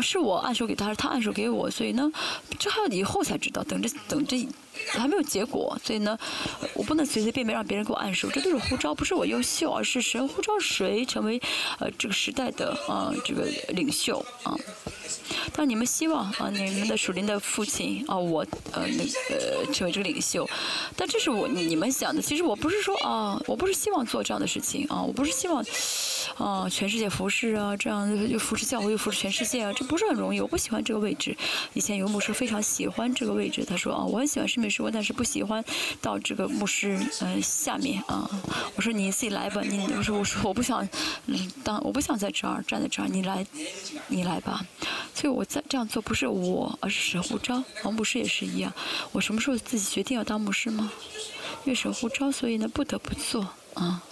[0.03, 1.71] 是我按手给他，他按手给我？
[1.71, 2.11] 所以呢，
[2.59, 4.37] 这还要以后才知道，等着等着
[4.93, 6.19] 还没有结果，所以呢，
[6.75, 11.41] 我不能随随便便让别人给我按手，这都是呼召，不是我优秀，而是神呼召谁成为
[11.79, 14.57] 呃这个时代的啊这个领袖啊。
[15.53, 19.05] 但你们希望啊，你们的属灵的父亲啊，我呃那
[19.35, 20.49] 呃成为这个领袖，
[20.97, 22.21] 但这是我你们想的。
[22.23, 25.65] 其实我不是说啊，我不是希望做这样的事情啊，我不是希望
[26.41, 30.41] 啊全世界服侍啊，这样又服侍教会又服侍全世界啊，这不是很容易。
[30.41, 31.37] 我不喜欢这个位置。
[31.75, 35.63] 以前有牧师非常喜欢这个位置，他说啊，我很喜欢圣美师，但是不喜欢
[36.01, 38.29] 到这个牧师嗯下面啊。
[38.75, 40.89] 我说你自己来吧，你我说我说我不想
[41.27, 43.47] 嗯当我不想在这儿站在这儿，你来
[44.09, 44.65] 你来吧。
[45.15, 47.63] 所以我在这样做不是我，而是神呼召。
[47.85, 48.73] 王牧师也是一样。
[49.13, 50.91] 我什么时候自己决定要当牧师吗？
[51.65, 54.03] 因为神呼召，所以呢不得不做啊。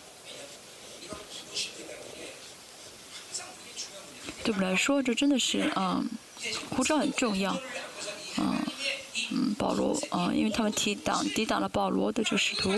[4.48, 6.02] 对我们来说，这真的是啊，
[6.70, 7.54] 护照很重要，
[8.38, 8.56] 嗯。
[9.30, 12.70] 嗯，保罗啊，因为他们抵挡抵挡了保罗的这个使徒，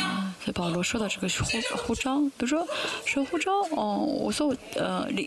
[0.00, 1.44] 啊，所以保罗说到这个护
[1.78, 2.68] 护照，比如说
[3.06, 5.26] 说护照，哦，我说我呃领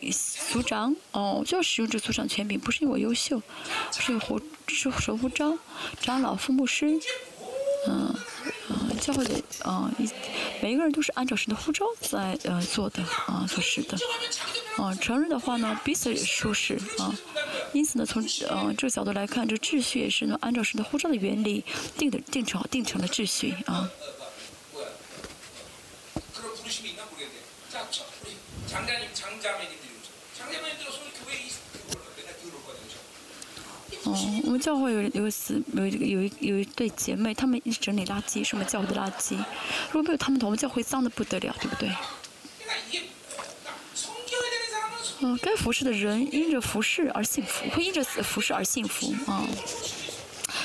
[0.52, 3.42] 组长，哦，我就要使用这组长权柄，不是因为我优秀，
[3.92, 5.58] 是护是说呼召，
[6.00, 7.00] 长老、副牧师，
[7.88, 8.16] 嗯
[8.70, 9.34] 嗯，教会的
[9.64, 9.92] 啊，
[10.62, 13.98] 每一个人都是按照神的呼召在呃做的啊，做事的，
[14.78, 17.14] 啊，承认的话呢，彼此也舒适啊。
[17.74, 21.64] 因此呢，从呃这个角度来看，这秩序也是呢按照神的呼召的原理
[21.98, 23.90] 定的定成定成了秩序啊。
[34.04, 35.34] 哦，我们教会有有一
[35.74, 39.36] 有一有一有一对姐妹，她们一直整理垃圾，是我们教会的垃圾。
[39.92, 41.90] 如果没有她们，我们教会脏的不得了，对不对？
[45.24, 49.46] 嗯，该服侍的人因着服侍而幸福，会因着服侍而幸福啊。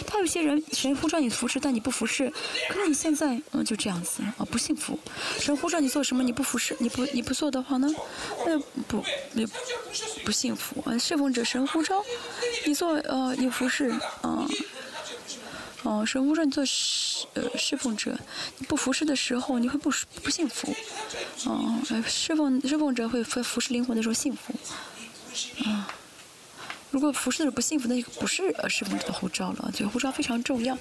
[0.07, 2.33] 他有些人神呼召你服侍，但你不服侍，
[2.69, 4.99] 可能你现在嗯就这样子啊不幸福。
[5.39, 7.89] 神呼召你做什么，你不服侍，你不你不做的话呢，
[8.45, 9.05] 那不不
[10.25, 10.99] 不幸福啊。
[10.99, 12.05] 侍奉者神呼召
[12.65, 13.91] 你做呃你服侍
[14.23, 14.49] 啊。
[15.83, 18.19] 哦，神呼召你做侍呃侍奉者，
[18.59, 19.89] 你不服侍的时候，你会不
[20.21, 20.75] 不幸福。
[21.45, 21.79] 哦，
[22.09, 24.53] 侍奉侍奉者会服服侍灵魂的时候幸福。
[25.65, 25.87] 啊，
[26.97, 29.71] 如果服侍的时候不幸福，那就不是呃侍奉者的护照了。
[29.77, 30.75] 这个护照非常重要。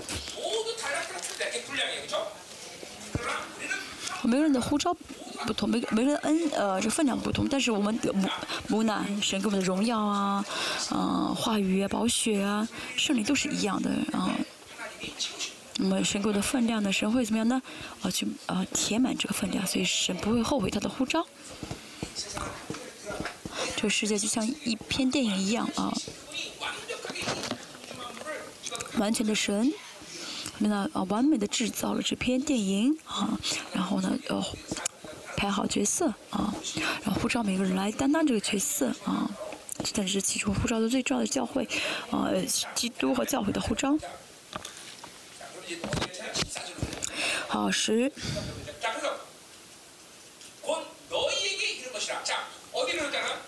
[4.23, 4.95] 每个人的护照
[5.45, 8.29] 不同，每个每个人恩呃这个分量不同，但是我们的母
[8.69, 10.45] 母奶神给我们的荣耀啊，
[10.89, 12.65] 嗯话语啊宝血啊
[12.95, 14.33] 圣灵都是一样的啊。
[15.79, 16.93] 那么神给的分量呢？
[16.93, 17.61] 神会怎么样呢？
[18.01, 21.27] 啊，去啊填满这个分量，所以神不会后悔他的护照。
[23.75, 25.93] 这个世界就像一篇电影一样啊，
[28.97, 29.73] 完全的神，
[30.59, 33.37] 那啊完美的制造了这篇电影啊，
[33.73, 34.43] 然后呢呃
[35.37, 36.53] 排好角色啊，
[37.03, 39.29] 然后呼召每个人来担当这个角色啊，
[39.93, 41.67] 但是其中呼召的最重要的教会
[42.09, 42.29] 啊，
[42.73, 43.97] 基督和教会的呼召。
[47.47, 48.11] 好十。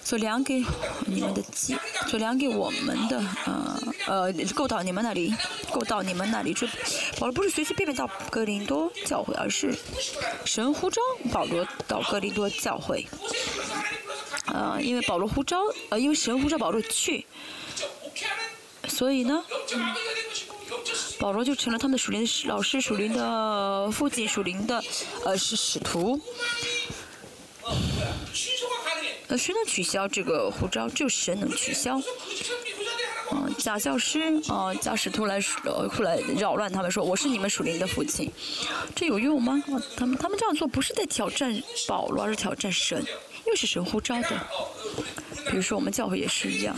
[0.03, 0.63] 做粮给
[1.05, 1.75] 你们的鸡，
[2.07, 5.33] 做粮给我们的，呃呃，够到你们那里，
[5.71, 6.53] 够到你们那里。
[6.53, 6.65] 这
[7.19, 9.77] 保罗不是随随便便到格林多教会，而是
[10.45, 11.01] 神呼召
[11.31, 13.05] 保罗到格林多教会。
[14.45, 15.59] 呃，因为保罗呼召，
[15.89, 17.25] 呃，因为神呼召保罗去，
[18.87, 19.43] 所以呢。
[21.19, 24.83] 保罗就成了他们的属灵的老师，属灵的父亲，属灵的
[25.25, 26.21] 呃是使徒。
[29.27, 30.87] 呃，谁能取消这个护照？
[30.87, 32.01] 只有神能取消。
[33.29, 38.31] 嗯，假教师啊，假使徒来呃后来扰乱他们，说我是你们属灵的父亲，
[38.95, 39.61] 这有用吗？
[39.97, 43.05] 他们他们这样做不是在挑战保罗，而是挑战神，
[43.45, 44.29] 又是神呼召的。
[45.49, 46.73] 比如说我们教会也是一样。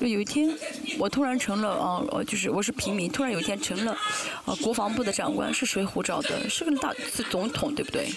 [0.00, 0.54] 就有一天，
[0.98, 3.92] 我突然成了啊，呃，就是我是平民，突然有一天成了
[4.44, 6.48] 啊国防部的长官，是谁呼召的？
[6.48, 8.08] 是个大是总统，对不对？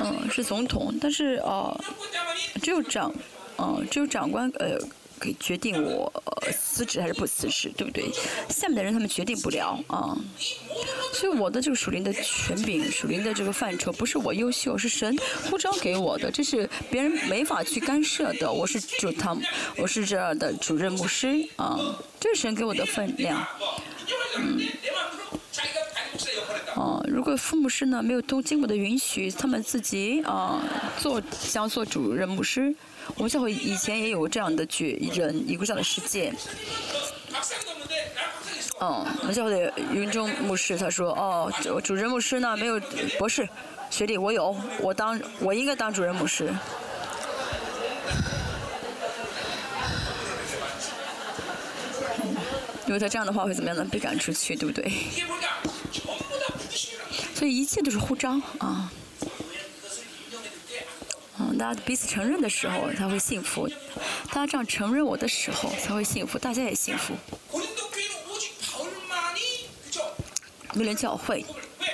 [0.00, 1.78] 嗯，是总统，但是啊，
[2.62, 3.12] 只有长，
[3.58, 4.78] 嗯，只有长官呃。
[5.22, 6.12] 可以决定我
[6.52, 8.10] 辞职还是不辞职，对不对？
[8.48, 10.18] 下面的人他们决定不了啊。
[11.22, 15.16] 所以我的这个属灵的权柄、属灵的这个范畴，不是我优秀，是神
[15.48, 18.52] 呼召给我的，这是别人没法去干涉的。
[18.52, 19.40] 我是主堂，
[19.76, 21.78] 我是这儿的主任牧师啊，
[22.18, 23.46] 这是神给我的分量。
[24.36, 24.66] 嗯。
[26.74, 30.60] 哦，如果个副牧师呢没有都经过的允许，他们自己啊
[30.98, 32.74] 做想做主任牧师。
[33.14, 36.34] 我们教会以前也有这样的举人，有过这样的事件。
[38.82, 42.80] 嗯，我们教会的云中牧师他说：“哦，主主任牧师呢没有
[43.16, 43.48] 博士
[43.88, 46.52] 学历，我有，我当我应该当主任牧师。”
[52.88, 53.86] 因为他这样的话会怎么样呢？
[53.88, 54.92] 被赶出去，对不对？
[57.36, 58.90] 所以一切都是呼召啊。
[61.38, 63.68] 嗯，大家彼此承认的时候才会幸福，
[64.28, 67.14] 大家这样承认我的时候才会幸福，大家也幸福。
[70.74, 71.44] 没人教会，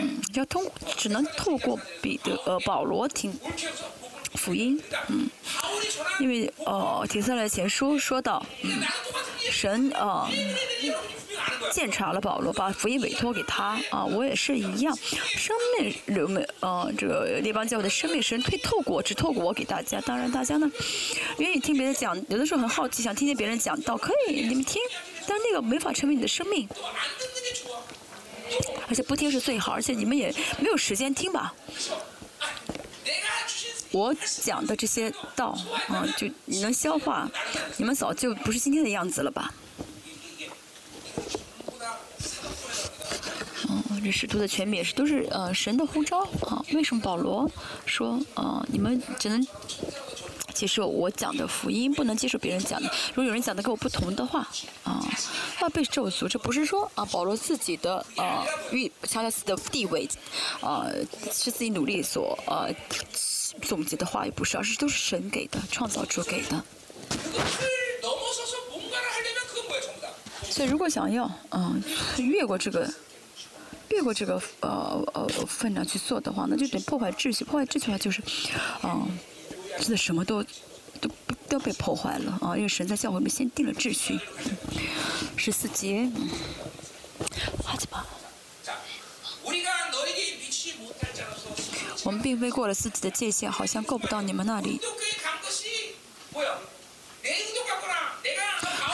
[0.00, 0.64] 嗯，要通
[0.96, 3.32] 只能透过彼得呃保罗听
[4.34, 5.28] 福音，嗯，
[6.20, 8.82] 因为呃提塞来前书说到，嗯，
[9.50, 10.28] 神啊。
[11.70, 14.96] 检查了保罗，把福音委托给他啊，我也是一样。
[14.96, 20.00] 生命流没呃，这个列邦教会的生命神推透过，只透过我给大家。
[20.00, 20.70] 当然大家呢，
[21.38, 24.80] 愿意听别人讲，有的时候很好奇，想听听别人讲道，可以你们听，
[25.26, 26.66] 但那个没法成为你的生命。
[28.88, 31.54] 而且不听是最好，而且你们也没有时间听吧。
[33.90, 35.58] 我讲的这些道
[35.88, 37.28] 啊，就你能消化，
[37.76, 39.52] 你们早就不是今天的样子了吧。
[44.00, 46.64] 这使徒的权柄也是都是呃神的呼召啊。
[46.72, 47.50] 为什么保罗
[47.84, 49.46] 说呃你们只能
[50.58, 52.90] 接受我讲的福音，不能接受别人讲的？
[53.10, 54.40] 如果有人讲的跟我不同的话
[54.82, 55.00] 啊，
[55.62, 56.26] 要被咒诅。
[56.26, 60.08] 这不是说啊保罗自己的呃欲强调自己的地位
[60.60, 60.92] 呃
[61.30, 62.74] 是自己努力所呃
[63.62, 66.64] 总结的话语，不是，而是都是神给的，创造主给的。
[70.42, 71.80] 所以如果想要嗯
[72.18, 72.92] 越过这个。
[73.90, 77.42] 越过这个呃呃分量去做的话，那就得破坏秩序。
[77.42, 78.22] 破坏秩序的话，就是，
[78.82, 79.18] 嗯，
[79.78, 80.42] 真的什么都
[81.00, 81.10] 都
[81.48, 82.56] 都被破坏了啊！
[82.56, 84.18] 因为神在教会里面先定了秩序。
[85.36, 86.10] 十四节，
[87.64, 88.06] 好几吧。
[92.04, 94.80] 我们并非过了自己的界限，好像够不到你们那里。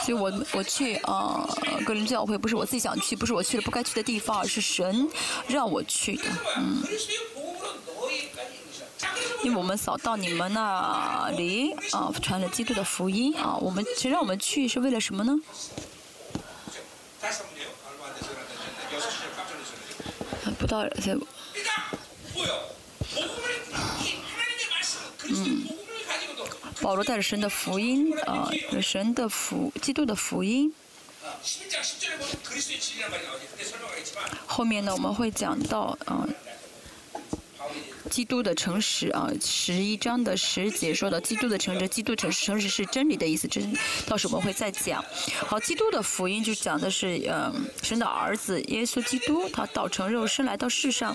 [0.05, 1.47] 所以我我去啊，
[1.85, 5.09] 格林教会不是我自己想去，不是我去了不该去的地方，而是神
[5.47, 6.23] 让我去的，
[6.57, 6.83] 嗯。
[9.45, 15.35] 因为我们扫到你们那里啊，传了基督的福音啊，我们谁让我们去是为了什么呢？
[20.57, 21.13] 不到这。
[25.25, 25.67] 嗯。
[26.81, 28.49] 保罗带着神的福音，啊，
[28.81, 30.73] 神的福，基督的福音。
[34.47, 36.27] 后面呢，我们会讲到，啊，
[38.15, 43.77] 基督的诚实，啊，十一章的十节说的基督的诚实，基督诚实，诚实是真理的意思，真
[44.07, 45.03] 到时候我们会再讲。
[45.45, 51.13] 好，基督的福音就讲的是，嗯，神的儿子耶稣基督，他道成肉身来到世上，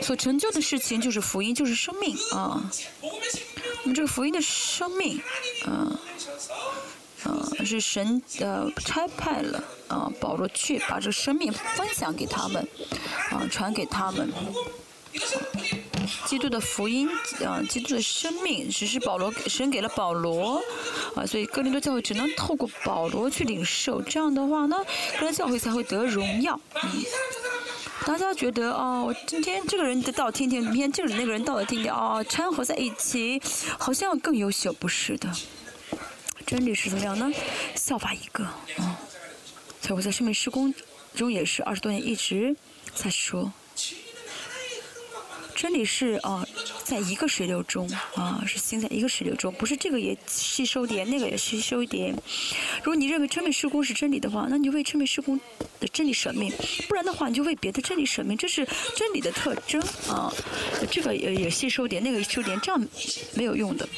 [0.00, 2.70] 所成就的事情就是福音，就是生命，啊。
[3.02, 5.20] 我们这个福音的生命，
[5.66, 5.94] 嗯，
[7.26, 12.66] 嗯，是神呃差派了啊，保罗去把这生命分享给他们，
[13.30, 14.32] 啊，传给他们。
[16.26, 17.08] 基督的福音，
[17.44, 20.62] 啊，基督的生命，只是保罗神给了保罗，
[21.14, 24.02] 啊，所以哥林多教会只能透过保罗去领受。
[24.02, 24.76] 这样的话呢，
[25.18, 26.58] 哥林多教会才会得荣耀。
[26.82, 26.90] 嗯。
[28.06, 33.40] 大家觉得哦，今天这个人的道听听，明天这个人那个人道的听听，哦，掺和在一起，
[33.78, 35.30] 好像更优秀，不是的。
[36.44, 37.32] 真理是怎么样呢？
[37.74, 38.98] 效法一个，啊，
[39.80, 40.74] 所以我在生命施工
[41.14, 42.54] 中也是二十多年一直
[42.94, 43.50] 在说。
[45.54, 46.46] 真理是啊，
[46.82, 52.14] 在一个水流中啊，是行在一个水流中，不是这个也吸收点，那个也吸收一点。
[52.78, 55.40] 如果你认为真理施工是真理的话，那你就为真理施工
[55.80, 56.50] 的真理舍命；
[56.88, 58.36] 不然的话，你就为别的真理舍命。
[58.36, 58.66] 这是
[58.96, 60.32] 真理的特征啊。
[60.90, 62.88] 这个也也吸收点，那个吸收点，这样
[63.34, 63.88] 没有用的。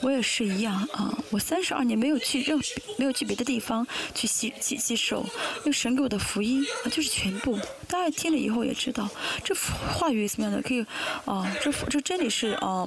[0.00, 1.12] 我也是一样啊！
[1.30, 2.58] 我三十二年没有去任
[2.98, 5.24] 没有去别的地方去吸吸吸收，
[5.58, 7.58] 因为神给我的福音啊就是全部。
[7.88, 9.08] 大家听了以后也知道，
[9.44, 10.84] 这话语怎么样的可以
[11.24, 11.50] 啊？
[11.62, 12.86] 这这真理是啊，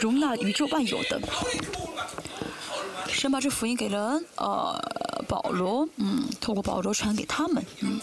[0.00, 1.20] 容纳宇宙万有的。
[3.08, 8.00] 神把这福音给了呃保罗，嗯，透过保罗传给他们，嗯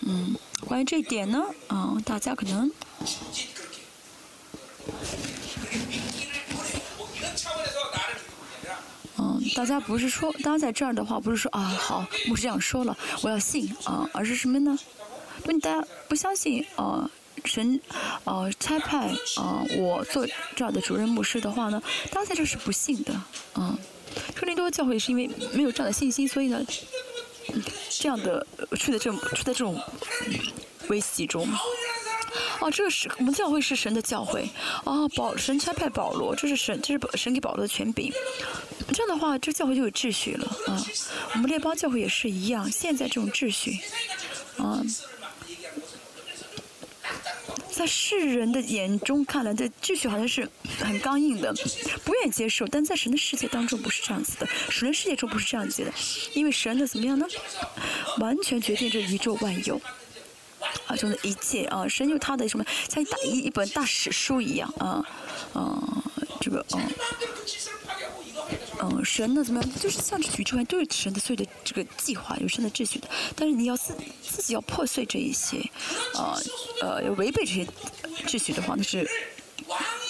[0.00, 0.36] 嗯。
[0.66, 2.70] 关于这一点呢，啊，大家可能。
[9.24, 14.78] 嗯大家不是说，大家在这儿的话，不是说啊，好，牧师这样说了，我要信啊，而是什么呢？
[15.44, 17.10] 如果大家不相信啊，
[17.44, 17.80] 神
[18.24, 23.14] 啊差派啊我做这儿的主任牧师的话呢，大家在这是不信的
[23.54, 23.78] 啊。
[24.34, 26.64] 特林多教会是因为没有这样的信心，所以呢，
[27.90, 28.46] 这样的
[28.78, 29.80] 处在这种处在这种
[30.88, 31.48] 危机中。
[32.60, 34.48] 哦，这个是我们教会是神的教会。
[34.84, 38.12] 哦，保神差派保罗，这是神，这是神给保罗的权柄。
[38.92, 40.84] 这样的话，这教会就有秩序了啊。
[41.34, 43.78] 我们列邦教会也是一样，现在这种秩序，
[44.58, 44.82] 啊，
[47.70, 50.48] 在世人的眼中看来，这秩序好像是
[50.78, 51.52] 很刚硬的，
[52.04, 52.66] 不愿意接受。
[52.66, 55.92] 但在神的世界当中不是这样子的，神的世界中不是这样子的，
[56.34, 57.26] 因为神的怎么样呢？
[58.18, 59.80] 完全决定这宇宙万有。
[60.86, 65.04] 啊，中的一切啊，神有他的什么，像一大一一本大史书一样啊，
[65.52, 65.82] 啊，
[66.40, 66.82] 这个啊，
[68.80, 69.70] 嗯，神呢怎么样？
[69.80, 73.08] 就是像这宇宙万都是神的所有的这个计划，有神的秩序的。
[73.34, 75.58] 但是你要自自己要破碎这一些，
[76.14, 76.38] 啊，
[76.80, 77.66] 呃，要违背这些
[78.26, 79.08] 秩序的话，那是。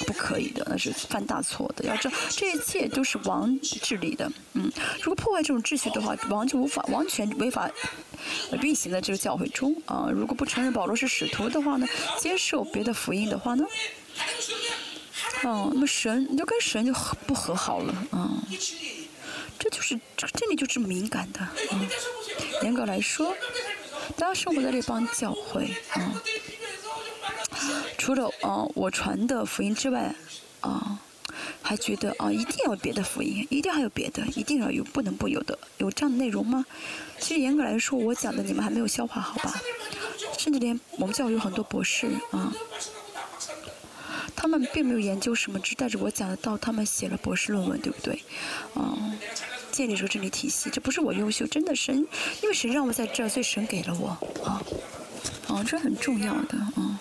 [0.07, 1.85] 不可以的，那是犯大错的。
[1.85, 4.31] 要知道，这一切都是王治理的。
[4.55, 7.71] 嗯，如果破坏这种秩序的话，王就无法完全违法
[8.63, 10.09] 运行在这个教会中啊。
[10.13, 11.87] 如果不承认保罗是使徒的话呢，
[12.19, 13.65] 接受别的福音的话呢，
[15.45, 16.93] 嗯，那么神你就跟神就
[17.27, 18.43] 不和好了啊。
[19.59, 21.41] 这就是这这里就是敏感的。
[21.73, 21.89] 嗯，
[22.63, 23.35] 严格来说，
[24.17, 26.23] 大家生活在这帮教会啊。
[28.05, 30.15] 除了啊，我传的福音之外，
[30.61, 30.99] 啊，
[31.63, 36.67] 还觉得啊，一定要有别的福音，一定还有别的，一定要有，不能不有的，有这样的内容吗？
[37.19, 39.59] 其实严格来说，我讲的你们还没有消化好吧？
[40.37, 42.53] 甚至连我们教会有很多博士啊，
[44.37, 48.23] 他们并没有研究什么，只带着我讲的道，他们写了博士论文，对不对？
[48.75, 49.17] 啊，
[49.73, 52.07] 建立这个真理体系，这不是我优秀，真的神，
[52.43, 54.09] 因为神让我在这儿，所以神给了我
[54.45, 54.61] 啊，
[55.49, 57.01] 啊，这很重要的啊。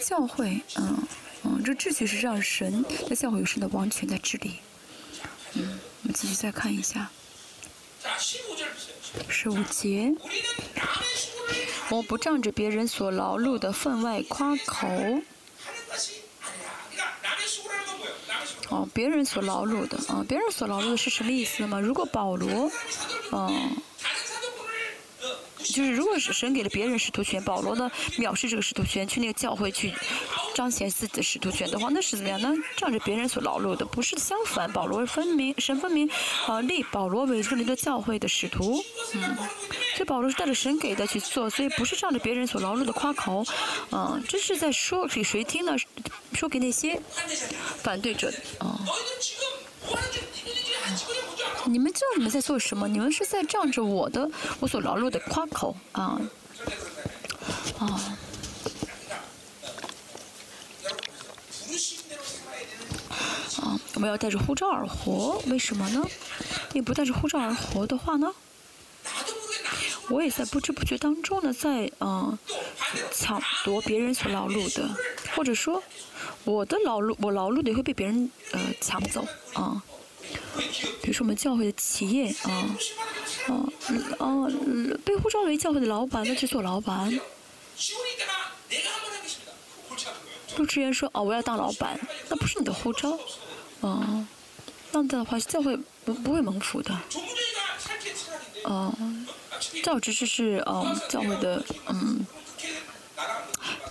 [0.00, 0.98] 教会，嗯
[1.44, 4.60] 嗯，这秩序是让神在教会有神的王权在治理。
[5.54, 7.10] 嗯，我们继续再看一下。
[9.28, 10.12] 十五节，
[11.90, 14.88] 我不仗着别人所劳碌的分外夸口。
[18.68, 21.78] 哦，别人所劳碌的，啊，别人所劳碌的是什么意思吗？
[21.78, 22.70] 如果保罗，
[23.32, 23.76] 嗯。
[25.64, 29.92] 就是如果是神给了别人使徒权，保罗呢藐视这个使徒权，去那个教会去
[30.54, 32.52] 彰显自己的使徒权的话，那是怎么样呢？
[32.76, 36.08] 仗着别人所劳碌的，不是相反，保罗分明神分明
[36.46, 38.82] 啊立保罗为这里的教会的使徒，
[39.14, 39.36] 嗯，
[39.94, 43.44] 所以保罗是带着神给的去做，所以不是仗着别人所劳碌的夸口，
[43.90, 45.76] 啊，这是在说给谁听呢？
[46.34, 47.00] 说给那些
[47.82, 48.80] 反对者啊。
[51.66, 52.88] 你们知道你们在做什么？
[52.88, 54.30] 你们是在仗着我的
[54.60, 56.20] 我所劳碌的夸口啊
[57.78, 57.86] 啊
[63.58, 63.80] 啊！
[63.94, 66.04] 我们要带着护照而活，为什么呢？
[66.72, 68.32] 你不带着护照而活的话呢？
[70.08, 72.36] 我也在不知不觉当中呢，在嗯
[73.12, 74.90] 抢夺别人所劳碌的，
[75.36, 75.82] 或者说
[76.44, 79.24] 我的劳碌，我劳碌的也会被别人呃抢走
[79.54, 79.82] 啊。
[81.02, 82.76] 比如说我们教会的企业啊，
[83.48, 83.52] 啊，
[84.18, 84.46] 啊，
[85.04, 87.12] 被呼召为教会的老板，那去做老板。
[90.56, 91.98] 陆志源说：“哦，我要当老板，
[92.28, 93.18] 那不是你的呼召，
[93.80, 94.26] 啊，
[94.92, 96.92] 那样的话教会不不会蒙福的。
[98.64, 98.94] 啊，
[99.82, 102.24] 教职只是嗯教会的嗯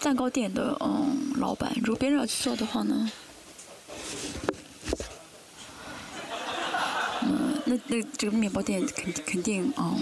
[0.02, 3.12] 蛋糕店的嗯老板，如果别人要去做的话呢？”
[7.72, 9.98] 那那这个面包店肯肯定哦，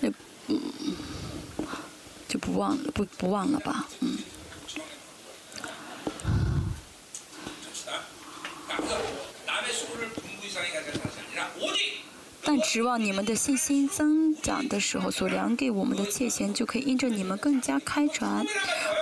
[0.00, 0.08] 那
[0.48, 0.58] 嗯
[2.26, 4.16] 就不忘不不忘了吧，嗯。
[12.46, 18.46] 但指望你们的信心增长的时候，所量给我们的界限就可以因着你们更加开展。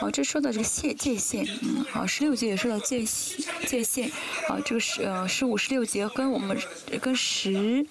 [0.00, 4.10] 好，这说到这个界界限，嗯，好，十六节也说到界限界限。
[4.48, 6.58] 好，这个十呃十五十六节跟我们
[7.02, 7.84] 跟十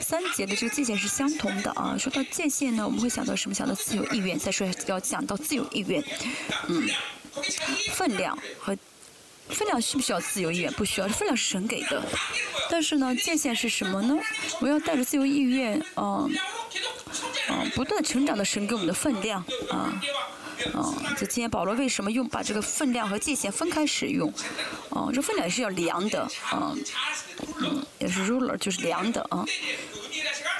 [0.00, 1.94] 三节的这个界限是相同的啊。
[1.98, 3.54] 说到界限呢，我们会想到什么？
[3.54, 4.38] 想到自由意愿。
[4.38, 6.02] 再说要讲到自由意愿，
[6.68, 6.88] 嗯，
[7.92, 8.74] 分量和。
[9.48, 10.72] 分量需不需要自由意愿？
[10.72, 12.02] 不需要，分量是神给的。
[12.70, 14.18] 但是呢，界限是什么呢？
[14.60, 16.30] 我要带着自由意愿，嗯，
[17.50, 20.00] 嗯，不断成长的神给我们的分量，啊，
[20.72, 24.32] 嗯，就今天保罗为什么用把这个分量和界限分开使用？
[24.90, 26.84] 嗯，这分量也是要量的，嗯，
[27.60, 29.44] 嗯，也是 ruler 就是量的啊。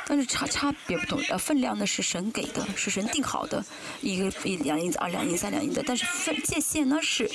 [0.06, 3.64] 但是差差别不同，呃，分量呢是神给的，是神定好的，
[4.02, 5.82] 一个一两银子，二两银三两银子。
[5.86, 7.31] 但是分界限呢是，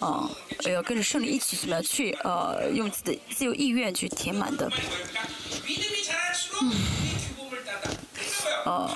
[0.00, 0.30] 啊，
[0.64, 4.70] 要跟着圣灵一起怎么样去，呃，用自己的自由意愿去填满的。
[6.62, 6.72] 嗯。
[8.64, 8.90] 呃，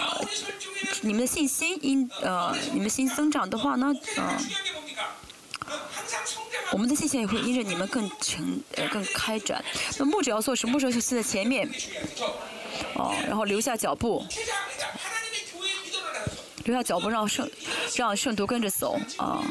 [1.02, 4.38] 你们的信心因呃，你们心增长的话呢，嗯，
[6.72, 9.64] 我们的信心也会因着你们更成呃更开展。
[9.98, 10.72] 那牧者要做什么？
[10.72, 11.70] 牧者是在前面。
[12.94, 14.24] 哦，然后留下脚步，
[16.64, 17.50] 留下脚步让圣
[17.96, 19.42] 让圣徒跟着走啊。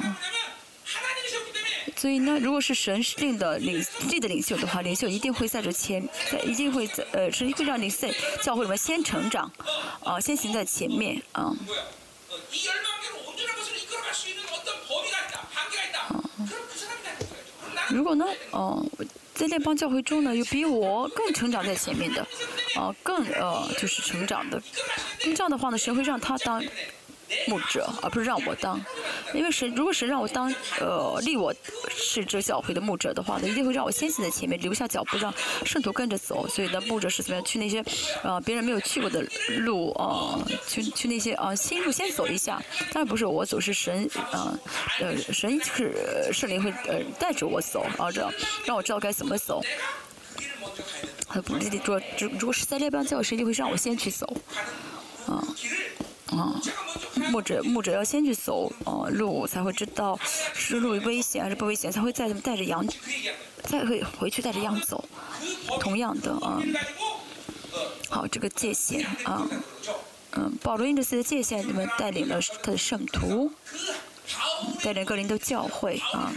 [1.97, 8.07] 所以呢，如果是神令的领力的领袖的话，领袖一定会在这前，在一定会在呃，是会让领袖
[8.41, 9.51] 教会里面先成长，
[10.03, 11.53] 啊，先行在前面啊。
[17.89, 18.85] 如果呢，哦。
[19.39, 22.21] 在列邦教会中呢，有比我更成长在前面的，
[22.75, 24.61] 啊，更呃就是成长的，
[25.23, 26.61] 那这样的话呢，谁会让他当。
[27.47, 28.80] 牧者，而不是让我当，
[29.34, 31.53] 因为神如果神让我当，呃，立我
[31.89, 35.34] 是这教会的牧者的话呢，一定会让我先行在前面，留下脚步，让
[35.65, 36.47] 圣徒跟着走。
[36.47, 37.84] 所以呢，牧者是怎么样去那些，
[38.23, 39.23] 呃，别人没有去过的
[39.60, 42.61] 路，啊，去去那些啊新路先走一下。
[42.91, 44.57] 当然不是我走，是神，啊，
[44.99, 48.31] 呃，神是圣灵会呃带着我走，啊，这样
[48.65, 49.61] 让我知道该怎么走。
[51.27, 54.26] 他不一定说，如如果是在列邦教会，神就会让我先去走，
[55.27, 55.45] 啊。
[56.31, 56.61] 啊，
[57.31, 60.19] 牧者牧者要先去走呃路，才会知道
[60.53, 62.85] 是路危险还是不危险，才会再带着羊，
[63.64, 65.03] 再会回去带着羊走。
[65.80, 66.61] 同样的啊，
[68.10, 69.47] 好这个界限啊，
[70.34, 73.51] 嗯，保罗因着自己的界限，你们带领了他的圣徒，
[74.84, 76.31] 带领各林的教会啊。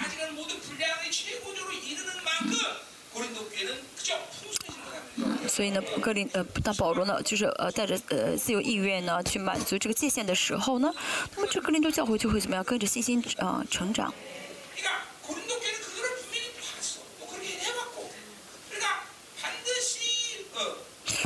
[5.54, 10.90] 所以呢，格林呃，当保罗呢，就是呃，带着呃自由意愿呢，去满足这个界限的时候呢，
[11.36, 14.14] 那么这格林多教会就会怎么样，跟着信心啊成长。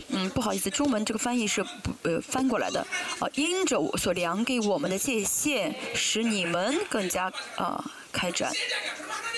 [0.09, 2.81] 嗯，不好意思，中文这个翻译是不呃翻过来的
[3.21, 7.85] 啊，因着我所量给我们的界限，使你们更加啊
[8.17, 8.51] 开展。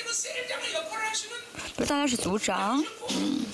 [0.05, 3.45] 不是，大家是组长，嗯。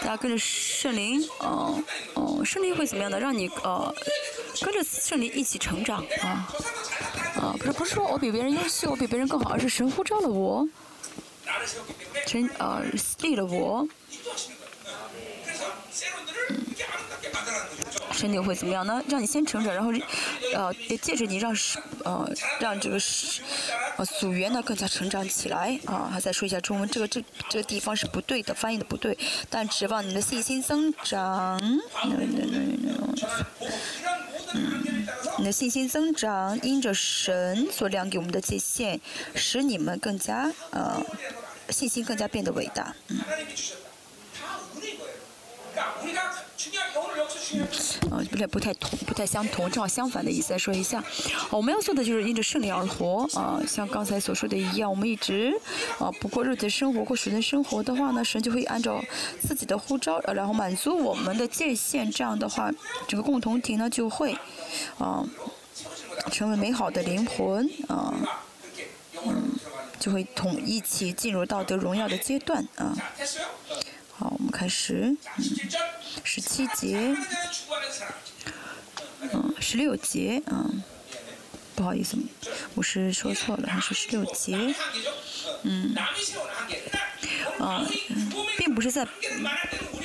[0.00, 1.82] 大家跟着圣灵，哦
[2.14, 3.18] 哦，圣灵会怎么样的？
[3.18, 3.94] 让你呃
[4.60, 6.48] 跟着圣灵一起成长啊
[7.36, 7.54] 啊！
[7.58, 10.66] 不是不是说我比别人优秀，我比别人更好，而是神呼召了我，
[12.26, 12.82] 神呃
[13.20, 13.86] 立了我。
[18.12, 19.02] 神灵会怎么样呢？
[19.08, 19.90] 让你先成长，然后
[20.54, 21.56] 呃借着你让
[22.04, 22.30] 呃
[22.60, 22.96] 让这个
[23.96, 26.08] 呃组员呢更加成长起来啊！
[26.12, 29.16] 还再说一下中文，这个这这个地方是不对的，翻译的不对，
[29.48, 31.58] 但指望你的信心增长。
[31.62, 31.80] 嗯，
[35.38, 39.00] 你的信心增长，因着神所量给我们的界限，
[39.34, 41.02] 使你们更加呃
[41.70, 42.94] 信心更加变得伟大。
[43.08, 43.18] 嗯。
[48.10, 51.02] 嗯，不太不太同，不太相同，正好相反的意思再说一下。
[51.50, 55.52] 我们要做的就是因着圣灵而活啊，像刚才所说的一样，我们一直
[55.98, 59.02] 啊不过日子生活，过水的生活的话呢，神就会按照
[59.40, 62.10] 自己的呼召，然后满足我们的界限。
[62.10, 62.70] 这样的话，
[63.06, 64.36] 整个共同体呢就会
[64.98, 65.24] 啊
[66.30, 68.14] 成为美好的灵魂啊，
[69.26, 69.52] 嗯，
[69.98, 72.94] 就会同一起进入道德荣耀的阶段啊。
[74.14, 75.44] 好，我们开始，嗯，
[76.34, 77.14] 十七节，
[79.20, 80.82] 嗯，十六节，嗯，
[81.74, 82.16] 不好意思，
[82.74, 84.74] 我是说错了，还是十六节，
[85.64, 85.94] 嗯，
[87.58, 87.86] 啊，
[88.56, 89.06] 并不是在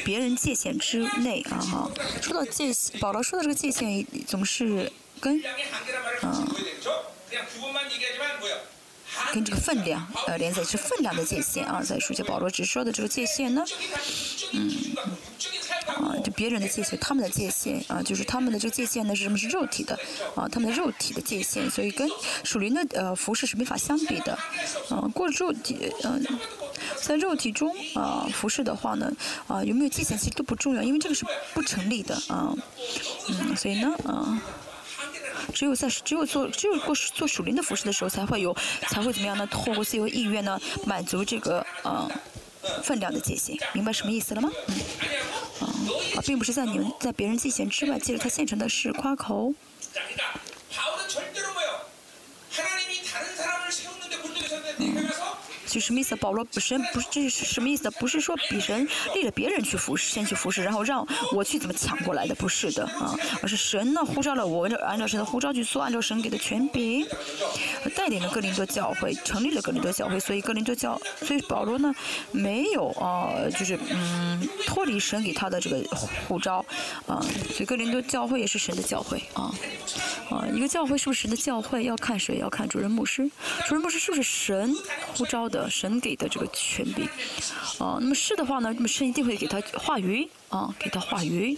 [0.03, 1.89] 别人界限之内啊哈。
[2.21, 4.91] 说到界限，保罗说的这个界限总是
[5.21, 5.41] 跟，
[6.23, 6.45] 嗯。
[9.33, 13.65] 跟这个分量，呃，连在是分量的界限啊，在书记保罗只说的这个界限呢，
[14.51, 14.71] 嗯，
[15.87, 19.37] 啊，就别人的界限，他们的界限啊，就是他们的这个界限呢是什么？
[19.37, 19.97] 是肉体的，
[20.35, 22.09] 啊，他们的肉体的界限，所以跟
[22.43, 24.37] 属灵的呃服饰是没法相比的，
[24.89, 26.25] 啊，过肉体，嗯，
[27.01, 29.11] 在肉体中啊服饰的话呢，
[29.47, 32.53] 啊，有没有界限其实都不重要，因为这个是不成立的啊，
[33.29, 34.41] 嗯，所以呢，啊。
[35.53, 38.55] 只有在只有做只有过做属灵的服饰的时候，才会有
[38.89, 39.47] 才会怎么样呢？
[39.47, 42.07] 透过自由意愿呢，满足这个啊
[42.83, 44.49] 分量的界限，明白什么意思了吗？
[45.61, 45.67] 嗯，
[46.15, 49.53] 啊，并不是在你们在别人界限之外，借着他现成的事夸口。
[55.67, 56.15] 就什么意思？
[56.15, 57.91] 保罗神不是这是什么意思？
[57.91, 62.33] 不是说比神立了别人去服侍，先去服侍，然后让我去怎么抢过来的？
[62.35, 67.05] 不是的啊，而是神呢呼召了我，按照神的呼召去做，按照神给的权柄，
[67.95, 70.19] 带领了哥林多教会，成立了哥林多教会。
[70.19, 71.93] 所以哥林多教，所以保罗呢
[72.31, 75.83] 没有啊，就是嗯脱离神给他的这个
[76.27, 76.65] 呼召
[77.05, 77.21] 啊。
[77.53, 79.51] 所以哥林多教会也是神的教会啊
[80.29, 81.83] 啊，一个教会是不是神的教会？
[81.83, 82.37] 要看谁？
[82.37, 83.29] 要看主任牧师。
[83.67, 84.75] 主任牧师是不是神
[85.15, 85.56] 呼召的？
[85.69, 87.05] 神给的这个权柄，
[87.79, 91.57] 啊，那么是的话呢，那么神一定会给他话语，啊，给他话语，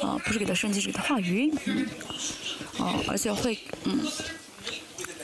[0.00, 1.86] 啊，不是给他圣经，是给他话语，嗯，
[2.78, 4.00] 啊，而且会，嗯，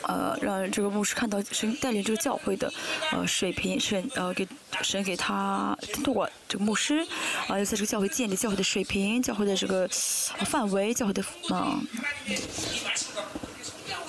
[0.02, 2.72] 呃，让这个牧师看到神带领这个教会的，
[3.12, 4.48] 呃，水平，神，呃，给
[4.82, 7.06] 神给他通过这个牧师，
[7.46, 11.86] 啊，要在这个教会建立教会的水平，教会的这个范围，教会的，嗯。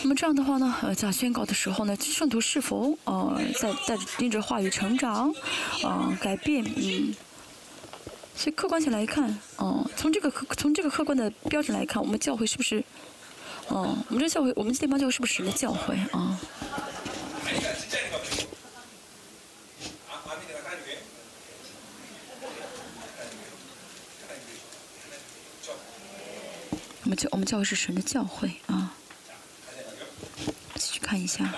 [0.01, 5.31] 那么这样的话呢，呃，在宣告的时候呢，圣徒是否呃在带着盯着话语成长，
[5.83, 7.13] 呃改变，嗯，
[8.33, 12.83] 所以客观性来看，嗯，从这个客从这个客观的标准来看，我们教会是不是，
[13.69, 16.39] 嗯，我们这教会，我们这地方教会是不是神的教会啊？
[27.03, 28.95] 我们教我们教会是神的教会啊。
[31.01, 31.53] 看一下，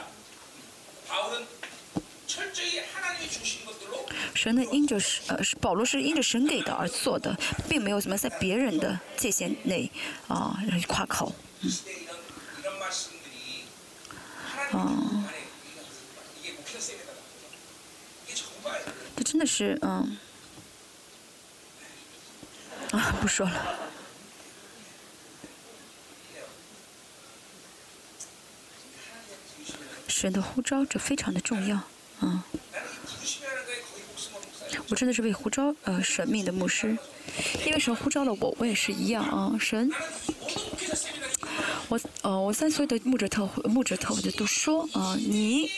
[4.33, 7.37] 神的因着是呃是保罗是因着神给的而做的，
[7.69, 9.91] 并没有什么在别人的界限内
[10.27, 10.57] 啊
[10.87, 11.69] 夸口，嗯，
[14.71, 15.29] 啊，
[19.15, 20.17] 这真的是嗯，
[22.91, 23.90] 啊不说了。
[30.11, 31.77] 神的呼召这非常的重要，
[32.19, 32.45] 啊！
[34.89, 36.97] 我真的是为呼召呃神命的牧师，
[37.65, 39.55] 因为神呼召了我，我也是一样啊。
[39.57, 39.89] 神，
[41.87, 45.69] 我呃我在所有的牧者特牧者特会的都说啊，你，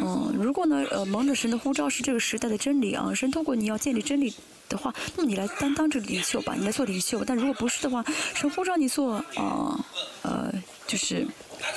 [0.00, 4.34] 嗯，如果呢呃蒙着神的呼召是这个时代的真理啊，神通过你要建立真理
[4.68, 7.24] 的话，那么你来担当这个领袖吧，你来做领袖。
[7.24, 8.04] 但如果不是的话，
[8.34, 9.86] 神呼召你做啊
[10.86, 11.26] 就是。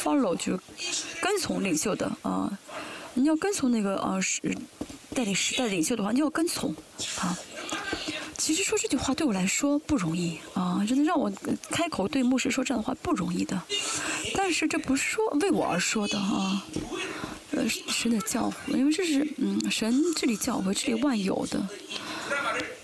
[0.03, 0.59] follow 就
[1.21, 2.51] 跟从领袖的啊，
[3.13, 4.41] 你要跟从那个啊是
[5.15, 6.75] 带领时代领袖的话，你要跟从
[7.17, 7.35] 啊。
[8.37, 11.31] 其实说这句话对我来说不容易啊，真的让我
[11.71, 13.59] 开口对牧师说这样的话不容易的。
[14.35, 16.63] 但是这不是说为我而说的啊，
[17.51, 21.67] 呃，神的教诲，因为这是嗯神这里教诲这里万有的，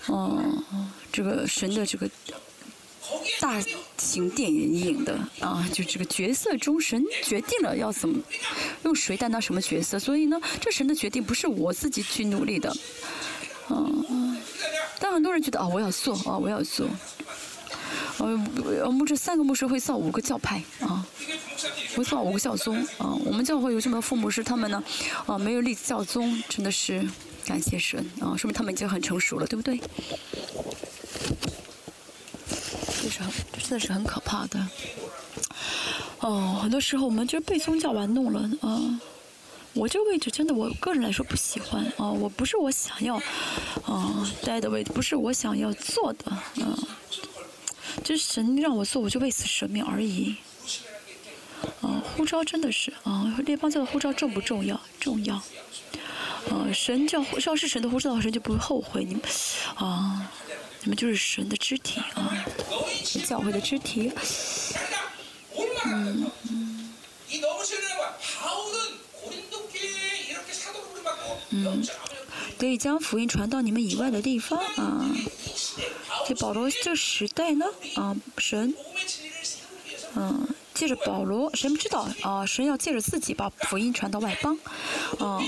[0.08, 0.64] 嗯，
[1.12, 2.10] 这个神的这个。
[3.38, 3.62] 大
[4.16, 8.18] 型电影的啊，就这个角色中，神决定了要怎么
[8.82, 12.74] 用谁担当什么角色，所以呢，这神的决定不是我自己去努力的，
[13.68, 14.34] 嗯，
[14.98, 16.88] 但很多人觉得啊，我要做啊，我要做，
[18.16, 18.26] 呃，
[18.86, 21.06] 我们这三个牧师会造五个教派啊，
[21.94, 24.82] 会造五个教宗啊，我们教会有这么父母师，他们呢，
[25.26, 27.06] 啊，没有立教宗，真的是
[27.44, 29.78] 感谢神啊，说明他们已经很成熟了，对不对？
[33.68, 34.64] 真的是很可怕的。
[36.20, 39.00] 哦，很多时候我们就被宗教玩弄了啊！
[39.74, 42.08] 我这个位置真的，我个人来说不喜欢啊！
[42.08, 43.16] 我不是我想要
[43.84, 46.78] 啊待的位置，不是我想要做的嗯。
[48.04, 50.36] 就是神让我做，我就为此舍命而已。
[51.82, 54.80] 啊，呼召真的是啊，列邦教的呼召重不重要？
[55.00, 55.34] 重要。
[55.34, 59.04] 啊，神叫呼召是神的呼召，神就不会后悔。
[59.04, 59.22] 你们
[59.74, 60.30] 啊。
[60.86, 62.46] 你们就是神的肢体啊，
[63.26, 64.12] 教会的肢体。
[65.84, 66.94] 嗯嗯。
[71.50, 71.84] 嗯，
[72.56, 75.10] 可以将福音传到你们以外的地方啊。
[76.24, 78.72] 这保罗这时代呢啊，神，
[80.14, 84.56] 嗯，借着保罗，神知道啊，神要借着自己把福音传到外邦，
[85.18, 85.42] 啊。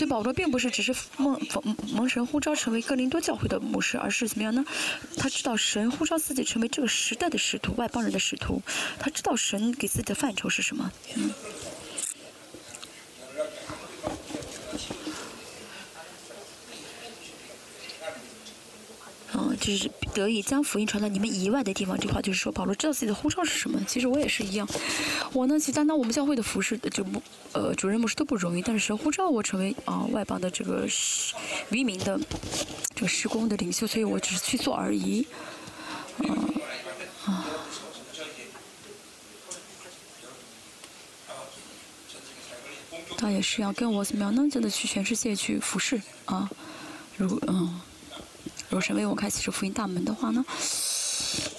[0.00, 4.64] 对保罗并不是只是蒙蒙蒙神呼召成为哥林多教会的牧师，而是怎么样呢？
[5.18, 8.62] 他知道神呼召自己成为这个时代的使徒，外邦人的使徒。
[8.98, 10.90] 他知道神给自己的范畴是什么。
[11.16, 11.30] 嗯。
[19.34, 21.98] 嗯，就是得以将福音传到你们以外的地方。
[21.98, 23.80] 这话就是说，保罗知道自己的呼召是什么。
[23.86, 24.68] 其实我也是一样，
[25.32, 28.62] 我呢，其实担当我们教会的服饰，就不呃主任牧师都不容易。
[28.62, 30.86] 但是神呼召我成为啊外邦的这个
[31.70, 32.18] 渔民的
[32.94, 35.26] 这个施工的领袖，所以我只是去做而已。
[36.18, 36.54] 嗯
[37.26, 37.46] 啊。
[43.16, 44.48] 他也是要跟我怎么样呢？
[44.50, 46.48] 真的去全世界去服侍啊！
[47.18, 47.78] 如果嗯，
[48.70, 50.44] 如果神为我开启这福音大门的话呢，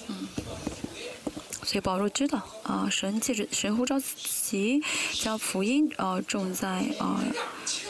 [0.08, 0.26] 嗯，
[1.62, 4.82] 所以保罗知道啊，神借着神呼召自己
[5.12, 7.22] 将福音啊种在啊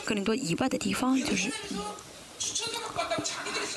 [0.03, 1.51] 格林多以外的地方，就是。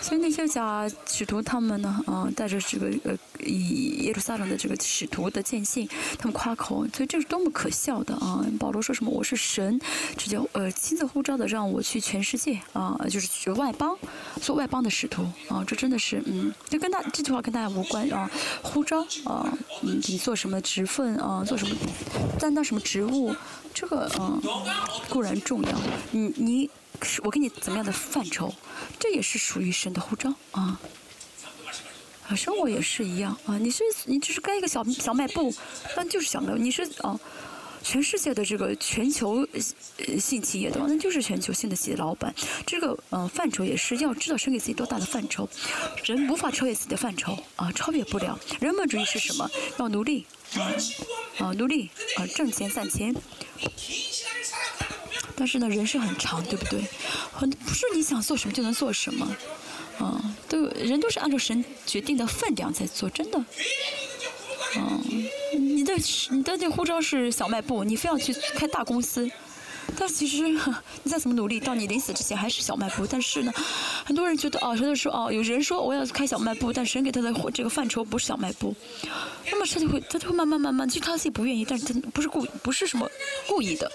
[0.02, 5.88] 所以那些假使徒他们呢，啊，带着这个呃以耶路撒冷的这个使徒的见信，
[6.18, 8.44] 他们夸口，所以这是多么可笑的啊！
[8.58, 9.10] 保罗说什么？
[9.10, 9.80] 我是神
[10.16, 13.96] 直接呃亲自呼召的，让我去全世界啊，就是去外邦
[14.40, 15.64] 做外邦的使徒啊！
[15.66, 18.30] 这真的是嗯，就跟大这句话跟大家无关啊！
[18.62, 19.52] 呼召啊，
[19.82, 21.42] 嗯，你做什么职分啊？
[21.44, 21.74] 做什么
[22.38, 23.34] 担当什么职务？
[23.74, 24.40] 这个嗯
[25.08, 25.70] 固然重要，
[26.12, 26.70] 你你。
[27.22, 28.54] 我给你怎么样的范畴，
[28.98, 30.80] 这也是属于神的护照啊。
[32.28, 33.56] 啊，生活也是一样啊。
[33.58, 35.54] 你是你只是干一个小小卖部，
[35.96, 36.58] 那就是小卖部。
[36.58, 37.18] 你是啊，
[37.84, 39.46] 全世界的这个全球
[40.18, 42.34] 性企业的话，那就是全球性的企业老板。
[42.66, 45.48] 这个呃范畴也是要知道神给自己多大的范畴。
[46.04, 48.36] 人无法超越自己的范畴啊，超越不了。
[48.58, 49.48] 人本主义是什么？
[49.78, 50.72] 要努力啊
[51.38, 53.14] 啊，努力啊，挣钱攒钱。
[55.36, 56.82] 但是呢，人生很长，对不对？
[57.32, 59.36] 很不是你想做什么就能做什么，
[60.00, 63.44] 嗯，都人都是按照神决定的分量在做，真的。
[64.76, 65.02] 嗯，
[65.52, 65.94] 你的
[66.30, 69.30] 你的这护照是小卖部，你非要去开大公司。
[69.98, 73.06] 但其实你再怎么努力，到你临死之前还是小卖部。
[73.06, 73.52] 但是呢，
[74.04, 78.74] 很多人觉得哦，神就说哦，有人说我要开小卖部，但神给他的这个范畴不是小卖部，
[79.50, 83.08] 那么他就会他就会慢慢慢慢，其实他自己不愿意，但是他不是故不是什么
[83.46, 83.90] 故意的，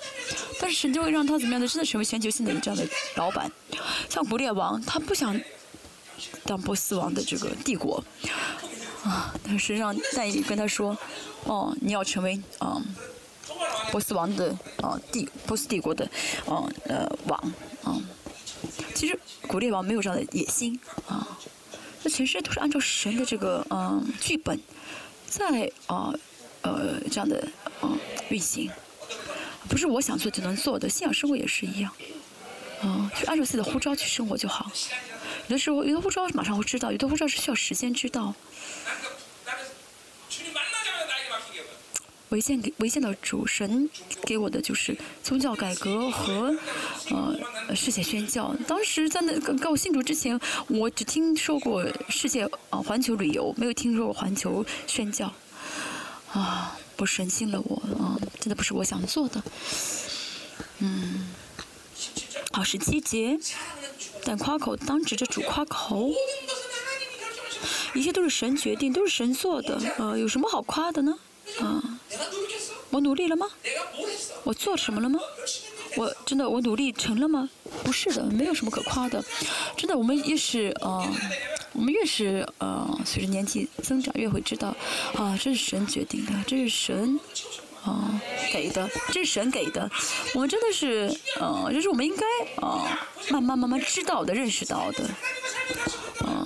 [0.60, 3.52] 但是神就会让他怎么样的，真的成为全球性的这样的老板。
[4.10, 5.40] 像古列王，他不想
[6.46, 8.04] 当波斯王的这个帝国
[9.04, 10.98] 啊，但是让但也跟他说，
[11.44, 12.82] 哦，你要成为啊。
[13.92, 16.06] 波斯王的啊帝波斯帝国的
[16.48, 18.00] 啊呃王啊，
[18.94, 21.28] 其实古列王没有这样的野心啊，
[22.04, 24.60] 那全世界都是按照神的这个嗯剧本
[25.28, 26.14] 在啊
[26.62, 27.48] 呃这样的
[27.82, 27.98] 嗯
[28.30, 28.70] 运行，
[29.68, 31.92] 不是我想做就能做的，信仰生活也是一样，
[32.82, 34.72] 啊，就按照自己的呼召去生活就好。
[35.48, 38.34] 有的时候有的呼召马上会知道，有的呼召是需要时间知道。
[42.32, 43.90] 违宪给违宪的主神
[44.26, 46.56] 给我的就是宗教改革和
[47.10, 48.56] 呃世界宣教。
[48.66, 55.32] 当时在那跟我信主之前，我只听说过世界啊环球旅游，没有听说过环球宣教。
[56.32, 59.44] 啊，不神信了我啊，真的不是我想做的。
[60.80, 61.28] 嗯，
[62.54, 63.38] 好是七节，
[64.24, 66.10] 但夸口当指着主夸口，
[67.94, 71.20] 一切都是神决定，都是神做的，呃，有什么好夸的呢？
[71.60, 71.82] 啊。
[72.90, 73.48] 我努力了吗？
[74.44, 75.20] 我做什么了吗？
[75.96, 77.50] 我真的我努力成了吗？
[77.84, 79.24] 不是的，没有什么可夸的。
[79.78, 81.10] 真的，我们越是啊，
[81.72, 84.76] 我们越是呃，随着年纪增长，越会知道
[85.16, 87.20] 啊，这是神决定的，这是神
[87.84, 88.22] 啊
[88.52, 89.90] 给的，这是神给的。
[90.34, 92.26] 我们真的是呃，这是我们应该
[92.62, 93.00] 啊，
[93.30, 95.04] 慢慢慢慢知道的、认识到的，
[96.26, 96.46] 啊。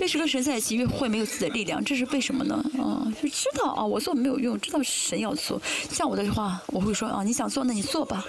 [0.00, 2.54] 越是跟神在一起，越会没有自己的力量，这是为什么呢？
[2.78, 5.60] 啊，就知道啊，我做没有用，知道神要做。
[5.90, 8.24] 像我的话，我会说啊，你想做，那你做吧，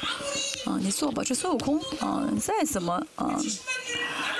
[0.65, 1.23] 啊，你做吧。
[1.25, 3.39] 这孙悟空啊，再怎么啊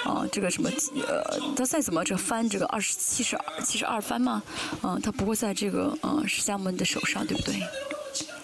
[0.03, 0.69] 啊，这个什么
[1.07, 4.43] 呃，他再怎么这翻这个二十七十二七十二番嘛，
[4.81, 7.55] 啊，他不会在这个啊释迦牟尼的手上，对不对？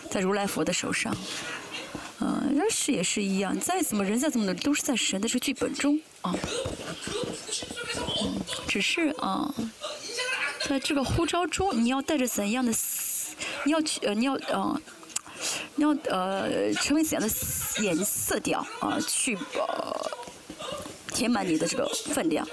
[0.09, 1.13] 在如来佛的手上，
[2.19, 6.35] 嗯，那是也是一样，再怎么人再怎么的，都是在神的这个剧本中啊。
[8.67, 9.53] 只是啊，
[10.67, 12.73] 在这个呼召中，你要带着怎样的，
[13.65, 14.81] 你要去呃，你要呃，
[15.75, 17.35] 你要呃，成为怎样的
[17.83, 20.11] 颜色调啊，去呃，
[21.13, 22.47] 填满你的这个分量。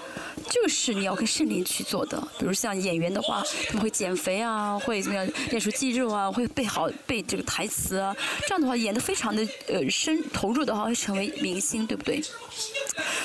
[0.50, 8.14] 就是你要跟圣灵去做的，比如像演员的话，他们会减肥啊，会怎么样练出肌肉啊，会背好背这个台词啊，
[8.46, 12.22] 这样的话演的非常的呃深投入的话，会成为明星，对不对？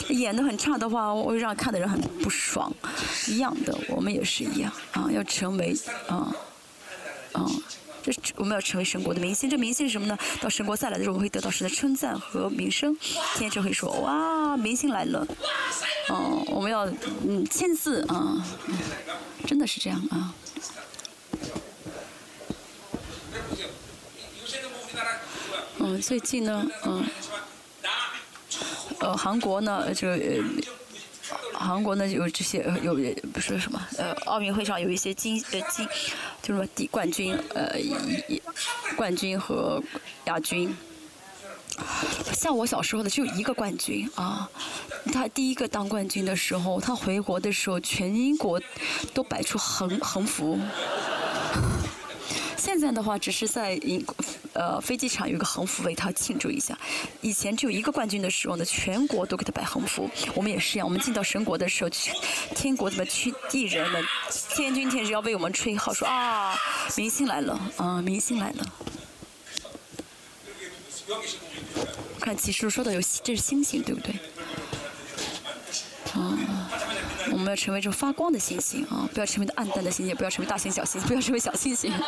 [0.10, 2.74] 演的很差的话，会让看的人很不爽。
[3.28, 5.76] 一样的，我们也是一样啊，要成为
[6.08, 6.36] 啊
[7.34, 7.46] 啊。
[8.02, 10.18] 这我们要成为神国的明星，这明星是什么呢？
[10.40, 12.96] 到神国再来的时候，我会得到神的称赞和名声。
[12.96, 15.28] 天天就会说：“哇，明星来了！”
[16.10, 16.86] 哦，我们要
[17.26, 18.44] 嗯签字啊，
[19.48, 20.34] 真的是这样啊。
[25.78, 27.06] 嗯，最近呢，嗯，
[29.00, 30.44] 呃，韩国呢，这个。
[31.54, 32.96] 韩国呢有这些有
[33.34, 35.86] 不是什么呃奥运会上有一些金呃金，
[36.42, 37.76] 就什么第冠军呃
[38.96, 39.84] 冠军和
[40.26, 40.74] 亚军。
[42.34, 44.50] 像我小时候的只有一个冠军啊，
[45.14, 48.62] 他第一个当冠军的时候，他回国的时候，全英国
[49.14, 50.60] 都摆出横横幅。
[52.58, 54.06] 现在的话，只是在英
[54.54, 56.78] 呃飞机场有一个横幅为他庆祝一下。
[57.22, 60.10] 以前只有一个冠军的时候呢，全国都给他摆横幅。
[60.36, 61.90] 我们也是一样，我们进到神国的时候，
[62.54, 64.04] 天国的区艺人们，
[64.54, 66.60] 天君天使要为我们吹号，说啊，
[66.98, 68.66] 明星来了，啊，明星来了。
[72.20, 74.14] 看启示录说的有，这是星星，对不对？
[76.14, 76.38] 啊，
[77.32, 81.94] 我们要成为这种发光的星星啊，不要成为暗淡的星星，不要成为大星小星， 不要成为小星星。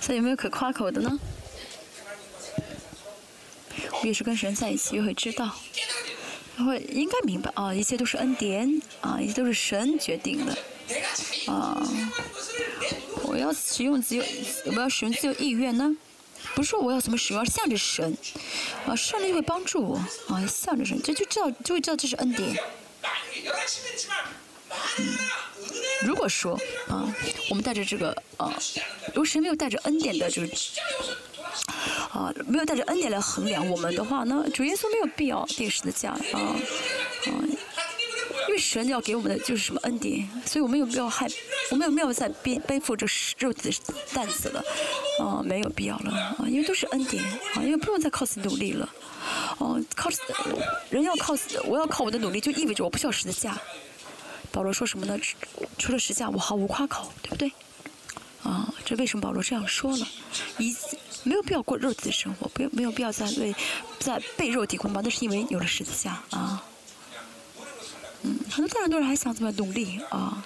[0.00, 1.18] 所以有没有可夸口的呢？
[4.02, 5.54] 越是跟神在一起，越会知道，
[6.58, 10.56] 会应该明白啊，一切都是恩典啊，一切都是神决定的
[11.46, 11.82] 啊。
[13.24, 14.24] 我要使用自由，
[14.66, 15.96] 我要使用自由意愿呢？
[16.54, 18.16] 不是说我要怎么使用，而向着神
[18.86, 19.96] 啊，圣灵会帮助我
[20.28, 22.56] 啊，向着神，这就知道就会知道这是恩典。
[24.98, 25.18] 嗯
[26.02, 26.54] 如果说
[26.86, 27.12] 啊，
[27.50, 28.54] 我们带着这个啊，
[29.08, 30.48] 如果神没有带着恩典的这个。
[32.12, 37.30] 啊，没有带着恩典来衡量我们的话呢，主耶稣没有必要定时的价啊啊，
[38.48, 41.26] 因为神要给我们的就是什么恩典，所以我们有必要害，
[41.70, 43.06] 我们有没有在背背负着
[43.38, 44.62] 肉体的担子了？
[45.20, 47.22] 啊，没有必要了啊，因为都是恩典
[47.54, 48.88] 啊，因为不用再靠自己努力了，
[49.58, 50.08] 哦，靠
[50.90, 53.58] 人要靠死我要靠我的努力，就意味着我不需要十字架。
[54.50, 55.18] 保罗说什么呢？
[55.76, 57.52] 除了十字架，我毫无夸口，对不对？
[58.42, 60.06] 啊，这为什么保罗这样说了？
[60.58, 60.74] 一。
[61.24, 63.54] 没有必要过肉体的生活，不要没有必要在为
[63.98, 66.64] 在被肉体捆绑，那是因为有了十字架啊。
[68.22, 70.44] 嗯，很多大人都是还想怎么努力啊，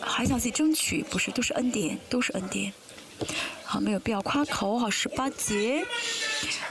[0.00, 2.72] 还想自己争取，不是都是恩典，都是恩典。
[3.64, 4.78] 好，没有必要夸口。
[4.78, 5.84] 好，十八节，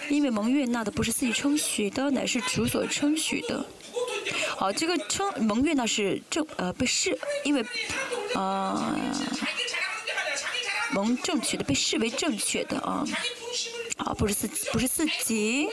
[0.10, 3.66] 因为蒙悦纳的不是自己称许的，乃是主所称许的。
[4.58, 7.66] 好，这个称蒙悦纳是正呃被视，因为
[8.36, 8.96] 啊。
[10.92, 13.06] 蒙正确的被视为正确的啊，
[14.00, 15.68] 啊不是自己不是自己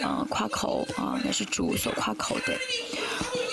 [0.00, 2.58] 啊夸口啊，那是主所夸口的。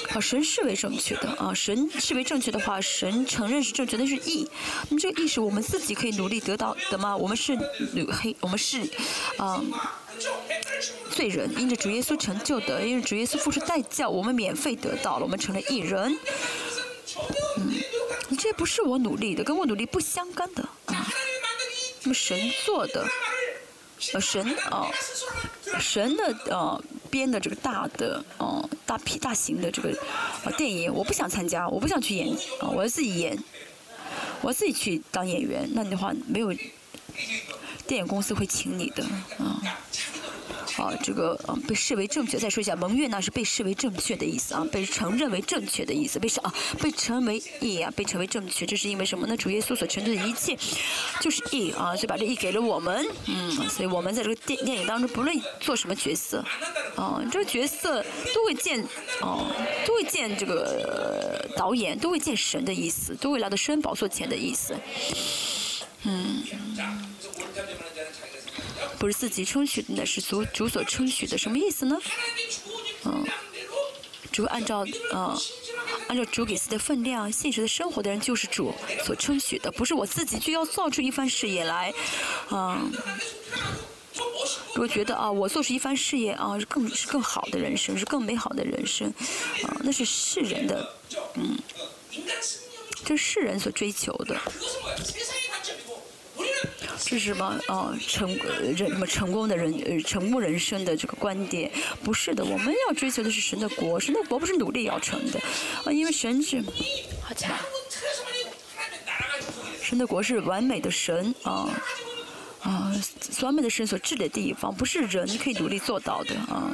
[0.10, 4.48] 啊，神视为正确的啊，神视为正确的话，神承认是正确，的是义。
[4.90, 7.16] 那么这个义是我们自己可以努力得到的吗？
[7.16, 7.58] 我们是
[8.10, 8.90] 黑，我们是
[9.38, 9.62] 啊
[11.12, 16.18] 罪人，因着主耶稣成就的，因为主耶稣付出代价，我们免费得到了，我们成了义人。
[17.58, 17.74] 嗯，
[18.40, 21.08] 这不是我努力的，跟我努力不相干的啊。
[22.04, 23.06] 那么神做的，
[24.14, 24.88] 呃神啊，
[25.80, 29.90] 神的呃编的这个大的呃大批大型的这个
[30.46, 32.30] 呃电影，我不想参加，我不想去演
[32.60, 33.38] 啊，我要自己演，
[34.42, 36.54] 我要自己去当演员，那你的话没有
[37.88, 39.04] 电影公司会请你的
[39.40, 39.62] 啊。
[40.78, 42.38] 啊，这个嗯，被视为正确。
[42.38, 46.20] 再说一下，蒙悦呢是被视为正确的意思啊，被承认为正确的意思。
[46.20, 46.54] 被啊？
[46.82, 49.36] 被称为义啊，被称为正确，这是因为什么呢？
[49.36, 50.56] 主耶稣所成就的一切
[51.20, 53.06] 就是义啊，就把这义给了我们。
[53.26, 56.44] 嗯，所以我们在这个电电影当中，不论做什么角色，
[56.96, 58.84] 啊，这个角色都会见，
[59.22, 59.46] 哦，
[59.86, 64.76] 都会见这个导演，都会见神的意思，都会来到圣宝座前的意思。
[66.04, 66.44] 嗯。
[69.00, 71.98] 不是自己称许的，那是主主所称许的，什么意思呢？
[73.06, 73.24] 嗯，
[74.32, 75.40] 主按照呃，
[76.08, 78.74] 按照主给自己的分量，现实的生活的人就是主
[79.06, 81.94] 所称许的，不是我自己就要造出一番事业来，
[82.50, 82.92] 嗯，
[84.74, 89.08] 如果觉得啊，我做出一番事业啊，是更是更好的人生，是更美好的人生，
[89.64, 90.94] 啊，那是世人的，
[91.36, 91.58] 嗯，
[93.06, 94.36] 这是世人所追求的。
[97.00, 97.60] 这是什么？
[97.68, 101.72] 哦，成人什么成功的人，呃，成功人生的这个观点，
[102.04, 102.44] 不是的。
[102.44, 105.40] 我们要追求的是神的国，神的国不是努力要成的，
[105.86, 106.64] 啊，因为神是，
[109.82, 111.70] 神的国是完美的神啊，
[112.62, 112.94] 啊，
[113.42, 116.74] 完美的神所治的地方，不是人可以努力做到的啊，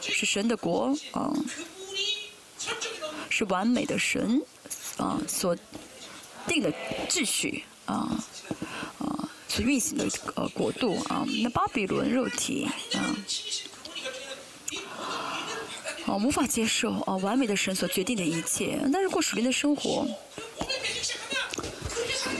[0.00, 1.32] 是神的国啊，
[3.30, 4.40] 是完美的神
[4.98, 5.56] 啊所
[6.46, 6.72] 定的
[7.08, 8.22] 秩序啊
[8.98, 9.25] 啊。
[9.62, 13.16] 运行的呃国度啊，那巴比伦肉体啊，
[16.06, 20.06] 啊无法接受啊完美的神所决定的一切，但是过属灵的生活，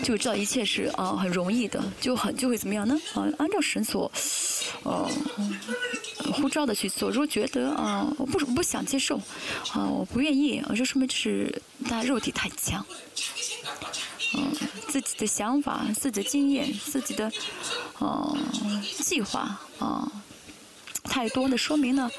[0.03, 2.99] 就知道一切是啊很容易的，就很就会怎么样呢？
[3.15, 4.11] 啊，按照神所，
[4.85, 5.11] 呃，
[6.35, 7.11] 呼召的去做。
[7.11, 9.17] 如果觉得啊，我不不想接受，
[9.73, 12.85] 啊，我不愿意，啊，这说明就是他肉体太强。
[14.35, 14.53] 嗯，
[14.89, 17.31] 自己的想法、自己的经验、自己的，
[17.99, 18.39] 呃，
[19.03, 20.11] 计划啊，
[21.05, 22.11] 太多的说明呢，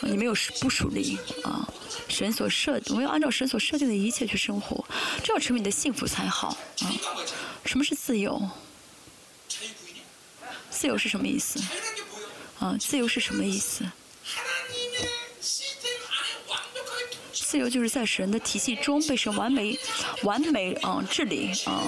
[0.00, 1.68] 你没有不属灵啊。
[2.08, 4.84] 神所设，我们要按照神所设定的一切去生活，
[5.22, 6.48] 这样成为你的幸福才好
[6.80, 6.92] 啊。
[7.64, 8.50] 什么是自由？
[10.70, 11.60] 自由是什么意思？
[12.58, 13.84] 啊，自由是什么意思？
[17.54, 19.78] 自由就是在神的体系中被神完美、
[20.24, 21.86] 完美啊治理啊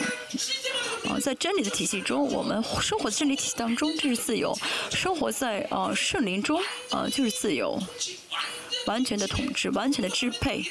[1.08, 4.56] 啊，在真理的体系中，我们生活在真理体系当中，这是自由；
[4.92, 7.76] 生活在啊圣灵中啊，就是自由，
[8.86, 10.64] 完全的统治，完全的支配，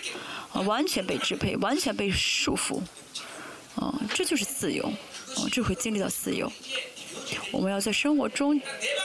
[0.54, 2.80] 啊，完全被支配，完全被束缚，
[3.76, 6.50] 啊，这就是自由，啊，这会经历到自由。
[7.52, 8.60] 我们要在生活中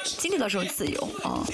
[0.04, 1.44] 经历到这种自由啊！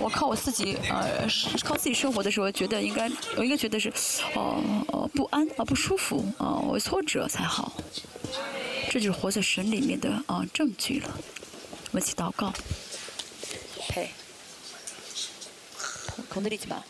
[0.00, 1.26] 我靠我自己呃，
[1.64, 3.90] 靠自己生活的时候，觉得应该我应该觉得是
[4.34, 7.72] 哦哦不安啊不舒服啊，我挫折才好。
[8.90, 11.20] 这就是活在神里面的啊证据了。
[11.90, 12.52] 我们一起祷告。
[13.88, 14.10] 呸，
[16.28, 16.84] 孔德利去吧。